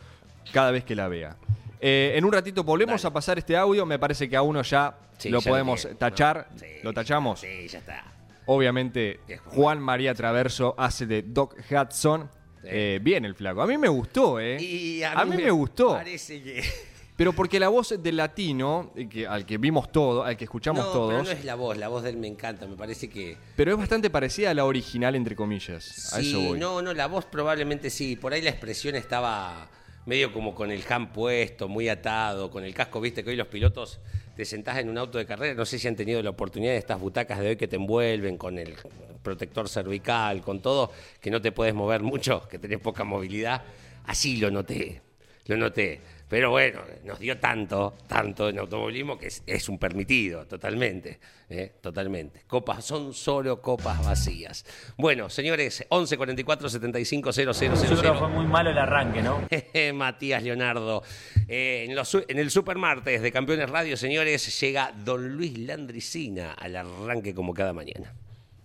cada 0.53 0.71
vez 0.71 0.85
que 0.85 0.95
la 0.95 1.09
vea. 1.09 1.35
Eh, 1.81 2.13
en 2.15 2.23
un 2.23 2.31
ratito 2.31 2.63
volvemos 2.63 3.01
Dale. 3.01 3.11
a 3.11 3.13
pasar 3.13 3.37
este 3.39 3.57
audio. 3.57 3.85
Me 3.85 3.99
parece 3.99 4.29
que 4.29 4.37
a 4.37 4.41
uno 4.41 4.61
ya 4.61 4.95
Sí, 5.17 5.27
lo 5.29 5.41
ya 5.41 5.49
podemos 5.51 5.85
tachar. 5.97 6.47
Sí, 6.55 6.65
¿Lo 6.81 6.93
tachamos? 6.93 7.41
Sí, 7.41 7.67
ya 7.67 7.79
está. 7.79 8.05
Obviamente. 8.45 9.19
Juan 9.47 9.81
María 9.81 10.13
Traverso 10.13 10.75
hace 10.77 11.05
de 11.07 11.23
Doc 11.23 11.57
Hudson. 11.69 12.29
Sí. 12.63 12.69
Eh, 12.71 12.99
bien 13.01 13.25
el 13.25 13.35
flaco. 13.35 13.61
A 13.61 13.67
mí 13.67 13.77
me 13.77 13.89
gustó, 13.89 14.39
¿eh? 14.39 14.61
Y 14.61 15.03
a, 15.03 15.25
mí 15.25 15.35
me, 15.35 15.51
gustó. 15.51 15.89
Parece 15.89 16.41
que. 16.41 16.63
Pero 17.17 17.33
porque 17.33 17.59
la 17.59 17.69
voz 17.69 17.93
del 18.01 18.17
latino, 18.17 18.91
eh, 18.95 19.07
que, 19.07 19.27
al 19.27 19.45
que 19.45 19.57
vimos 19.57 19.91
todo, 19.91 20.23
al 20.23 20.35
que 20.35 20.45
escuchamos 20.45 20.83
no, 20.83 20.91
todos, 20.91 21.09
pero 21.09 21.23
pero, 21.23 21.33
no 21.33 21.39
es 21.39 21.45
la 21.45 21.55
voz, 21.55 21.77
la 21.77 21.87
voz 21.87 22.01
de 22.01 22.09
él 22.09 22.17
me 22.17 22.27
encanta, 22.27 22.65
me 22.65 22.75
parece 22.75 23.07
que. 23.07 23.37
es 23.55 23.77
bastante 23.77 24.09
parecida 24.09 24.49
a 24.49 24.53
la 24.55 24.65
original, 24.65 25.13
entre 25.15 25.35
comillas. 25.35 26.11
a 26.13 26.19
eso 26.19 26.39
Sí, 26.39 26.47
voy. 26.47 26.59
no, 26.59 26.81
no, 26.81 26.93
la 26.93 27.05
voz 27.05 27.25
probablemente 27.25 27.91
sí. 27.91 28.15
Por 28.15 28.33
ahí 28.33 28.41
la 28.41 28.49
expresión 28.49 28.95
estaba 28.95 29.69
medio 30.05 30.33
como 30.33 30.55
con 30.55 30.71
el 30.71 30.83
ham 30.89 31.11
puesto, 31.11 31.67
muy 31.67 31.87
atado, 31.87 32.49
con 32.49 32.63
el 32.63 32.73
casco, 32.73 32.99
viste 32.99 33.23
que 33.23 33.29
hoy 33.29 33.35
los 33.35 33.47
pilotos 33.47 33.99
te 34.35 34.45
sentás 34.45 34.77
en 34.79 34.89
un 34.89 34.97
auto 34.97 35.17
de 35.17 35.25
carrera, 35.25 35.53
no 35.53 35.65
sé 35.65 35.77
si 35.77 35.87
han 35.87 35.95
tenido 35.95 36.21
la 36.23 36.31
oportunidad 36.31 36.71
de 36.71 36.77
estas 36.77 36.99
butacas 36.99 37.39
de 37.39 37.49
hoy 37.49 37.55
que 37.55 37.67
te 37.67 37.75
envuelven 37.75 38.37
con 38.37 38.57
el 38.57 38.75
protector 39.21 39.69
cervical, 39.69 40.41
con 40.41 40.61
todo, 40.61 40.91
que 41.21 41.29
no 41.29 41.41
te 41.41 41.51
puedes 41.51 41.73
mover 41.73 42.01
mucho, 42.01 42.47
que 42.47 42.59
tenés 42.59 42.79
poca 42.79 43.03
movilidad. 43.03 43.63
Así 44.05 44.37
lo 44.37 44.51
noté, 44.51 45.01
lo 45.45 45.57
noté. 45.57 46.01
Pero 46.27 46.49
bueno, 46.49 46.81
nos 47.03 47.19
dio 47.19 47.37
tanto, 47.37 47.95
tanto 48.07 48.49
en 48.49 48.59
automovilismo 48.59 49.17
que 49.17 49.27
es, 49.27 49.43
es 49.45 49.69
un 49.69 49.77
permitido, 49.77 50.45
totalmente. 50.47 51.19
¿eh? 51.49 51.73
Totalmente. 51.81 52.43
Copas, 52.47 52.83
son 52.85 53.13
solo 53.13 53.61
copas 53.61 54.03
vacías. 54.03 54.65
Bueno, 54.97 55.29
señores, 55.29 55.85
11 55.89 56.17
44 56.17 56.69
75 56.69 57.31
000. 57.31 57.53
Yo 57.53 57.97
creo 57.99 58.13
que 58.13 58.19
fue 58.19 58.29
muy 58.29 58.45
malo 58.45 58.71
el 58.71 58.77
arranque, 58.77 59.21
¿no? 59.21 59.47
Matías 59.93 60.43
Leonardo. 60.43 61.03
Eh, 61.47 61.85
en, 61.87 61.95
los 61.95 62.15
en 62.27 62.39
el 62.39 62.51
Supermartes 62.51 63.21
de 63.21 63.31
Campeones 63.31 63.69
Radio, 63.69 63.97
señores, 63.97 64.59
llega 64.59 64.93
Don 65.03 65.35
Luis 65.35 65.57
Landricina 65.57 66.53
al 66.53 66.75
arranque 66.75 67.33
como 67.33 67.53
cada 67.53 67.73
mañana. 67.73 68.13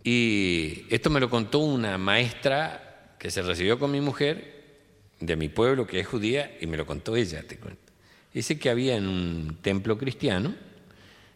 Y 0.03 0.87
esto 0.91 1.11
me 1.11 1.21
lo 1.21 1.29
contó 1.29 1.59
una 1.59 1.99
maestra 1.99 3.15
que 3.19 3.31
se 3.31 3.43
recibió 3.43 3.79
con 3.79 3.91
mi 3.91 4.01
mujer 4.01 4.58
de 5.21 5.37
mi 5.37 5.49
pueblo, 5.49 5.87
que 5.87 6.01
es 6.01 6.07
judía, 6.07 6.57
y 6.61 6.67
me 6.67 6.77
lo 6.77 6.87
contó 6.87 7.17
ella, 7.17 7.43
te 7.47 7.57
cuento. 7.59 7.93
Dice 8.33 8.59
que 8.59 8.71
había 8.71 8.97
en 8.97 9.07
un 9.09 9.59
templo 9.63 9.99
cristiano, 9.99 10.55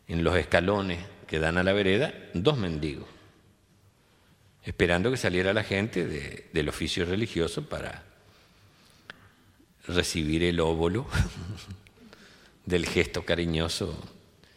en 0.09 0.23
los 0.25 0.37
escalones 0.37 0.99
que 1.27 1.39
dan 1.39 1.57
a 1.59 1.63
la 1.63 1.73
vereda, 1.73 2.13
dos 2.35 2.59
mendigos, 2.59 3.09
esperando 4.65 5.11
que 5.11 5.17
saliera 5.17 5.53
la 5.53 5.65
gente 5.65 6.07
de- 6.07 6.49
del 6.53 6.69
oficio 6.69 7.05
religioso 7.05 7.69
para 7.69 8.05
recibir 9.89 10.45
el 10.45 10.61
óvulo 10.61 11.07
del 12.67 12.87
gesto 12.87 13.25
cariñoso 13.25 13.99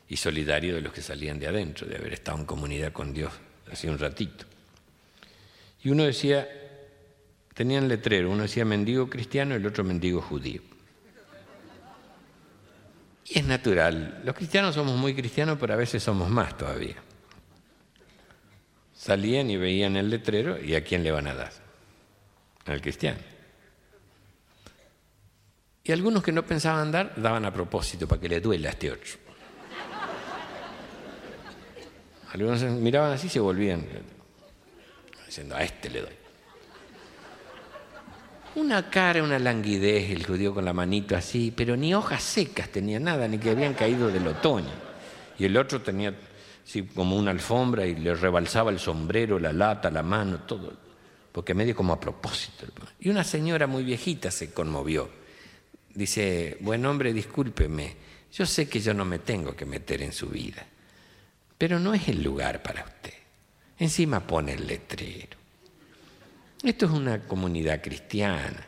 y 0.07 0.17
solidario 0.17 0.75
de 0.75 0.81
los 0.81 0.93
que 0.93 1.01
salían 1.01 1.39
de 1.39 1.47
adentro, 1.47 1.87
de 1.87 1.95
haber 1.95 2.13
estado 2.13 2.37
en 2.37 2.45
comunidad 2.45 2.91
con 2.93 3.13
Dios 3.13 3.31
hace 3.71 3.89
un 3.89 3.97
ratito. 3.97 4.45
Y 5.83 5.89
uno 5.89 6.03
decía, 6.03 6.47
tenían 7.55 7.87
letrero, 7.87 8.29
uno 8.29 8.43
decía 8.43 8.65
mendigo 8.65 9.09
cristiano 9.09 9.55
y 9.55 9.57
el 9.57 9.65
otro 9.65 9.83
mendigo 9.83 10.21
judío. 10.21 10.61
Y 13.27 13.39
es 13.39 13.45
natural, 13.45 14.21
los 14.23 14.35
cristianos 14.35 14.75
somos 14.75 14.95
muy 14.95 15.15
cristianos, 15.15 15.57
pero 15.59 15.73
a 15.73 15.77
veces 15.77 16.03
somos 16.03 16.29
más 16.29 16.55
todavía. 16.55 16.97
Salían 18.93 19.49
y 19.49 19.57
veían 19.57 19.95
el 19.95 20.09
letrero 20.09 20.61
y 20.61 20.75
a 20.75 20.83
quién 20.83 21.01
le 21.03 21.11
van 21.11 21.27
a 21.27 21.33
dar, 21.33 21.51
al 22.65 22.81
cristiano. 22.81 23.19
Y 25.83 25.91
algunos 25.91 26.23
que 26.23 26.31
no 26.31 26.45
pensaban 26.45 26.91
dar, 26.91 27.13
daban 27.15 27.45
a 27.45 27.53
propósito 27.53 28.07
para 28.07 28.19
que 28.19 28.29
le 28.29 28.41
duela 28.41 28.69
a 28.69 28.71
este 28.71 28.91
otro. 28.91 29.11
Algunos 32.33 32.61
miraban 32.63 33.13
así 33.13 33.27
y 33.27 33.29
se 33.29 33.39
volvían, 33.39 33.85
diciendo, 35.25 35.55
a 35.55 35.63
este 35.63 35.89
le 35.89 36.01
doy. 36.01 36.24
Una 38.55 38.89
cara, 38.89 39.21
una 39.21 39.37
languidez, 39.37 40.11
el 40.11 40.25
judío 40.25 40.53
con 40.53 40.63
la 40.63 40.71
manito 40.71 41.17
así, 41.17 41.51
pero 41.53 41.75
ni 41.75 41.93
hojas 41.93 42.23
secas 42.23 42.69
tenía 42.69 43.01
nada, 43.01 43.27
ni 43.27 43.37
que 43.37 43.49
habían 43.49 43.73
caído 43.73 44.09
del 44.09 44.25
otoño. 44.27 44.71
Y 45.37 45.43
el 45.43 45.57
otro 45.57 45.81
tenía 45.81 46.15
así, 46.65 46.83
como 46.83 47.17
una 47.17 47.31
alfombra 47.31 47.85
y 47.85 47.95
le 47.95 48.15
rebalsaba 48.15 48.71
el 48.71 48.79
sombrero, 48.79 49.39
la 49.39 49.51
lata, 49.51 49.91
la 49.91 50.03
mano, 50.03 50.39
todo, 50.43 50.71
porque 51.33 51.53
medio 51.53 51.75
como 51.75 51.91
a 51.91 51.99
propósito. 51.99 52.65
Y 52.97 53.09
una 53.09 53.25
señora 53.25 53.67
muy 53.67 53.83
viejita 53.83 54.31
se 54.31 54.53
conmovió. 54.53 55.09
Dice, 55.93 56.57
buen 56.61 56.85
hombre, 56.85 57.11
discúlpeme, 57.11 57.93
yo 58.31 58.45
sé 58.45 58.69
que 58.69 58.79
yo 58.79 58.93
no 58.93 59.03
me 59.03 59.19
tengo 59.19 59.53
que 59.53 59.65
meter 59.65 60.01
en 60.01 60.13
su 60.13 60.27
vida, 60.27 60.65
pero 61.57 61.77
no 61.77 61.93
es 61.93 62.07
el 62.07 62.23
lugar 62.23 62.63
para 62.63 62.85
usted. 62.85 63.13
Encima 63.77 64.21
pone 64.21 64.53
el 64.53 64.65
letrero. 64.65 65.34
Esto 66.65 66.87
es 66.87 66.91
una 66.93 67.19
comunidad 67.19 67.79
cristiana. 67.79 68.65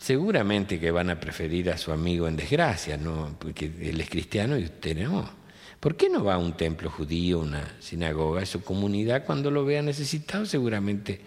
Seguramente 0.00 0.80
que 0.80 0.90
van 0.90 1.10
a 1.10 1.20
preferir 1.20 1.70
a 1.70 1.78
su 1.78 1.92
amigo 1.92 2.26
en 2.26 2.34
desgracia, 2.34 2.96
¿no? 2.96 3.36
Porque 3.38 3.66
él 3.66 4.00
es 4.00 4.10
cristiano 4.10 4.58
y 4.58 4.64
usted 4.64 4.96
no. 4.96 5.30
¿Por 5.78 5.96
qué 5.96 6.10
no 6.10 6.24
va 6.24 6.34
a 6.34 6.38
un 6.38 6.56
templo 6.56 6.90
judío, 6.90 7.38
una 7.38 7.76
sinagoga, 7.78 8.42
a 8.42 8.46
su 8.46 8.64
comunidad 8.64 9.24
cuando 9.24 9.48
lo 9.52 9.64
vea 9.64 9.80
necesitado? 9.80 10.44
Seguramente 10.44 11.20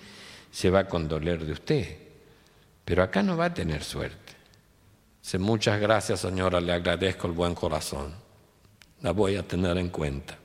se 0.51 0.69
va 0.69 0.79
a 0.79 0.87
condoler 0.89 1.45
de 1.45 1.53
usted. 1.53 1.97
Pero 2.83 3.01
acá 3.01 3.23
no 3.23 3.37
va 3.37 3.45
a 3.45 3.53
tener 3.53 3.81
suerte. 3.81 4.33
Muchas 5.39 5.79
gracias 5.79 6.19
señora, 6.19 6.59
le 6.59 6.73
agradezco 6.73 7.27
el 7.27 7.33
buen 7.33 7.55
corazón. 7.55 8.13
La 9.03 9.11
voy 9.11 9.37
a 9.37 9.47
tener 9.47 9.77
en 9.77 9.87
cuenta. 9.87 10.37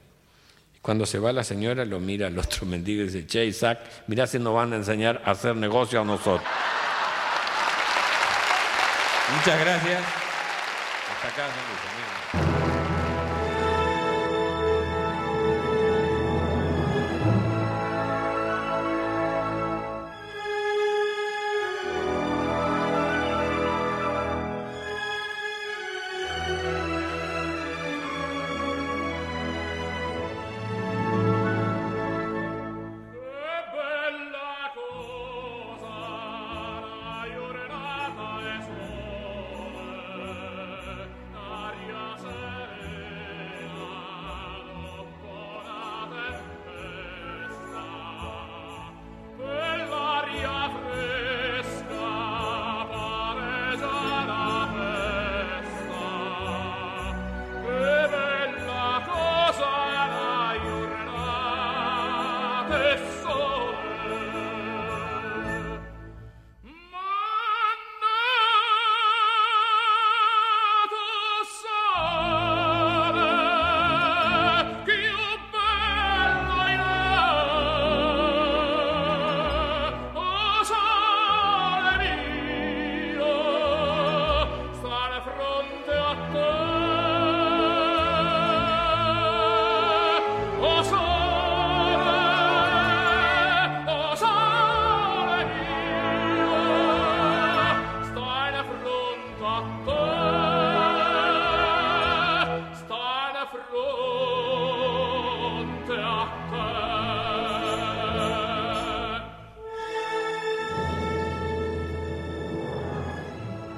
Cuando 0.83 1.07
se 1.07 1.21
va 1.21 1.33
la 1.33 1.45
señora, 1.45 1.85
lo 1.85 2.01
mira 2.01 2.27
al 2.27 2.39
otro 2.39 2.67
mendigo 2.67 3.03
y 3.03 3.07
dice, 3.07 3.25
che 3.27 3.47
Isaac, 3.47 3.79
mira 4.09 4.27
si 4.27 4.39
nos 4.39 4.53
van 4.53 4.73
a 4.73 4.77
enseñar 4.77 5.23
a 5.25 5.31
hacer 5.31 5.57
negocio 5.57 6.01
a 6.01 6.05
nosotros. 6.05 6.43
Muchas 9.37 9.61
gracias. 9.61 10.03
Hasta 10.03 11.29
acá, 11.29 11.47
San 11.47 12.12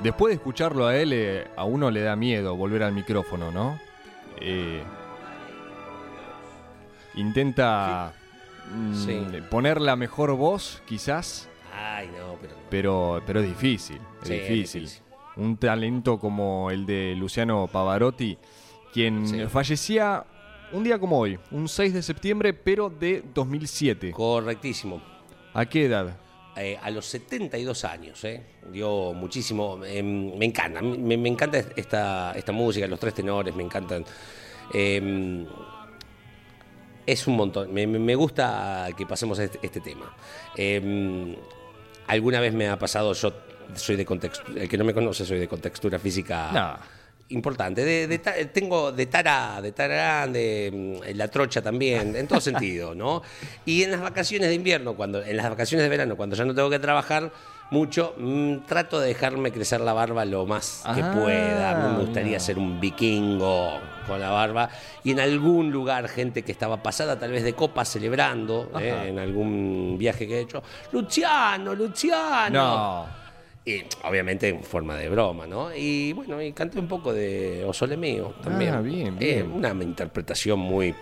Después 0.04 0.30
de 0.30 0.34
escucharlo 0.36 0.86
a 0.86 0.96
él, 0.96 1.12
eh, 1.12 1.48
a 1.56 1.64
uno 1.64 1.90
le 1.90 2.02
da 2.02 2.14
miedo 2.14 2.54
volver 2.54 2.82
al 2.84 2.92
micrófono, 2.92 3.50
¿no? 3.50 3.80
Eh, 4.40 4.82
intenta 7.14 8.12
mm, 8.74 8.94
Sí. 8.94 9.26
poner 9.50 9.80
la 9.80 9.96
mejor 9.96 10.32
voz, 10.36 10.82
quizás, 10.86 11.48
Ay, 11.72 12.08
no, 12.18 12.36
pero. 12.40 12.54
pero, 12.70 13.22
pero 13.26 13.40
es 13.40 13.46
difícil, 13.48 13.96
es 14.22 14.28
Sí, 14.28 14.34
es 14.34 14.48
difícil. 14.48 14.82
difícil. 14.82 15.02
Un 15.36 15.56
talento 15.56 16.18
como 16.18 16.70
el 16.70 16.86
de 16.86 17.14
Luciano 17.16 17.66
Pavarotti, 17.66 18.38
quien 18.92 19.26
Sí. 19.26 19.46
fallecía 19.48 20.24
un 20.72 20.84
día 20.84 20.98
como 20.98 21.18
hoy, 21.18 21.38
un 21.50 21.68
6 21.68 21.92
de 21.94 22.02
septiembre, 22.02 22.52
pero 22.52 22.88
de 22.90 23.24
2007. 23.34 24.12
Correctísimo. 24.12 25.00
¿A 25.52 25.64
qué 25.66 25.86
edad? 25.86 26.16
Eh, 26.56 26.78
a 26.80 26.88
los 26.90 27.06
72 27.06 27.84
años, 27.84 28.22
¿eh? 28.24 28.40
dio 28.70 29.12
muchísimo. 29.12 29.80
eh, 29.84 30.02
me 30.02 30.44
encanta, 30.44 30.80
me, 30.82 31.14
encanta 31.28 31.58
esta, 31.74 32.32
esta 32.36 32.52
música, 32.52 32.86
los 32.86 33.00
tres 33.00 33.12
tenores, 33.14 33.54
me 33.56 33.64
encantan. 33.64 34.04
Eh, 34.72 35.44
es 37.06 37.26
un 37.26 37.36
montón. 37.36 37.72
Me, 37.72 37.86
me- 37.86 38.14
gusta 38.14 38.88
que 38.96 39.04
pasemos 39.04 39.38
este, 39.38 39.58
este 39.62 39.80
tema. 39.80 40.14
Eh, 40.56 41.36
alguna 42.06 42.40
vez 42.40 42.54
me 42.54 42.68
ha 42.68 42.78
pasado, 42.78 43.12
yo 43.12 43.32
soy 43.74 43.96
de 43.96 44.04
contextura, 44.06 44.62
el 44.62 44.68
que 44.68 44.78
no 44.78 44.84
me 44.84 44.94
conoce, 44.94 45.24
soy 45.24 45.38
de 45.38 45.48
contextura 45.48 45.98
física. 45.98 46.50
Importante. 47.34 47.84
De, 47.84 48.06
de 48.06 48.18
tengo 48.46 48.92
de 48.92 49.06
tara, 49.06 49.60
de 49.60 49.72
tara 49.72 49.94
grande, 49.94 50.70
mm, 50.72 51.16
la 51.16 51.28
trocha 51.28 51.60
también, 51.60 52.16
en 52.16 52.26
todo 52.26 52.40
sentido, 52.40 52.94
¿no? 52.94 53.22
Y 53.66 53.82
en 53.82 53.90
las 53.90 54.00
vacaciones 54.00 54.48
de 54.48 54.54
invierno, 54.54 54.94
cuando, 54.94 55.22
en 55.22 55.36
las 55.36 55.48
vacaciones 55.50 55.82
de 55.84 55.88
verano, 55.88 56.16
cuando 56.16 56.36
ya 56.36 56.44
no 56.44 56.54
tengo 56.54 56.70
que 56.70 56.78
trabajar 56.78 57.30
mucho, 57.70 58.14
mm, 58.18 58.58
trato 58.66 59.00
de 59.00 59.08
dejarme 59.08 59.50
crecer 59.50 59.80
la 59.80 59.92
barba 59.92 60.24
lo 60.24 60.46
más 60.46 60.82
que 60.94 61.02
Ah, 61.02 61.12
pueda. 61.12 61.70
A 61.70 61.88
mí 61.88 61.96
me 61.96 62.04
gustaría 62.04 62.38
ser 62.38 62.58
un 62.58 62.78
vikingo 62.80 63.80
con 64.06 64.20
la 64.20 64.30
barba. 64.30 64.68
Y 65.02 65.10
en 65.12 65.20
algún 65.20 65.70
lugar, 65.70 66.08
gente 66.08 66.42
que 66.42 66.52
estaba 66.52 66.82
pasada 66.82 67.18
tal 67.18 67.32
vez 67.32 67.42
de 67.42 67.54
copa 67.54 67.84
celebrando, 67.84 68.70
¿eh? 68.78 69.06
En 69.08 69.18
algún 69.18 69.96
viaje 69.98 70.26
que 70.26 70.38
he 70.38 70.40
hecho. 70.42 70.62
Luciano, 70.92 71.74
Luciano. 71.74 72.50
No. 72.50 73.23
Y 73.66 73.82
obviamente 74.02 74.48
en 74.48 74.62
forma 74.62 74.96
de 74.96 75.08
broma, 75.08 75.46
¿no? 75.46 75.74
Y 75.74 76.12
bueno, 76.12 76.40
y 76.42 76.52
canté 76.52 76.78
un 76.78 76.86
poco 76.88 77.12
de 77.14 77.64
Osole 77.64 77.96
Mío 77.96 78.34
también. 78.42 78.74
Ah, 78.74 78.80
bien, 78.82 79.16
Eh, 79.20 79.42
bien. 79.42 79.52
una 79.52 79.70
interpretación 79.82 80.58
muy, 80.58 80.94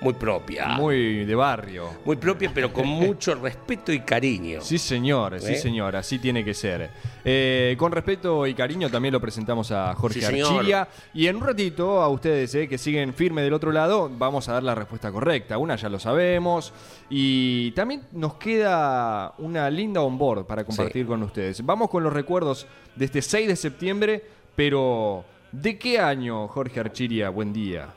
muy 0.00 0.12
propia. 0.12 0.68
Muy 0.68 1.24
de 1.24 1.34
barrio. 1.34 1.88
Muy 2.04 2.16
propia, 2.16 2.50
pero 2.52 2.72
con 2.72 2.86
mucho 2.86 3.34
respeto 3.34 3.92
y 3.92 4.00
cariño. 4.00 4.60
Sí, 4.60 4.76
señor, 4.78 5.40
sí, 5.40 5.52
¿Eh? 5.54 5.56
señor, 5.56 5.96
así 5.96 6.18
tiene 6.18 6.44
que 6.44 6.52
ser. 6.52 6.90
Eh, 7.24 7.74
con 7.78 7.92
respeto 7.92 8.46
y 8.46 8.54
cariño 8.54 8.90
también 8.90 9.12
lo 9.12 9.20
presentamos 9.20 9.72
a 9.72 9.94
Jorge 9.94 10.20
Sí. 10.20 10.26
Archilla. 10.26 10.86
Y 11.14 11.26
en 11.28 11.36
un 11.36 11.42
ratito, 11.42 12.02
a 12.02 12.08
ustedes 12.08 12.54
eh, 12.54 12.68
que 12.68 12.76
siguen 12.78 13.14
firme 13.14 13.42
del 13.42 13.54
otro 13.54 13.72
lado, 13.72 14.10
vamos 14.16 14.48
a 14.48 14.52
dar 14.52 14.62
la 14.62 14.74
respuesta 14.74 15.10
correcta. 15.10 15.56
Una 15.58 15.76
ya 15.76 15.88
lo 15.88 15.98
sabemos. 15.98 16.72
Y 17.08 17.70
también 17.72 18.02
nos 18.12 18.34
queda 18.34 19.32
una 19.38 19.70
linda 19.70 20.02
onboard 20.02 20.44
para 20.46 20.64
compartir 20.64 21.06
con 21.06 21.22
ustedes. 21.22 21.64
Vamos 21.64 21.88
con 21.88 22.02
los 22.02 22.12
recuerdos 22.12 22.66
de 22.94 23.06
este 23.06 23.22
6 23.22 23.48
de 23.48 23.56
septiembre, 23.56 24.22
pero 24.54 25.24
¿de 25.52 25.78
qué 25.78 25.98
año, 25.98 26.48
Jorge 26.48 26.80
Archiria? 26.80 27.30
Buen 27.30 27.52
día. 27.52 27.88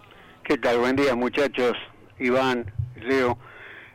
¿Qué 0.49 0.57
tal? 0.57 0.79
Buen 0.79 0.95
día, 0.95 1.13
muchachos. 1.13 1.77
Iván, 2.17 2.73
Leo. 2.95 3.37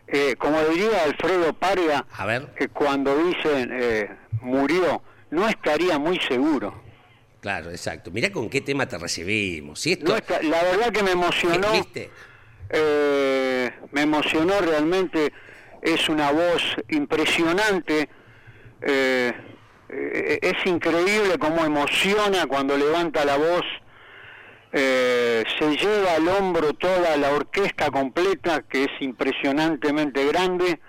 Eh, 0.06 0.36
como 0.38 0.62
diría 0.66 1.02
Alfredo 1.02 1.52
Paria, 1.52 2.06
A 2.12 2.26
ver, 2.26 2.54
eh, 2.60 2.68
cuando 2.68 3.18
dicen 3.24 3.70
eh, 3.72 4.08
murió, 4.40 5.02
no 5.32 5.48
estaría 5.48 5.98
muy 5.98 6.20
seguro. 6.20 6.80
claro, 7.40 7.70
exacto. 7.72 8.12
Mirá 8.12 8.30
con 8.30 8.48
qué 8.48 8.60
tema 8.60 8.86
te 8.86 8.96
recibimos. 8.98 9.80
Si 9.80 9.94
esto, 9.94 10.12
No 10.12 10.16
está- 10.16 10.40
la 10.44 10.62
verdad 10.62 10.92
que 10.92 11.02
me 11.02 11.10
emocionó. 11.10 11.72
¿Viste? 11.72 12.12
me 13.90 14.02
emocionó 14.02 14.60
realmente. 14.60 15.32
Es 15.82 16.08
una 16.08 16.30
voz 16.30 16.62
impresionante. 16.88 18.08
es 18.80 20.66
increíble 20.66 21.36
cómo 21.36 21.64
emociona 21.64 22.46
cuando 22.46 22.76
levanta 22.76 23.24
la 23.24 23.38
voz. 23.38 23.64
Eh, 24.76 25.44
se 25.56 25.76
lleva 25.76 26.14
al 26.14 26.26
hombro 26.26 26.72
toda 26.72 27.16
la 27.16 27.30
orquesta 27.30 27.90
completa, 27.92 28.62
que 28.62 28.84
es 28.84 28.90
impresionantemente 29.00 30.26
grande. 30.26 30.80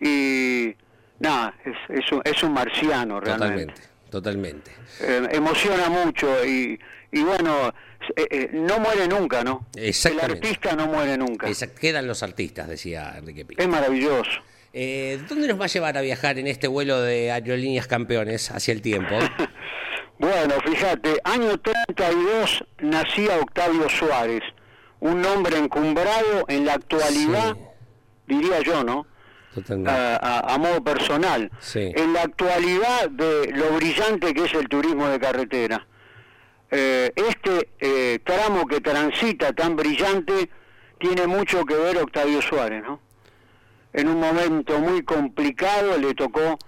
Y 0.00 0.76
nada, 1.18 1.52
es, 1.64 1.98
es, 1.98 2.12
un, 2.12 2.22
es 2.24 2.42
un 2.44 2.52
marciano 2.52 3.18
realmente. 3.18 3.74
Totalmente, 4.08 4.70
totalmente. 4.70 4.70
Eh, 5.00 5.36
emociona 5.36 5.88
mucho 5.88 6.44
y, 6.44 6.78
y 7.10 7.22
bueno, 7.22 7.74
eh, 8.16 8.26
eh, 8.30 8.50
no 8.52 8.78
muere 8.78 9.08
nunca, 9.08 9.42
¿no? 9.42 9.66
El 9.74 10.20
artista 10.20 10.74
no 10.74 10.86
muere 10.86 11.18
nunca. 11.18 11.48
Quedan 11.80 12.06
los 12.06 12.22
artistas, 12.22 12.68
decía 12.68 13.14
Enrique 13.18 13.44
Pi. 13.44 13.56
Es 13.58 13.68
maravilloso. 13.68 14.40
Eh, 14.72 15.20
¿Dónde 15.28 15.48
nos 15.48 15.60
va 15.60 15.64
a 15.64 15.68
llevar 15.68 15.96
a 15.96 16.00
viajar 16.02 16.38
en 16.38 16.46
este 16.46 16.68
vuelo 16.68 17.00
de 17.00 17.32
aerolíneas 17.32 17.86
campeones 17.86 18.50
hacia 18.50 18.72
el 18.72 18.82
tiempo? 18.82 19.18
Bueno, 20.18 20.54
fíjate, 20.64 21.20
año 21.24 21.58
32 21.58 22.64
nacía 22.80 23.38
Octavio 23.38 23.88
Suárez, 23.88 24.42
un 25.00 25.24
hombre 25.24 25.56
encumbrado 25.58 26.44
en 26.48 26.66
la 26.66 26.74
actualidad, 26.74 27.56
diría 28.26 28.60
yo, 28.60 28.82
¿no? 28.82 29.06
A, 29.90 30.16
a- 30.16 30.54
a 30.54 30.58
modo 30.58 30.82
personal. 30.82 31.50
Sí. 31.60 31.92
En 31.94 32.12
la 32.12 32.22
actualidad 32.22 33.08
de 33.10 33.52
lo 33.54 33.70
brillante 33.76 34.34
que 34.34 34.44
es 34.44 34.54
el 34.54 34.68
turismo 34.68 35.08
de 35.08 35.18
carretera. 35.20 35.86
Eh, 36.70 37.10
este 37.14 37.70
eh, 37.80 38.18
tramo 38.24 38.66
que 38.66 38.80
transita 38.80 39.52
tan 39.52 39.74
brillante 39.74 40.50
tiene 40.98 41.26
mucho 41.26 41.64
que 41.64 41.74
ver 41.74 41.96
Octavio 41.98 42.42
Suárez, 42.42 42.82
¿no? 42.82 43.00
En 43.92 44.08
un 44.08 44.20
momento 44.20 44.78
muy 44.80 45.02
complicado 45.02 45.96
le 45.96 46.12
tocó 46.14 46.58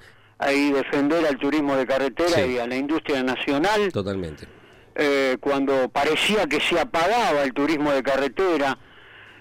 ahí 0.41 0.72
defender 0.72 1.24
al 1.26 1.36
turismo 1.38 1.76
de 1.76 1.86
carretera 1.86 2.30
Sí. 2.45 2.53
y 2.55 2.59
a 2.59 2.66
la 2.66 2.74
industria 2.76 3.22
nacional 3.22 3.93
Totalmente. 3.93 4.49
eh, 4.97 5.36
cuando 5.41 5.88
parecía 5.91 6.47
que 6.47 6.61
se 6.61 6.80
apagaba 6.80 7.43
el 7.45 7.53
turismo 7.53 7.93
de 7.93 8.03
carretera, 8.03 8.76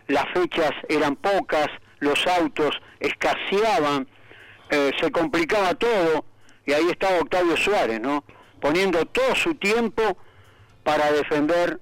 las 0.07 0.25
fechas 0.33 0.71
eran 0.87 1.15
pocas, 1.15 1.67
los 1.99 2.27
autos 2.27 2.71
escaseaban, 2.99 4.07
eh, 4.69 4.91
se 4.99 5.09
complicaba 5.11 5.73
todo, 5.75 6.25
y 6.65 6.73
ahí 6.73 6.87
estaba 6.89 7.17
Octavio 7.19 7.57
Suárez, 7.57 7.99
¿no? 7.99 8.23
Poniendo 8.61 9.05
todo 9.05 9.33
su 9.35 9.55
tiempo 9.55 10.17
para 10.83 11.11
defender 11.11 11.79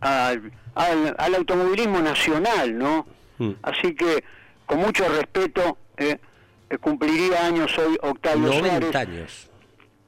al, 0.00 0.50
al- 0.74 1.14
al 1.18 1.34
automovilismo 1.34 2.00
nacional, 2.00 2.76
¿no? 2.76 3.06
Mm. 3.38 3.52
Así 3.62 3.94
que, 3.94 4.24
con 4.66 4.78
mucho 4.78 5.06
respeto, 5.08 5.78
eh, 5.96 6.04
eh, 6.12 6.18
cumpliría 6.80 7.46
años 7.46 7.76
hoy 7.78 7.96
Octavio 8.02 8.48
90 8.48 8.68
Suárez. 8.68 8.96
años. 8.96 9.48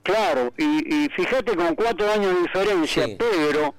Claro, 0.02 0.52
y, 0.56 1.04
y 1.04 1.08
fíjate 1.10 1.54
con 1.54 1.74
cuatro 1.74 2.10
años 2.10 2.34
de 2.34 2.40
diferencia, 2.42 3.04
Sí. 3.06 3.16
Pedro, 3.18 3.74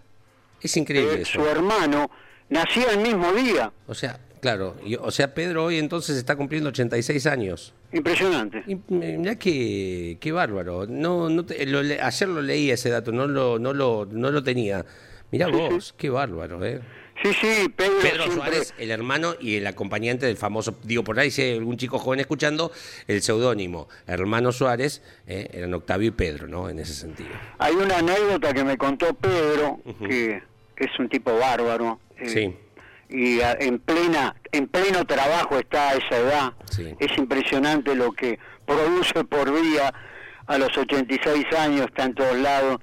Es 0.62 0.78
increíble 0.78 1.22
eh, 1.22 1.26
su 1.26 1.44
hermano, 1.46 2.10
nació 2.50 2.90
el 2.92 3.00
mismo 3.00 3.32
día. 3.34 3.72
O 3.88 3.94
sea, 3.96 4.20
claro, 4.40 4.76
y- 4.86 4.96
o 4.96 5.10
sea, 5.12 5.34
Pedro 5.34 5.66
hoy 5.66 5.80
entonces 5.80 6.18
está 6.18 6.36
cumpliendo 6.36 6.70
86 6.70 7.26
años. 7.26 7.74
Impresionante. 7.92 8.64
Y 8.68 8.76
mirá 8.94 9.36
qué, 9.38 10.18
qué 10.20 10.32
bárbaro. 10.32 10.86
No, 10.88 11.30
no 11.30 11.44
te- 11.46 11.66
lo 11.66 11.80
ayer 11.80 12.30
lo 12.30 12.42
leí 12.44 12.70
ese 12.70 12.90
dato, 12.92 13.12
no 13.12 13.26
lo, 13.28 13.58
no 13.58 13.74
lo, 13.74 14.06
no 14.06 14.30
lo 14.30 14.44
tenía. 14.44 14.86
Mirá 15.32 15.48
vos, 15.48 15.94
qué 15.98 16.10
bárbaro, 16.12 16.64
¿eh? 16.66 16.80
Sí, 17.22 17.34
sí, 17.34 17.70
Pedro, 17.76 18.00
Pedro 18.02 18.24
siempre- 18.24 18.34
Suárez, 18.36 18.74
el 18.78 18.92
hermano 18.92 19.36
y 19.40 19.58
el 19.58 19.68
acompañante 19.68 20.26
del 20.26 20.38
famoso, 20.38 20.78
digo 20.84 21.04
por 21.04 21.20
ahí 21.20 21.32
si 21.32 21.42
hay 21.42 21.58
algún 21.58 21.76
chico 21.78 22.00
joven 22.00 22.20
escuchando, 22.22 22.72
el 23.08 23.22
seudónimo, 23.22 23.90
hermano 24.08 24.52
Suárez, 24.54 25.02
eh, 25.28 25.50
eran 25.54 25.74
Octavio 25.74 26.08
y 26.08 26.12
Pedro, 26.12 26.48
¿no? 26.48 26.70
En 26.70 26.80
ese 26.80 26.94
sentido. 26.94 27.30
Hay 27.58 27.76
una 27.76 27.98
anécdota 27.98 28.54
que 28.54 28.64
me 28.64 28.78
contó 28.78 29.14
Pedro, 29.16 29.80
que 30.08 30.42
es 30.78 31.00
un 31.00 31.10
tipo 31.10 31.38
bárbaro. 31.38 32.00
eh, 32.18 32.30
Sí. 32.30 32.56
Y 33.10 33.42
a- 33.42 33.54
en 33.60 33.80
plena 33.80 34.36
en 34.52 34.68
pleno 34.68 35.04
trabajo 35.06 35.58
está 35.60 35.90
a 35.90 35.94
esa 35.96 36.18
edad. 36.18 36.54
Sí. 36.72 36.96
Es 37.00 37.18
impresionante 37.18 37.96
lo 37.96 38.12
que 38.14 38.40
produce 38.66 39.24
por 39.26 39.54
día 39.62 39.94
a 40.48 40.58
los 40.58 40.76
86 40.78 41.46
años, 41.58 41.86
está 41.88 42.06
en 42.06 42.14
todos 42.16 42.38
lados. 42.38 42.80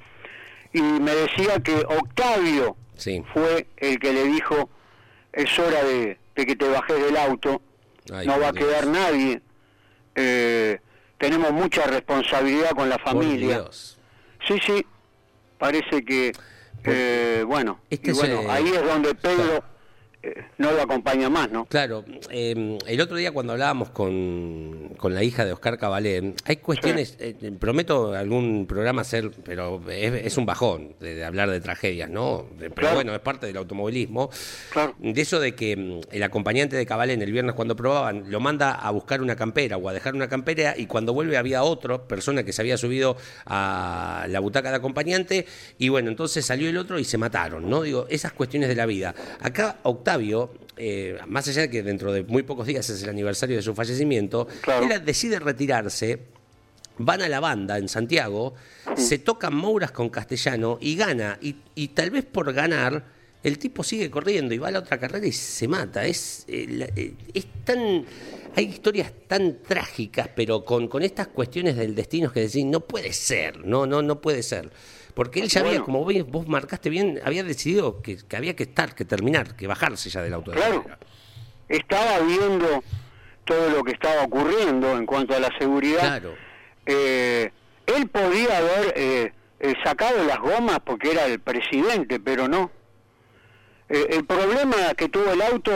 Y 0.72 0.80
me 0.82 1.12
decía 1.14 1.58
que 1.62 1.74
Octavio 1.88 2.76
Sí. 2.96 3.22
fue 3.32 3.66
el 3.76 3.98
que 3.98 4.12
le 4.12 4.24
dijo, 4.24 4.70
es 5.32 5.58
hora 5.58 5.84
de, 5.84 6.18
de 6.34 6.46
que 6.46 6.56
te 6.56 6.68
bajes 6.68 7.00
del 7.00 7.16
auto, 7.16 7.60
Ay, 8.12 8.26
no 8.26 8.40
va 8.40 8.48
a 8.48 8.52
quedar 8.52 8.86
nadie, 8.86 9.40
eh, 10.14 10.80
tenemos 11.18 11.52
mucha 11.52 11.86
responsabilidad 11.86 12.70
con 12.70 12.88
la 12.88 12.98
familia. 12.98 13.64
Sí, 14.46 14.58
sí, 14.64 14.86
parece 15.58 16.04
que, 16.04 16.32
eh, 16.84 17.44
bueno, 17.46 17.80
Este 17.90 18.10
y 18.10 18.14
bueno, 18.14 18.42
ahí 18.48 18.68
es 18.68 18.84
donde 18.84 19.14
Pedro 19.14 19.44
claro. 19.44 19.64
No 20.58 20.72
lo 20.72 20.82
acompaña 20.82 21.28
más, 21.28 21.50
¿no? 21.50 21.64
Claro, 21.66 22.04
eh, 22.30 22.78
el 22.86 23.00
otro 23.00 23.16
día 23.16 23.32
cuando 23.32 23.52
hablábamos 23.52 23.90
con, 23.90 24.90
con 24.96 25.14
la 25.14 25.22
hija 25.22 25.44
de 25.44 25.52
Oscar 25.52 25.78
Cabalé, 25.78 26.34
hay 26.44 26.56
cuestiones, 26.56 27.16
eh, 27.20 27.34
prometo 27.58 28.14
algún 28.14 28.66
programa 28.66 29.02
hacer, 29.02 29.30
pero 29.44 29.80
es, 29.90 30.26
es 30.26 30.36
un 30.36 30.46
bajón 30.46 30.94
de, 31.00 31.14
de 31.14 31.24
hablar 31.24 31.50
de 31.50 31.60
tragedias, 31.60 32.10
¿no? 32.10 32.46
De- 32.58 32.70
pero 32.70 32.86
Claro. 32.86 32.94
bueno, 32.96 33.14
es 33.14 33.20
parte 33.20 33.46
del 33.46 33.56
automovilismo. 33.56 34.30
Claro. 34.70 34.94
De 34.98 35.20
eso 35.20 35.40
de 35.40 35.54
que 35.54 35.76
mm, 35.76 36.00
el 36.14 36.22
acompañante 36.22 36.76
de 36.76 36.86
Cabalén 36.86 37.20
el 37.22 37.32
viernes 37.32 37.54
cuando 37.54 37.74
probaban 37.76 38.30
lo 38.30 38.40
manda 38.40 38.72
a 38.72 38.90
buscar 38.90 39.20
una 39.22 39.36
campera 39.36 39.76
o 39.76 39.88
a 39.88 39.92
dejar 39.92 40.14
una 40.14 40.28
campera 40.28 40.74
y 40.76 40.86
cuando 40.86 41.12
vuelve 41.12 41.36
había 41.36 41.62
otra 41.62 41.98
persona 42.06 42.44
que 42.44 42.52
se 42.52 42.62
había 42.62 42.76
subido 42.76 43.16
a 43.46 44.26
la 44.28 44.40
butaca 44.40 44.70
de 44.70 44.76
acompañante 44.76 45.46
y 45.78 45.88
bueno, 45.88 46.10
entonces 46.10 46.44
salió 46.44 46.68
el 46.68 46.76
otro 46.76 46.98
y 46.98 47.04
se 47.04 47.18
mataron, 47.18 47.68
¿no? 47.68 47.82
Digo, 47.82 48.06
esas 48.08 48.32
cuestiones 48.32 48.68
de 48.68 48.74
la 48.76 48.86
vida. 48.86 49.14
Acá 49.40 49.78
Octavio, 49.82 50.15
eh, 50.76 51.18
más 51.26 51.46
allá 51.48 51.62
de 51.62 51.70
que 51.70 51.82
dentro 51.82 52.12
de 52.12 52.22
muy 52.24 52.42
pocos 52.42 52.66
días 52.66 52.88
es 52.90 53.02
el 53.02 53.08
aniversario 53.08 53.56
de 53.56 53.62
su 53.62 53.74
fallecimiento, 53.74 54.46
Claro. 54.62 54.86
él 54.90 55.04
decide 55.04 55.38
retirarse 55.38 56.20
van 56.98 57.20
a 57.20 57.28
la 57.28 57.40
banda 57.40 57.76
en 57.76 57.88
Santiago, 57.90 58.54
se 58.96 59.18
tocan 59.18 59.54
Mouras 59.54 59.90
con 59.92 60.08
Castellano 60.08 60.78
y 60.80 60.96
gana. 60.96 61.38
Y, 61.42 61.56
y 61.74 61.88
tal 61.88 62.08
vez 62.10 62.24
por 62.24 62.50
ganar, 62.54 63.04
el 63.42 63.58
tipo 63.58 63.84
sigue 63.84 64.10
corriendo 64.10 64.54
y 64.54 64.58
va 64.58 64.68
a 64.68 64.70
la 64.70 64.78
otra 64.78 64.98
carrera 64.98 65.26
y 65.26 65.32
se 65.32 65.68
mata. 65.68 66.06
Es, 66.06 66.44
eh, 66.48 66.66
la- 66.68 66.88
eh, 66.96 67.12
es 67.34 67.46
tan. 67.64 68.04
hay 68.54 68.64
historias 68.64 69.12
tan 69.28 69.58
trágicas, 69.62 70.30
pero 70.34 70.64
con, 70.64 70.88
con 70.88 71.02
estas 71.02 71.26
cuestiones 71.28 71.76
del 71.76 71.94
destino 71.94 72.32
que 72.32 72.40
decís, 72.40 72.64
no 72.64 72.80
puede 72.80 73.12
ser, 73.12 73.66
no, 73.66 73.84
no, 73.84 74.00
no 74.00 74.22
puede 74.22 74.42
ser. 74.42 74.70
Porque 75.16 75.40
él 75.40 75.48
ya 75.48 75.62
había, 75.62 75.80
como 75.80 76.04
vos, 76.04 76.12
vos 76.28 76.46
marcaste 76.46 76.90
bien, 76.90 77.18
había 77.24 77.42
decidido 77.42 78.02
que, 78.02 78.18
que 78.18 78.36
había 78.36 78.54
que 78.54 78.64
estar, 78.64 78.94
que 78.94 79.06
terminar, 79.06 79.56
que 79.56 79.66
bajarse 79.66 80.10
ya 80.10 80.20
del 80.20 80.34
auto. 80.34 80.52
Claro. 80.52 80.84
estaba 81.70 82.18
viendo 82.20 82.84
todo 83.46 83.70
lo 83.70 83.82
que 83.82 83.92
estaba 83.92 84.24
ocurriendo 84.24 84.92
en 84.92 85.06
cuanto 85.06 85.34
a 85.34 85.40
la 85.40 85.48
seguridad. 85.58 86.00
Claro. 86.00 86.34
Eh, 86.84 87.50
él 87.86 88.08
podía 88.08 88.58
haber 88.58 88.92
eh, 88.94 89.32
eh, 89.58 89.74
sacado 89.82 90.22
las 90.22 90.38
gomas 90.38 90.80
porque 90.84 91.12
era 91.12 91.24
el 91.24 91.40
presidente, 91.40 92.20
pero 92.20 92.46
no. 92.46 92.70
Eh, 93.88 94.08
el 94.10 94.26
problema 94.26 94.92
que 94.98 95.08
tuvo 95.08 95.32
el 95.32 95.40
auto 95.40 95.72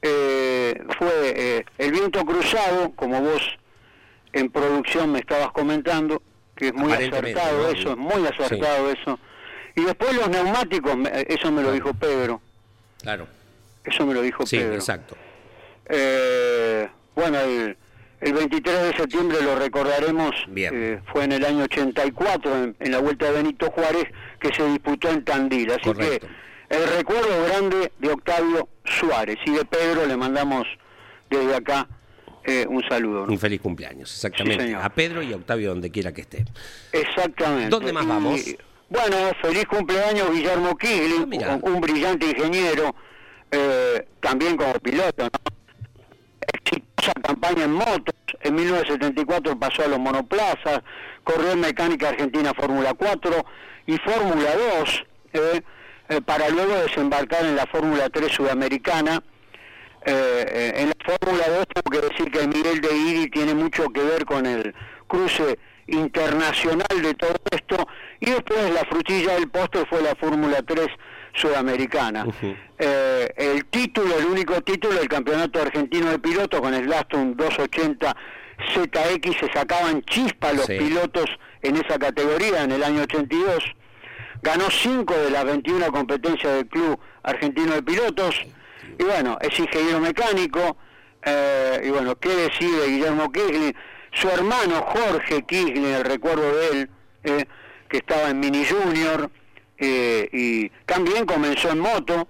eh, 0.00 0.74
fue 0.98 1.34
eh, 1.36 1.64
el 1.78 1.92
viento 1.92 2.24
cruzado, 2.24 2.90
como 2.96 3.20
vos 3.20 3.42
en 4.32 4.50
producción 4.50 5.12
me 5.12 5.20
estabas 5.20 5.52
comentando, 5.52 6.20
que 6.56 6.68
es 6.68 6.74
muy 6.74 6.92
acertado 6.92 7.68
eso, 7.70 7.90
es 7.92 7.96
muy 7.96 8.26
acertado 8.26 8.90
eso. 8.90 9.18
Y 9.74 9.84
después 9.84 10.14
los 10.14 10.28
neumáticos, 10.28 10.96
me- 10.96 11.10
eso 11.28 11.50
me 11.50 11.62
lo 11.62 11.72
dijo 11.72 11.92
Pedro, 11.94 12.40
Claro. 13.02 13.26
eso 13.84 14.04
me 14.06 14.14
lo 14.14 14.22
dijo 14.22 14.46
Sí, 14.46 14.58
Pedro. 14.58 14.74
exacto. 14.74 15.16
Eh, 15.88 16.88
bueno, 17.14 17.38
el, 17.40 17.76
el 18.20 18.32
23 18.32 18.82
de 18.82 18.96
septiembre 18.96 19.38
lo 19.42 19.56
recordaremos, 19.58 20.30
Bien. 20.48 20.70
eh, 20.74 21.00
fue 21.12 21.24
en 21.24 21.32
el 21.32 21.44
año 21.44 21.64
84, 21.64 22.54
en, 22.64 22.76
en 22.78 22.92
la 22.92 22.98
Vuelta 22.98 23.26
de 23.26 23.32
Benito 23.32 23.70
Juárez, 23.70 24.04
que 24.38 24.52
se 24.54 24.64
disputó 24.66 25.08
en 25.08 25.24
Tandil. 25.24 25.70
Así 25.72 25.82
Correcto. 25.84 26.26
que 26.68 26.76
el 26.76 26.88
recuerdo 26.96 27.44
grande 27.46 27.92
de 27.98 28.10
Octavio 28.10 28.68
Suárez 28.84 29.38
y 29.44 29.52
de 29.52 29.64
Pedro 29.64 30.06
le 30.06 30.16
mandamos 30.16 30.66
desde 31.28 31.54
acá 31.56 31.88
eh, 32.44 32.66
un 32.68 32.82
saludo. 32.88 33.26
¿no? 33.26 33.32
Un 33.32 33.38
feliz 33.38 33.60
cumpleaños, 33.60 34.12
exactamente. 34.12 34.68
Sí, 34.68 34.74
a 34.74 34.88
Pedro 34.90 35.22
y 35.22 35.32
a 35.32 35.36
Octavio 35.36 35.70
donde 35.70 35.90
quiera 35.90 36.12
que 36.12 36.22
esté. 36.22 36.44
Exactamente. 36.92 37.68
¿Dónde 37.70 37.92
más 37.92 38.04
Y, 38.04 38.08
vamos? 38.08 38.40
bueno, 38.88 39.16
feliz 39.40 39.64
cumpleaños 39.66 40.30
Guillermo 40.32 40.76
Kigli, 40.76 41.38
Ah, 41.44 41.58
un, 41.62 41.72
un 41.74 41.80
brillante 41.80 42.26
ingeniero, 42.26 42.94
eh, 43.50 44.06
también 44.20 44.56
como 44.56 44.72
piloto, 44.74 45.24
¿no? 45.24 45.30
Exitosa 46.52 47.12
campaña 47.22 47.64
en 47.64 47.72
motos, 47.72 48.14
en 48.40 48.54
1974 48.54 49.58
pasó 49.58 49.84
a 49.84 49.88
los 49.88 49.98
monoplazas, 49.98 50.80
corrió 51.24 51.52
en 51.52 51.60
Mecánica 51.60 52.08
Argentina 52.10 52.52
Fórmula 52.54 52.94
4 52.94 53.44
y 53.86 53.96
Fórmula 53.98 54.50
2, 54.80 55.04
eh, 55.34 55.60
eh, 56.08 56.20
para 56.22 56.48
luego 56.50 56.74
desembarcar 56.74 57.44
en 57.44 57.56
la 57.56 57.66
Fórmula 57.66 58.08
3 58.10 58.30
sudamericana. 58.32 59.22
Eh, 60.04 60.72
en 60.76 60.88
la 60.88 60.94
Fórmula 61.04 61.44
2 61.48 61.66
tengo 61.74 61.90
que 62.00 62.08
decir 62.08 62.30
que 62.30 62.46
Miguel 62.48 62.80
de 62.80 62.96
Iri 62.96 63.30
tiene 63.30 63.54
mucho 63.54 63.88
que 63.90 64.02
ver 64.02 64.24
con 64.24 64.46
el 64.46 64.74
cruce 65.06 65.58
internacional 65.86 67.02
de 67.02 67.14
todo 67.14 67.34
esto 67.50 67.86
y 68.20 68.30
después 68.30 68.70
la 68.72 68.84
frutilla 68.84 69.34
del 69.34 69.48
postre 69.48 69.84
fue 69.88 70.02
la 70.02 70.14
Fórmula 70.16 70.62
3 70.62 70.86
sudamericana. 71.34 72.26
Eh, 72.78 73.28
el 73.36 73.64
título, 73.66 74.18
el 74.18 74.26
único 74.26 74.60
título 74.62 74.94
del 74.94 75.08
campeonato 75.08 75.60
argentino 75.60 76.10
de 76.10 76.18
pilotos 76.18 76.60
con 76.60 76.74
el 76.74 76.92
Aston 76.92 77.36
280 77.36 78.16
ZX 78.74 79.36
se 79.40 79.52
sacaban 79.52 80.02
chispa 80.02 80.52
los 80.52 80.66
Sí. 80.66 80.76
pilotos 80.78 81.26
en 81.62 81.76
esa 81.76 81.98
categoría 81.98 82.62
en 82.64 82.72
el 82.72 82.82
año 82.84 83.02
82 83.02 83.64
ganó 84.42 84.70
5 84.70 85.14
de 85.14 85.30
las 85.30 85.44
21 85.44 85.90
competencias 85.92 86.54
del 86.54 86.66
Club 86.66 86.98
Argentino 87.22 87.74
de 87.74 87.82
Pilotos, 87.82 88.40
y 88.98 89.04
bueno, 89.04 89.38
es 89.40 89.58
ingeniero 89.58 90.00
mecánico, 90.00 90.76
eh, 91.24 91.82
y 91.84 91.90
bueno, 91.90 92.16
¿qué 92.16 92.30
decide 92.30 92.88
Guillermo 92.88 93.30
Kirchner? 93.30 93.74
Su 94.12 94.28
hermano 94.28 94.82
Jorge 94.82 95.42
Kirchner, 95.44 96.06
recuerdo 96.06 96.54
de 96.56 96.68
él, 96.68 96.90
eh, 97.24 97.44
que 97.88 97.98
estaba 97.98 98.30
en 98.30 98.40
Mini 98.40 98.64
Junior, 98.64 99.30
eh, 99.78 100.28
y 100.32 100.68
también 100.86 101.26
comenzó 101.26 101.70
en 101.70 101.80
moto, 101.80 102.28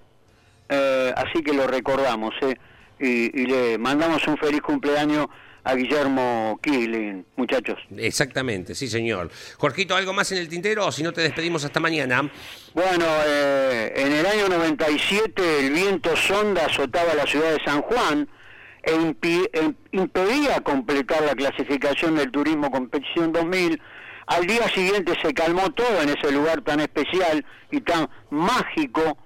eh, 0.68 1.12
así 1.16 1.42
que 1.42 1.52
lo 1.52 1.66
recordamos, 1.66 2.34
eh, 2.42 2.56
y, 2.98 3.42
y 3.42 3.46
le 3.46 3.78
mandamos 3.78 4.26
un 4.26 4.36
feliz 4.36 4.62
cumpleaños 4.62 5.26
a 5.64 5.74
Guillermo 5.74 6.58
Kirchner, 6.62 7.24
muchachos. 7.36 7.78
Exactamente, 7.96 8.74
sí, 8.74 8.88
señor. 8.88 9.30
Jorgito, 9.58 9.94
¿algo 9.94 10.12
más 10.12 10.30
en 10.32 10.38
el 10.38 10.48
tintero? 10.48 10.86
O 10.86 10.92
si 10.92 11.02
no, 11.02 11.12
te 11.12 11.20
despedimos 11.20 11.64
hasta 11.64 11.78
mañana. 11.80 12.30
Bueno, 12.74 13.06
eh, 13.26 13.92
en 13.96 14.12
el 14.12 14.26
año 14.26 14.48
97 14.48 15.60
el 15.66 15.72
viento 15.72 16.16
sonda 16.16 16.66
azotaba 16.66 17.14
la 17.14 17.26
ciudad 17.26 17.52
de 17.52 17.64
San 17.64 17.82
Juan 17.82 18.28
e 18.82 18.92
impi- 18.92 19.48
e 19.52 19.72
impedía 19.92 20.60
completar 20.62 21.22
la 21.22 21.34
clasificación 21.34 22.16
del 22.16 22.30
Turismo 22.32 22.70
Competición 22.70 23.32
2000. 23.32 23.80
Al 24.26 24.46
día 24.46 24.68
siguiente 24.68 25.12
se 25.20 25.32
calmó 25.34 25.70
todo 25.72 26.00
en 26.02 26.08
ese 26.08 26.32
lugar 26.32 26.62
tan 26.62 26.80
especial 26.80 27.44
y 27.70 27.80
tan 27.80 28.08
mágico. 28.30 29.18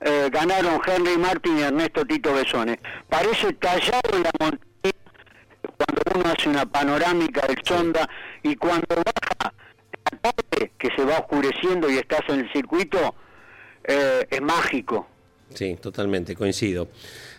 Eh, 0.00 0.28
ganaron 0.30 0.80
Henry 0.86 1.16
Martin 1.18 1.58
y 1.58 1.62
Ernesto 1.62 2.04
Tito 2.04 2.32
Besones. 2.34 2.78
Parece 3.08 3.52
tallado 3.54 4.00
en 4.12 4.22
la 4.24 4.30
montaña 4.38 4.65
cuando 5.76 6.02
uno 6.14 6.34
hace 6.36 6.48
una 6.48 6.66
panorámica 6.66 7.46
del 7.46 7.58
sonda 7.64 8.08
y 8.42 8.56
cuando 8.56 8.86
baja 8.96 9.52
la 10.10 10.18
tarde, 10.18 10.72
que 10.78 10.88
se 10.96 11.04
va 11.04 11.18
oscureciendo 11.18 11.90
y 11.90 11.98
estás 11.98 12.22
en 12.28 12.40
el 12.40 12.52
circuito, 12.52 13.14
eh, 13.84 14.26
es 14.30 14.40
mágico. 14.42 15.06
Sí, 15.54 15.76
totalmente, 15.80 16.34
coincido. 16.34 16.88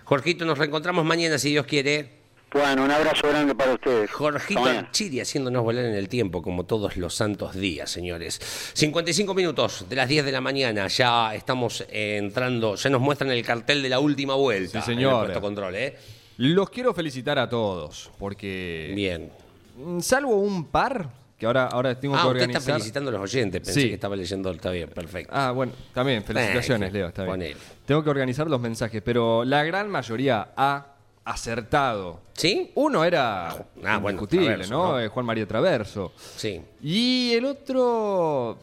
Jorgito, 0.03 0.45
nos 0.45 0.57
reencontramos 0.57 1.05
mañana, 1.05 1.37
si 1.37 1.49
Dios 1.49 1.65
quiere. 1.65 2.17
Bueno, 2.53 2.85
un 2.85 2.91
abrazo 2.91 3.27
grande 3.27 3.53
para 3.53 3.73
ustedes. 3.73 4.09
Jorgito. 4.09 4.63
Archiri 4.63 5.19
haciéndonos 5.19 5.63
volar 5.63 5.83
en 5.83 5.95
el 5.95 6.07
tiempo, 6.07 6.41
como 6.41 6.65
todos 6.65 6.95
los 6.95 7.13
santos 7.13 7.53
días, 7.55 7.91
señores. 7.91 8.39
55 8.73 9.33
minutos 9.33 9.85
de 9.89 9.95
las 9.97 10.07
10 10.07 10.23
de 10.23 10.31
la 10.31 10.39
mañana, 10.39 10.87
ya 10.87 11.35
estamos 11.35 11.85
entrando, 11.89 12.75
ya 12.75 12.89
nos 12.89 13.01
muestran 13.01 13.31
el 13.31 13.43
cartel 13.45 13.83
de 13.83 13.89
la 13.89 13.99
última 13.99 14.35
vuelta. 14.35 14.81
Sí, 14.81 14.91
en 14.91 14.97
el 14.97 15.03
señor. 15.03 15.25
puesto 15.25 15.41
control, 15.41 15.75
¿eh? 15.75 15.97
Los 16.37 16.69
quiero 16.69 16.93
felicitar 16.93 17.37
a 17.39 17.49
todos, 17.49 18.11
porque. 18.19 18.91
Bien. 18.95 19.31
mm, 19.77 19.99
Salvo 20.01 20.35
un 20.37 20.65
par, 20.65 21.09
que 21.37 21.45
ahora, 21.45 21.67
ahora 21.67 21.99
tengo 21.99 22.15
Ah, 22.15 22.19
que 22.21 22.27
usted 22.27 22.41
organizar. 22.41 22.61
está 22.61 22.73
felicitando 22.73 23.09
a 23.09 23.13
los 23.13 23.21
oyentes, 23.21 23.61
pensé 23.61 23.81
Sí. 23.81 23.87
que 23.89 23.93
estaba 23.95 24.15
leyendo, 24.15 24.51
está 24.51 24.71
bien, 24.71 24.89
perfecto. 24.89 25.31
Ah, 25.35 25.51
bueno, 25.51 25.73
también, 25.93 26.23
felicitaciones, 26.23 26.89
Eh, 26.89 26.93
Leo, 26.93 27.07
está 27.07 27.23
bien. 27.23 27.33
ponele. 27.33 27.57
Tengo 27.85 28.03
que 28.03 28.09
organizar 28.09 28.47
los 28.49 28.59
mensajes, 28.61 29.01
pero 29.03 29.43
la 29.45 29.63
gran 29.63 29.89
mayoría 29.89 30.49
ha 30.55 30.85
acertado. 31.25 32.21
¿Sí? 32.33 32.71
Uno 32.75 33.03
era 33.03 33.49
Ah, 33.49 33.97
bueno, 33.97 34.09
indiscutible, 34.19 34.47
Traverso, 34.47 34.73
¿no? 34.73 34.91
¿no? 34.93 34.99
Eh, 34.99 35.07
Juan 35.09 35.25
María 35.25 35.47
Traverso. 35.47 36.13
Sí. 36.35 36.61
Y 36.81 37.33
el 37.33 37.45
otro. 37.45 38.57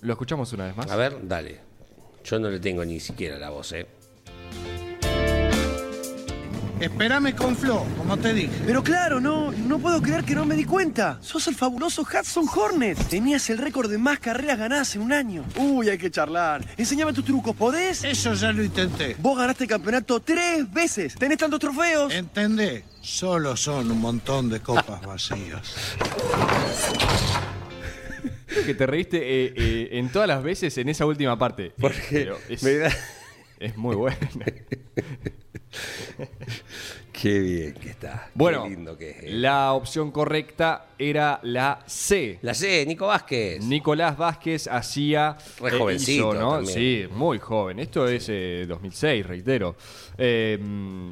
¿Lo 0.00 0.12
escuchamos 0.12 0.52
una 0.54 0.66
vez 0.66 0.76
más? 0.76 0.90
A 0.90 0.96
ver, 0.96 1.16
dale. 1.26 1.60
Yo 2.24 2.38
no 2.38 2.48
le 2.50 2.58
tengo 2.58 2.84
ni 2.84 2.98
siquiera 3.00 3.38
la 3.38 3.50
voz, 3.50 3.72
¿eh? 3.72 3.86
Espérame 6.80 7.34
con 7.34 7.56
Flo, 7.56 7.84
como 7.96 8.16
te 8.18 8.34
dije. 8.34 8.50
Pero 8.66 8.82
claro, 8.82 9.20
no, 9.20 9.52
no 9.52 9.78
puedo 9.78 10.02
creer 10.02 10.24
que 10.24 10.34
no 10.34 10.44
me 10.44 10.54
di 10.56 10.64
cuenta. 10.64 11.18
Sos 11.22 11.46
el 11.46 11.54
fabuloso 11.54 12.02
Hudson 12.02 12.46
Hornet. 12.54 12.98
Tenías 13.08 13.48
el 13.48 13.58
récord 13.58 13.88
de 13.90 13.96
más 13.96 14.18
carreras 14.18 14.58
ganadas 14.58 14.94
en 14.96 15.02
un 15.02 15.12
año. 15.12 15.44
Uy, 15.56 15.88
hay 15.88 15.96
que 15.98 16.10
charlar. 16.10 16.66
Enseñame 16.76 17.12
tus 17.12 17.24
trucos, 17.24 17.54
¿podés? 17.56 18.02
Eso 18.04 18.34
ya 18.34 18.52
lo 18.52 18.62
intenté. 18.62 19.14
Vos 19.20 19.38
ganaste 19.38 19.64
el 19.64 19.70
campeonato 19.70 20.20
tres 20.20 20.70
veces. 20.72 21.14
Tenés 21.14 21.38
tantos 21.38 21.60
trofeos. 21.60 22.12
¿Entendés? 22.12 22.84
Solo 23.00 23.56
son 23.56 23.90
un 23.90 24.00
montón 24.00 24.50
de 24.50 24.60
copas 24.60 25.00
vacías. 25.06 25.74
Creo 28.46 28.66
que 28.66 28.74
te 28.74 28.86
reíste 28.86 29.18
eh, 29.18 29.54
eh, 29.56 29.88
en 29.92 30.10
todas 30.10 30.28
las 30.28 30.42
veces 30.42 30.76
en 30.78 30.88
esa 30.88 31.06
última 31.06 31.38
parte. 31.38 31.72
Pero 32.10 32.36
es, 32.48 32.62
me 32.62 32.74
da- 32.74 32.92
es 33.60 33.76
muy 33.76 33.94
bueno. 33.96 34.16
Qué 37.12 37.38
bien 37.38 37.74
que 37.74 37.90
está. 37.90 38.28
Bueno, 38.34 38.64
Qué 38.64 38.70
lindo 38.70 38.98
que 38.98 39.10
es. 39.10 39.16
eh. 39.22 39.28
la 39.34 39.72
opción 39.72 40.10
correcta 40.10 40.86
era 40.98 41.38
la 41.44 41.80
C. 41.86 42.38
La 42.42 42.54
C, 42.54 42.84
Nico 42.86 43.06
Vázquez. 43.06 43.62
Nicolás 43.64 44.16
Vázquez 44.16 44.66
hacía. 44.66 45.36
Re 45.60 45.68
eh, 45.76 45.78
jovencito 45.78 46.30
hizo, 46.32 46.40
¿no? 46.40 46.50
también. 46.56 46.74
Sí, 46.74 47.04
muy 47.14 47.38
joven. 47.38 47.78
Esto 47.78 48.08
es 48.08 48.26
eh, 48.28 48.64
2006, 48.68 49.26
reitero. 49.26 49.76
Eh, 50.18 50.58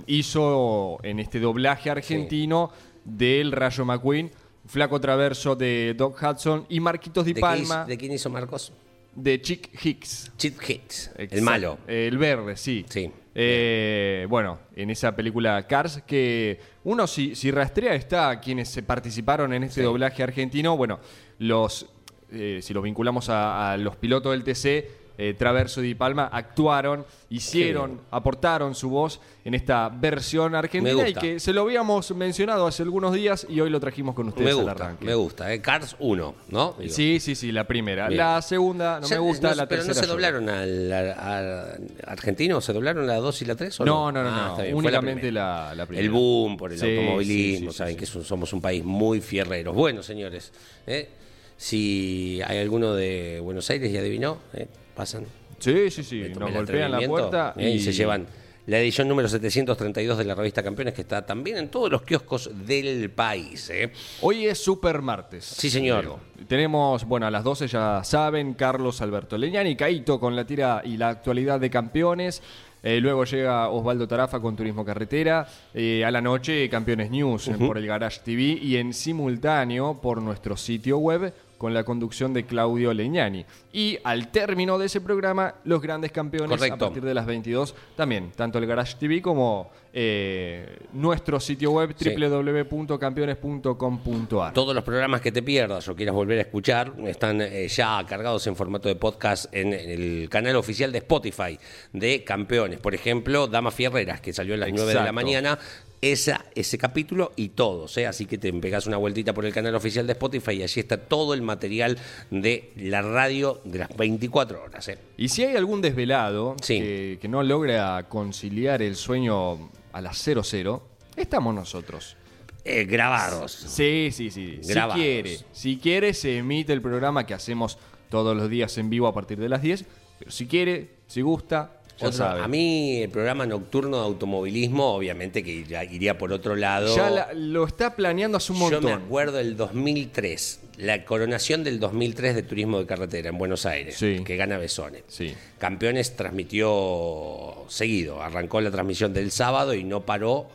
hizo 0.07 0.99
en 1.03 1.21
este 1.21 1.39
doblaje 1.41 1.89
argentino 1.91 2.71
del 3.05 3.53
Rayo 3.53 3.85
McQueen, 3.85 4.31
Flaco 4.67 5.01
Traverso 5.01 5.55
de 5.57 5.95
Doc 5.97 6.21
Hudson 6.23 6.67
y 6.69 6.81
Marquitos 6.81 7.25
Di 7.25 7.33
¿De, 7.33 7.41
quién 7.41 7.51
Palma 7.51 7.81
hizo- 7.83 7.89
¿De 7.89 7.97
quién 7.99 8.13
hizo 8.13 8.29
Marcos? 8.31 8.73
De 9.15 9.41
Chick 9.41 9.71
Hicks. 9.85 10.33
Cheat 10.37 10.69
Hits. 10.69 11.11
El 11.17 11.43
malo. 11.43 11.79
El 11.87 12.19
verde, 12.19 12.57
sí. 12.57 12.85
Sí. 12.89 13.11
Eh, 13.35 14.27
bueno, 14.29 14.59
en 14.77 14.91
esa 14.91 15.17
película 15.17 15.67
Cars, 15.67 16.03
que 16.07 16.61
uno 16.85 17.07
si, 17.07 17.35
si 17.35 17.51
rastrea 17.51 17.95
está 17.95 18.41
quienes 18.41 18.69
se 18.69 18.83
participaron 18.83 19.55
en 19.55 19.63
este 19.63 19.83
doblaje 19.83 20.23
argentino, 20.23 20.77
bueno, 20.77 21.01
los 21.39 21.89
eh, 22.31 22.61
si 22.63 22.75
los 22.75 22.83
vinculamos 22.83 23.29
a, 23.29 23.73
a 23.73 23.77
los 23.77 23.97
pilotos 23.97 24.33
del 24.33 24.45
TC, 24.45 25.02
eh, 25.19 25.35
Traverso 25.39 25.81
Di 25.81 25.95
Palma 25.95 26.29
actuaron, 26.33 27.05
hicieron, 27.31 28.01
aportaron 28.11 28.75
su 28.75 28.89
voz 28.91 29.21
en 29.45 29.55
esta 29.55 29.89
versión 29.89 30.55
argentina 30.55 31.09
y 31.09 31.15
que 31.15 31.41
se 31.41 31.53
lo 31.53 31.63
habíamos 31.63 32.11
mencionado 32.15 32.67
hace 32.67 32.83
algunos 32.83 33.13
días 33.13 33.47
y 33.49 33.61
hoy 33.61 33.71
lo 33.71 33.79
trajimos 33.81 34.15
con 34.15 34.29
ustedes 34.29 34.47
Me 34.47 34.51
al 34.53 34.57
gusta, 34.67 34.71
arranque. 34.85 35.05
me 35.05 35.15
gusta. 35.15 35.53
¿eh? 35.53 35.61
Cars 35.61 35.97
1, 35.99 36.35
¿no? 36.51 36.75
Digo. 36.79 36.93
Sí, 36.95 37.19
sí, 37.21 37.35
sí, 37.35 37.53
la 37.53 37.65
primera. 37.65 38.09
Bien. 38.09 38.19
La 38.19 38.41
segunda 38.43 39.01
no 39.01 39.09
me 39.09 39.19
gusta, 39.19 39.51
no- 39.51 39.55
la 39.57 39.69
pero 39.69 39.83
tercera. 39.85 40.01
no 40.01 40.07
se 40.07 40.13
doblaron 40.13 40.49
al, 40.49 41.89
argentino, 42.07 42.61
¿se 42.61 42.73
doblaron 42.73 43.07
la 43.07 43.17
2 43.17 43.43
y 43.43 43.45
la 43.45 43.55
3 43.57 43.81
o 43.81 43.85
No, 43.85 44.13
no, 44.13 44.23
no, 44.23 44.29
Ah, 44.31 44.47
no, 44.49 44.57
bien, 44.63 44.71
la 44.71 44.77
únicamente 44.77 45.21
primera. 45.23 45.69
la, 45.69 45.75
la 45.75 45.87
primera. 45.87 46.05
El 46.05 46.11
boom 46.11 46.57
por 46.57 46.73
el 46.73 46.79
Sí, 46.79 46.87
automovilismo, 46.97 47.71
sí, 47.71 47.73
sí, 47.73 47.79
saben 47.79 47.97
que 47.97 48.07
somos 48.07 48.53
un 48.53 48.61
país 48.61 48.85
muy 48.85 49.21
fierreros. 49.21 49.75
Bueno, 49.75 50.03
señores, 50.03 50.53
¿eh? 50.87 51.09
si 51.57 52.41
hay 52.45 52.59
alguno 52.59 52.95
de 52.95 53.41
Buenos 53.41 53.69
Aires 53.71 53.91
y 53.93 53.97
adivinó, 53.97 54.39
¿eh? 54.55 54.67
Pasan. 54.95 55.27
Sí, 55.59 55.91
sí, 55.91 56.03
sí. 56.03 56.33
Nos 56.39 56.53
golpean 56.53 56.93
la 56.93 57.01
puerta 57.07 57.55
¿eh? 57.57 57.71
y... 57.71 57.73
y 57.75 57.81
se 57.81 57.93
llevan 57.93 58.27
la 58.67 58.79
edición 58.79 59.09
número 59.09 59.29
732 59.29 60.19
de 60.19 60.25
la 60.25 60.37
revista 60.37 60.63
Campeones, 60.63 60.95
que 60.95 61.03
está 61.03 61.27
también 61.27 61.59
en 61.59 61.69
todos 61.69 61.91
los 61.91 62.03
kioscos 62.03 62.49
del 62.65 63.11
país. 63.11 63.69
¿eh? 63.71 63.91
Hoy 64.21 64.47
es 64.47 64.59
Super 64.59 65.03
Martes. 65.03 65.45
Sí, 65.45 65.69
señor. 65.69 66.17
Tenemos, 66.47 67.05
bueno, 67.05 67.27
a 67.27 67.31
las 67.31 67.43
12 67.43 67.67
ya 67.67 68.05
saben, 68.05 68.55
Carlos 68.55 69.01
Alberto 69.01 69.37
Leñani, 69.37 69.75
Caito 69.75 70.21
con 70.21 70.37
la 70.37 70.45
tira 70.45 70.81
y 70.85 70.97
la 70.97 71.09
actualidad 71.09 71.59
de 71.59 71.71
campeones. 71.71 72.41
Eh, 72.85 73.01
luego 73.01 73.25
llega 73.25 73.69
Osvaldo 73.69 74.07
Tarafa 74.07 74.41
con 74.41 74.55
Turismo 74.55 74.85
Carretera. 74.85 75.47
Eh, 75.75 76.05
a 76.05 76.11
la 76.13 76.21
noche, 76.21 76.69
Campeones 76.69 77.11
News 77.11 77.51
por 77.67 77.79
el 77.79 77.87
Garage 77.87 78.21
TV 78.25 78.43
y 78.63 78.77
en 78.77 78.93
simultáneo 78.93 80.01
por 80.01 80.23
nuestro 80.23 80.57
sitio 80.57 80.99
web 80.99 81.33
con 81.63 81.73
la 81.73 81.85
conducción 81.85 82.35
de 82.35 82.45
Claudio 82.45 82.93
Leñani. 82.93 83.47
Y 83.73 83.97
al 84.03 84.33
término 84.33 84.79
de 84.79 84.87
ese 84.87 85.01
programa, 85.01 85.55
los 85.63 85.81
grandes 85.81 86.11
campeones 86.11 86.51
Correcto. 86.59 86.87
a 86.87 86.89
partir 86.89 87.05
de 87.05 87.15
las 87.15 87.25
22 87.25 87.73
también, 87.95 88.33
tanto 88.35 88.59
el 88.59 88.67
Garage 88.67 88.97
TV 88.99 89.23
como 89.23 89.71
eh, 89.93 90.77
nuestro 90.93 91.39
sitio 91.39 91.71
web 91.71 91.95
Sí. 91.97 92.11
www.campeones.com.ar. 92.17 94.53
Todos 94.53 94.75
los 94.75 94.83
programas 94.83 95.21
que 95.21 95.31
te 95.31 95.41
pierdas 95.45 95.87
o 95.89 95.95
quieras 95.95 96.17
volver 96.17 96.39
a 96.39 96.43
escuchar 96.43 96.95
están 97.07 97.41
eh, 97.41 97.69
ya 97.69 98.05
cargados 98.09 98.45
en 98.49 98.57
formato 98.57 98.89
de 98.89 98.97
podcast 98.97 99.47
en 99.55 99.73
el 99.73 100.29
canal 100.29 100.57
oficial 100.57 100.91
de 100.91 100.99
Spotify 100.99 101.57
de 101.93 102.25
Campeones. 102.25 102.81
Por 102.81 102.97
ejemplo, 102.97 103.47
Dama 103.47 103.71
Fierreras, 103.71 104.21
que 104.21 104.33
salió 104.33 104.55
a 104.55 104.57
las 104.57 104.71
9 104.71 104.81
de 104.89 104.95
la 104.95 105.01
Exacto. 105.03 105.15
mañana. 105.15 105.59
Esa, 106.03 106.45
ese 106.57 106.79
capítulo 106.79 107.31
y 107.37 107.51
todos, 107.51 107.97
¿eh? 107.97 108.09
así 108.09 108.27
que 108.27 108.37
te 108.37 108.53
pegas 108.53 108.89
una 108.89 108.97
vueltita 108.97 109.33
por 109.33 109.47
el 109.47 109.53
canal 109.55 109.77
oficial 109.77 110.05
de 110.05 110.15
Spotify 110.15 110.55
y 110.55 110.63
allí 110.65 110.81
está 110.81 110.97
todo 110.97 111.33
el 111.33 111.43
material 111.43 111.97
de 112.29 112.73
la 112.77 113.03
radio 113.03 113.61
de 113.63 113.79
las 113.79 113.97
24 113.97 114.65
horas. 114.65 114.89
¿eh? 114.89 114.99
Y 115.17 115.29
si 115.29 115.45
hay 115.45 115.55
algún 115.55 115.81
desvelado 115.81 116.57
Sí. 116.61 116.81
que, 116.81 117.19
que 117.23 117.29
no 117.29 117.45
logra 117.45 118.09
conciliar 118.09 118.83
el 118.83 118.97
sueño 118.97 119.71
a 119.93 120.01
las 120.01 120.19
00, 120.19 120.83
estamos 121.17 121.55
nosotros. 121.55 122.17
Eh, 122.65 122.85
grabados. 122.85 123.53
Sí, 123.53 124.09
sí, 124.13 124.33
sí. 124.33 124.59
Grabados. 124.65 124.97
Si 124.97 125.01
quiere, 125.05 125.39
si 125.53 125.77
quiere, 125.79 126.15
se 126.15 126.39
emite 126.39 126.73
el 126.73 126.83
programa 126.83 127.27
que 127.27 127.35
hacemos 127.35 127.79
todos 128.09 128.37
los 128.37 128.51
días 128.51 128.77
en 128.77 128.91
vivo 128.91 129.07
a 129.07 129.15
partir 129.15 129.39
de 129.39 129.49
las 129.49 129.63
10. 129.63 129.85
Pero 130.19 130.33
si 130.33 130.49
quiere, 130.49 130.91
si 131.07 131.21
gusta, 131.21 131.81
ya 132.03 132.09
Otro- 132.09 132.19
sabe. 132.19 132.43
a 132.43 132.49
mí 132.49 133.03
el 133.03 133.11
programa 133.11 133.47
nocturno 133.47 133.99
de 133.99 134.05
automovilismo, 134.05 134.95
obviamente 134.95 135.43
que 135.43 135.51
iría, 135.53 135.85
iría 135.85 136.19
por 136.19 136.33
otro 136.33 136.57
lado. 136.57 136.95
Ya 136.95 137.09
la- 137.11 137.33
lo 137.33 137.65
está 137.67 137.97
planeando 137.97 138.37
hace 138.37 138.53
un 138.53 138.59
Yo 138.59 138.65
montón. 138.65 138.85
me 138.85 138.93
acuerdo 138.93 139.39
del 139.39 139.57
2003, 139.57 140.61
la 140.79 141.05
coronación 141.05 141.65
del 141.65 141.79
2003 141.81 142.35
de 142.35 142.43
Turismo 142.43 142.79
de 142.81 142.87
Carretera 142.87 143.29
en 143.31 143.39
Buenos 143.39 143.65
Aires, 143.67 143.97
Sí. 143.97 144.23
que 144.25 144.37
gana 144.37 144.59
Besone. 144.59 145.05
Sí. 145.09 145.35
Campeones 145.59 146.17
transmitió 146.17 147.65
seguido, 147.69 148.23
arrancó 148.23 148.61
la 148.61 148.71
transmisión 148.71 149.13
del 149.13 149.31
sábado 149.31 149.75
y 149.75 149.85
no 149.85 150.05
paró 150.05 150.49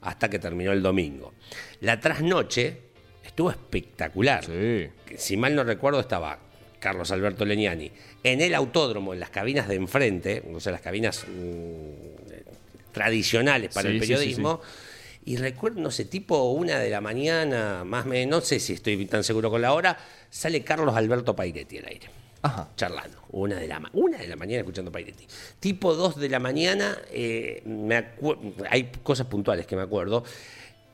hasta 0.00 0.28
que 0.28 0.38
terminó 0.38 0.72
el 0.72 0.82
domingo. 0.82 1.32
La 1.80 2.00
trasnoche 2.00 2.78
estuvo 3.24 3.50
espectacular. 3.50 4.44
Sí. 4.44 4.88
Si 5.16 5.36
mal 5.36 5.54
no 5.54 5.64
recuerdo 5.64 6.00
estaba 6.00 6.38
Carlos 6.84 7.10
Alberto 7.12 7.46
Leñani 7.46 7.90
en 8.22 8.42
el 8.42 8.54
autódromo, 8.54 9.14
en 9.14 9.20
las 9.20 9.30
cabinas 9.30 9.68
de 9.68 9.76
enfrente, 9.76 10.42
o 10.54 10.60
sea, 10.60 10.70
las 10.70 10.82
cabinas 10.82 11.24
mm, 11.26 12.92
tradicionales 12.92 13.72
para 13.72 13.88
Sí, 13.88 13.94
el 13.94 14.00
sí, 14.02 14.06
sí, 14.06 14.12
periodismo. 14.12 14.60
Y 15.24 15.36
recuerdo, 15.38 15.80
no 15.80 15.90
sé, 15.90 16.04
tipo 16.04 16.50
una 16.50 16.78
de 16.78 16.90
la 16.90 17.00
mañana, 17.00 17.84
más 17.84 18.04
o 18.04 18.08
menos, 18.10 18.40
no 18.42 18.46
sé 18.46 18.60
si 18.60 18.74
estoy 18.74 19.06
tan 19.06 19.24
seguro 19.24 19.48
con 19.48 19.62
la 19.62 19.72
hora, 19.72 19.96
sale 20.28 20.62
Carlos 20.62 20.94
Alberto 20.94 21.34
Pairetti 21.34 21.78
al 21.78 21.86
aire. 21.86 22.10
Ajá. 22.42 22.68
Charlando. 22.76 23.16
Una 23.30 23.56
de, 23.56 23.66
la, 23.66 23.80
una 23.94 24.18
de 24.18 24.28
la 24.28 24.36
mañana 24.36 24.58
escuchando 24.58 24.92
Pairetti. 24.92 25.26
Tipo 25.60 25.94
dos 25.94 26.20
de 26.20 26.28
la 26.28 26.38
mañana, 26.38 26.98
eh, 27.10 27.62
me 27.64 28.10
hay 28.68 28.92
cosas 29.02 29.26
puntuales 29.26 29.66
que 29.66 29.74
me 29.74 29.82
acuerdo. 29.82 30.22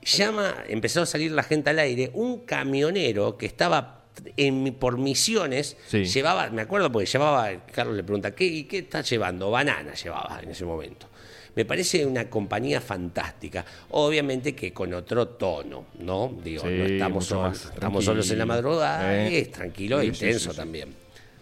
Llama, 0.03 0.55
empezó 0.68 1.03
a 1.03 1.07
salir 1.07 1.32
la 1.32 1.43
gente 1.43 1.70
al 1.70 1.80
aire, 1.80 2.12
un 2.14 2.45
camionero 2.47 3.36
que 3.36 3.47
estaba 3.47 3.99
en, 4.37 4.75
por 4.75 4.99
misiones, 4.99 5.77
Sí. 5.87 6.05
llevaba, 6.05 6.49
me 6.51 6.62
acuerdo 6.62 6.91
porque 6.91 7.07
llevaba, 7.07 7.51
Carlos 7.73 7.97
le 7.97 8.03
pregunta, 8.05 8.35
¿qué, 8.35 8.66
¿qué 8.66 8.79
está 8.79 9.03
llevando? 9.03 9.51
Banana 9.51 9.95
llevaba 9.95 10.41
en 10.43 10.51
ese 10.51 10.64
momento. 10.64 11.07
Me 11.57 11.64
parece 11.64 12.07
una 12.07 12.31
compañía 12.31 12.81
fantástica. 12.81 13.64
Obviamente 13.91 14.55
que 14.55 14.73
con 14.73 14.95
otro 14.95 15.27
tono, 15.29 15.87
¿no? 15.99 16.33
Digo, 16.45 16.62
Sí, 16.62 16.68
no 16.68 16.85
estamos, 16.85 17.27
solos, 17.27 17.71
estamos 17.75 18.05
solos 18.05 18.31
en 18.31 18.39
la 18.39 18.47
madrugada, 18.47 19.27
Eh. 19.27 19.41
es 19.41 19.51
tranquilo 19.51 20.01
e 20.01 20.07
Sí, 20.07 20.14
sí, 20.14 20.25
intenso 20.27 20.55
también. 20.55 20.95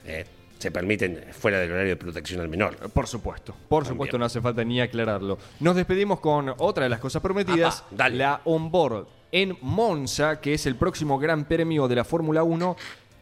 Eh, 0.07 0.24
se 0.59 0.70
permiten 0.72 1.24
fuera 1.33 1.61
del 1.61 1.70
horario 1.70 1.91
de 1.91 1.97
protección 1.97 2.41
al 2.41 2.49
menor. 2.49 2.76
Por 2.91 3.07
supuesto, 3.07 3.55
por 3.68 3.85
También. 3.85 3.95
supuesto, 3.95 4.18
no 4.18 4.24
hace 4.24 4.41
falta 4.41 4.64
ni 4.64 4.81
aclararlo. 4.81 5.39
Nos 5.61 5.76
despedimos 5.76 6.18
con 6.20 6.53
otra 6.57 6.85
de 6.85 6.91
las 6.91 6.99
cosas 7.01 7.20
prometidas, 7.22 7.85
la 7.97 8.41
onboard 8.45 9.07
en 9.33 9.57
Monza, 9.62 10.41
que 10.41 10.55
es 10.55 10.66
el 10.66 10.76
próximo 10.76 11.18
gran 11.18 11.45
premio 11.47 11.87
de 11.89 11.97
la 11.97 12.05
Fórmula 12.05 12.43
1. 12.43 12.76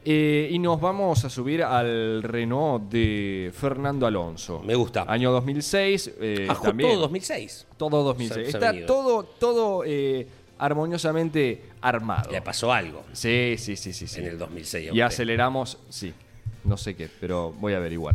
eh, 0.09 0.49
y 0.53 0.61
nos 0.61 0.81
vamos 0.81 1.25
a 1.25 1.29
subir 1.31 1.65
al 1.65 2.23
Renault 2.23 2.85
de 2.93 3.51
Fernando 3.53 4.07
Alonso. 4.07 4.63
Me 4.65 4.77
gusta. 4.77 5.05
Año 5.09 5.33
2006. 5.33 6.13
eh, 6.21 6.47
Ah, 6.49 6.57
también. 6.63 6.91
todo 6.91 7.01
2006. 7.01 7.67
Todo 7.77 8.05
2006. 8.05 8.47
Se- 8.47 8.53
se 8.53 8.65
ha 8.65 8.71
Está 8.71 8.87
todo, 8.87 9.25
todo 9.25 9.83
eh, 9.85 10.29
armoniosamente 10.59 11.65
armado. 11.81 12.31
Le 12.31 12.41
pasó 12.41 12.73
algo 12.73 13.03
Sí, 13.13 13.57
sí, 13.59 13.75
sí, 13.75 13.93
sí. 13.93 14.07
sí. 14.07 14.21
en 14.21 14.27
el 14.27 14.39
2006. 14.39 14.91
a 14.93 14.95
Y 14.95 15.01
aceleramos, 15.01 15.79
sí, 15.89 16.15
no 16.63 16.77
sé 16.77 16.95
qué, 16.95 17.09
pero 17.21 17.53
voy 17.59 17.73
a 17.73 17.79
averiguar. 17.79 18.15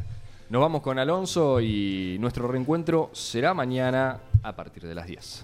Nos 0.49 0.61
vamos 0.61 0.81
con 0.81 0.97
Alonso 0.97 1.59
y 1.59 2.15
nuestro 2.21 2.47
reencuentro 2.47 3.09
será 3.11 3.53
mañana 3.53 4.17
a 4.43 4.55
partir 4.55 4.83
de 4.87 4.95
las 4.95 5.07
10. 5.07 5.43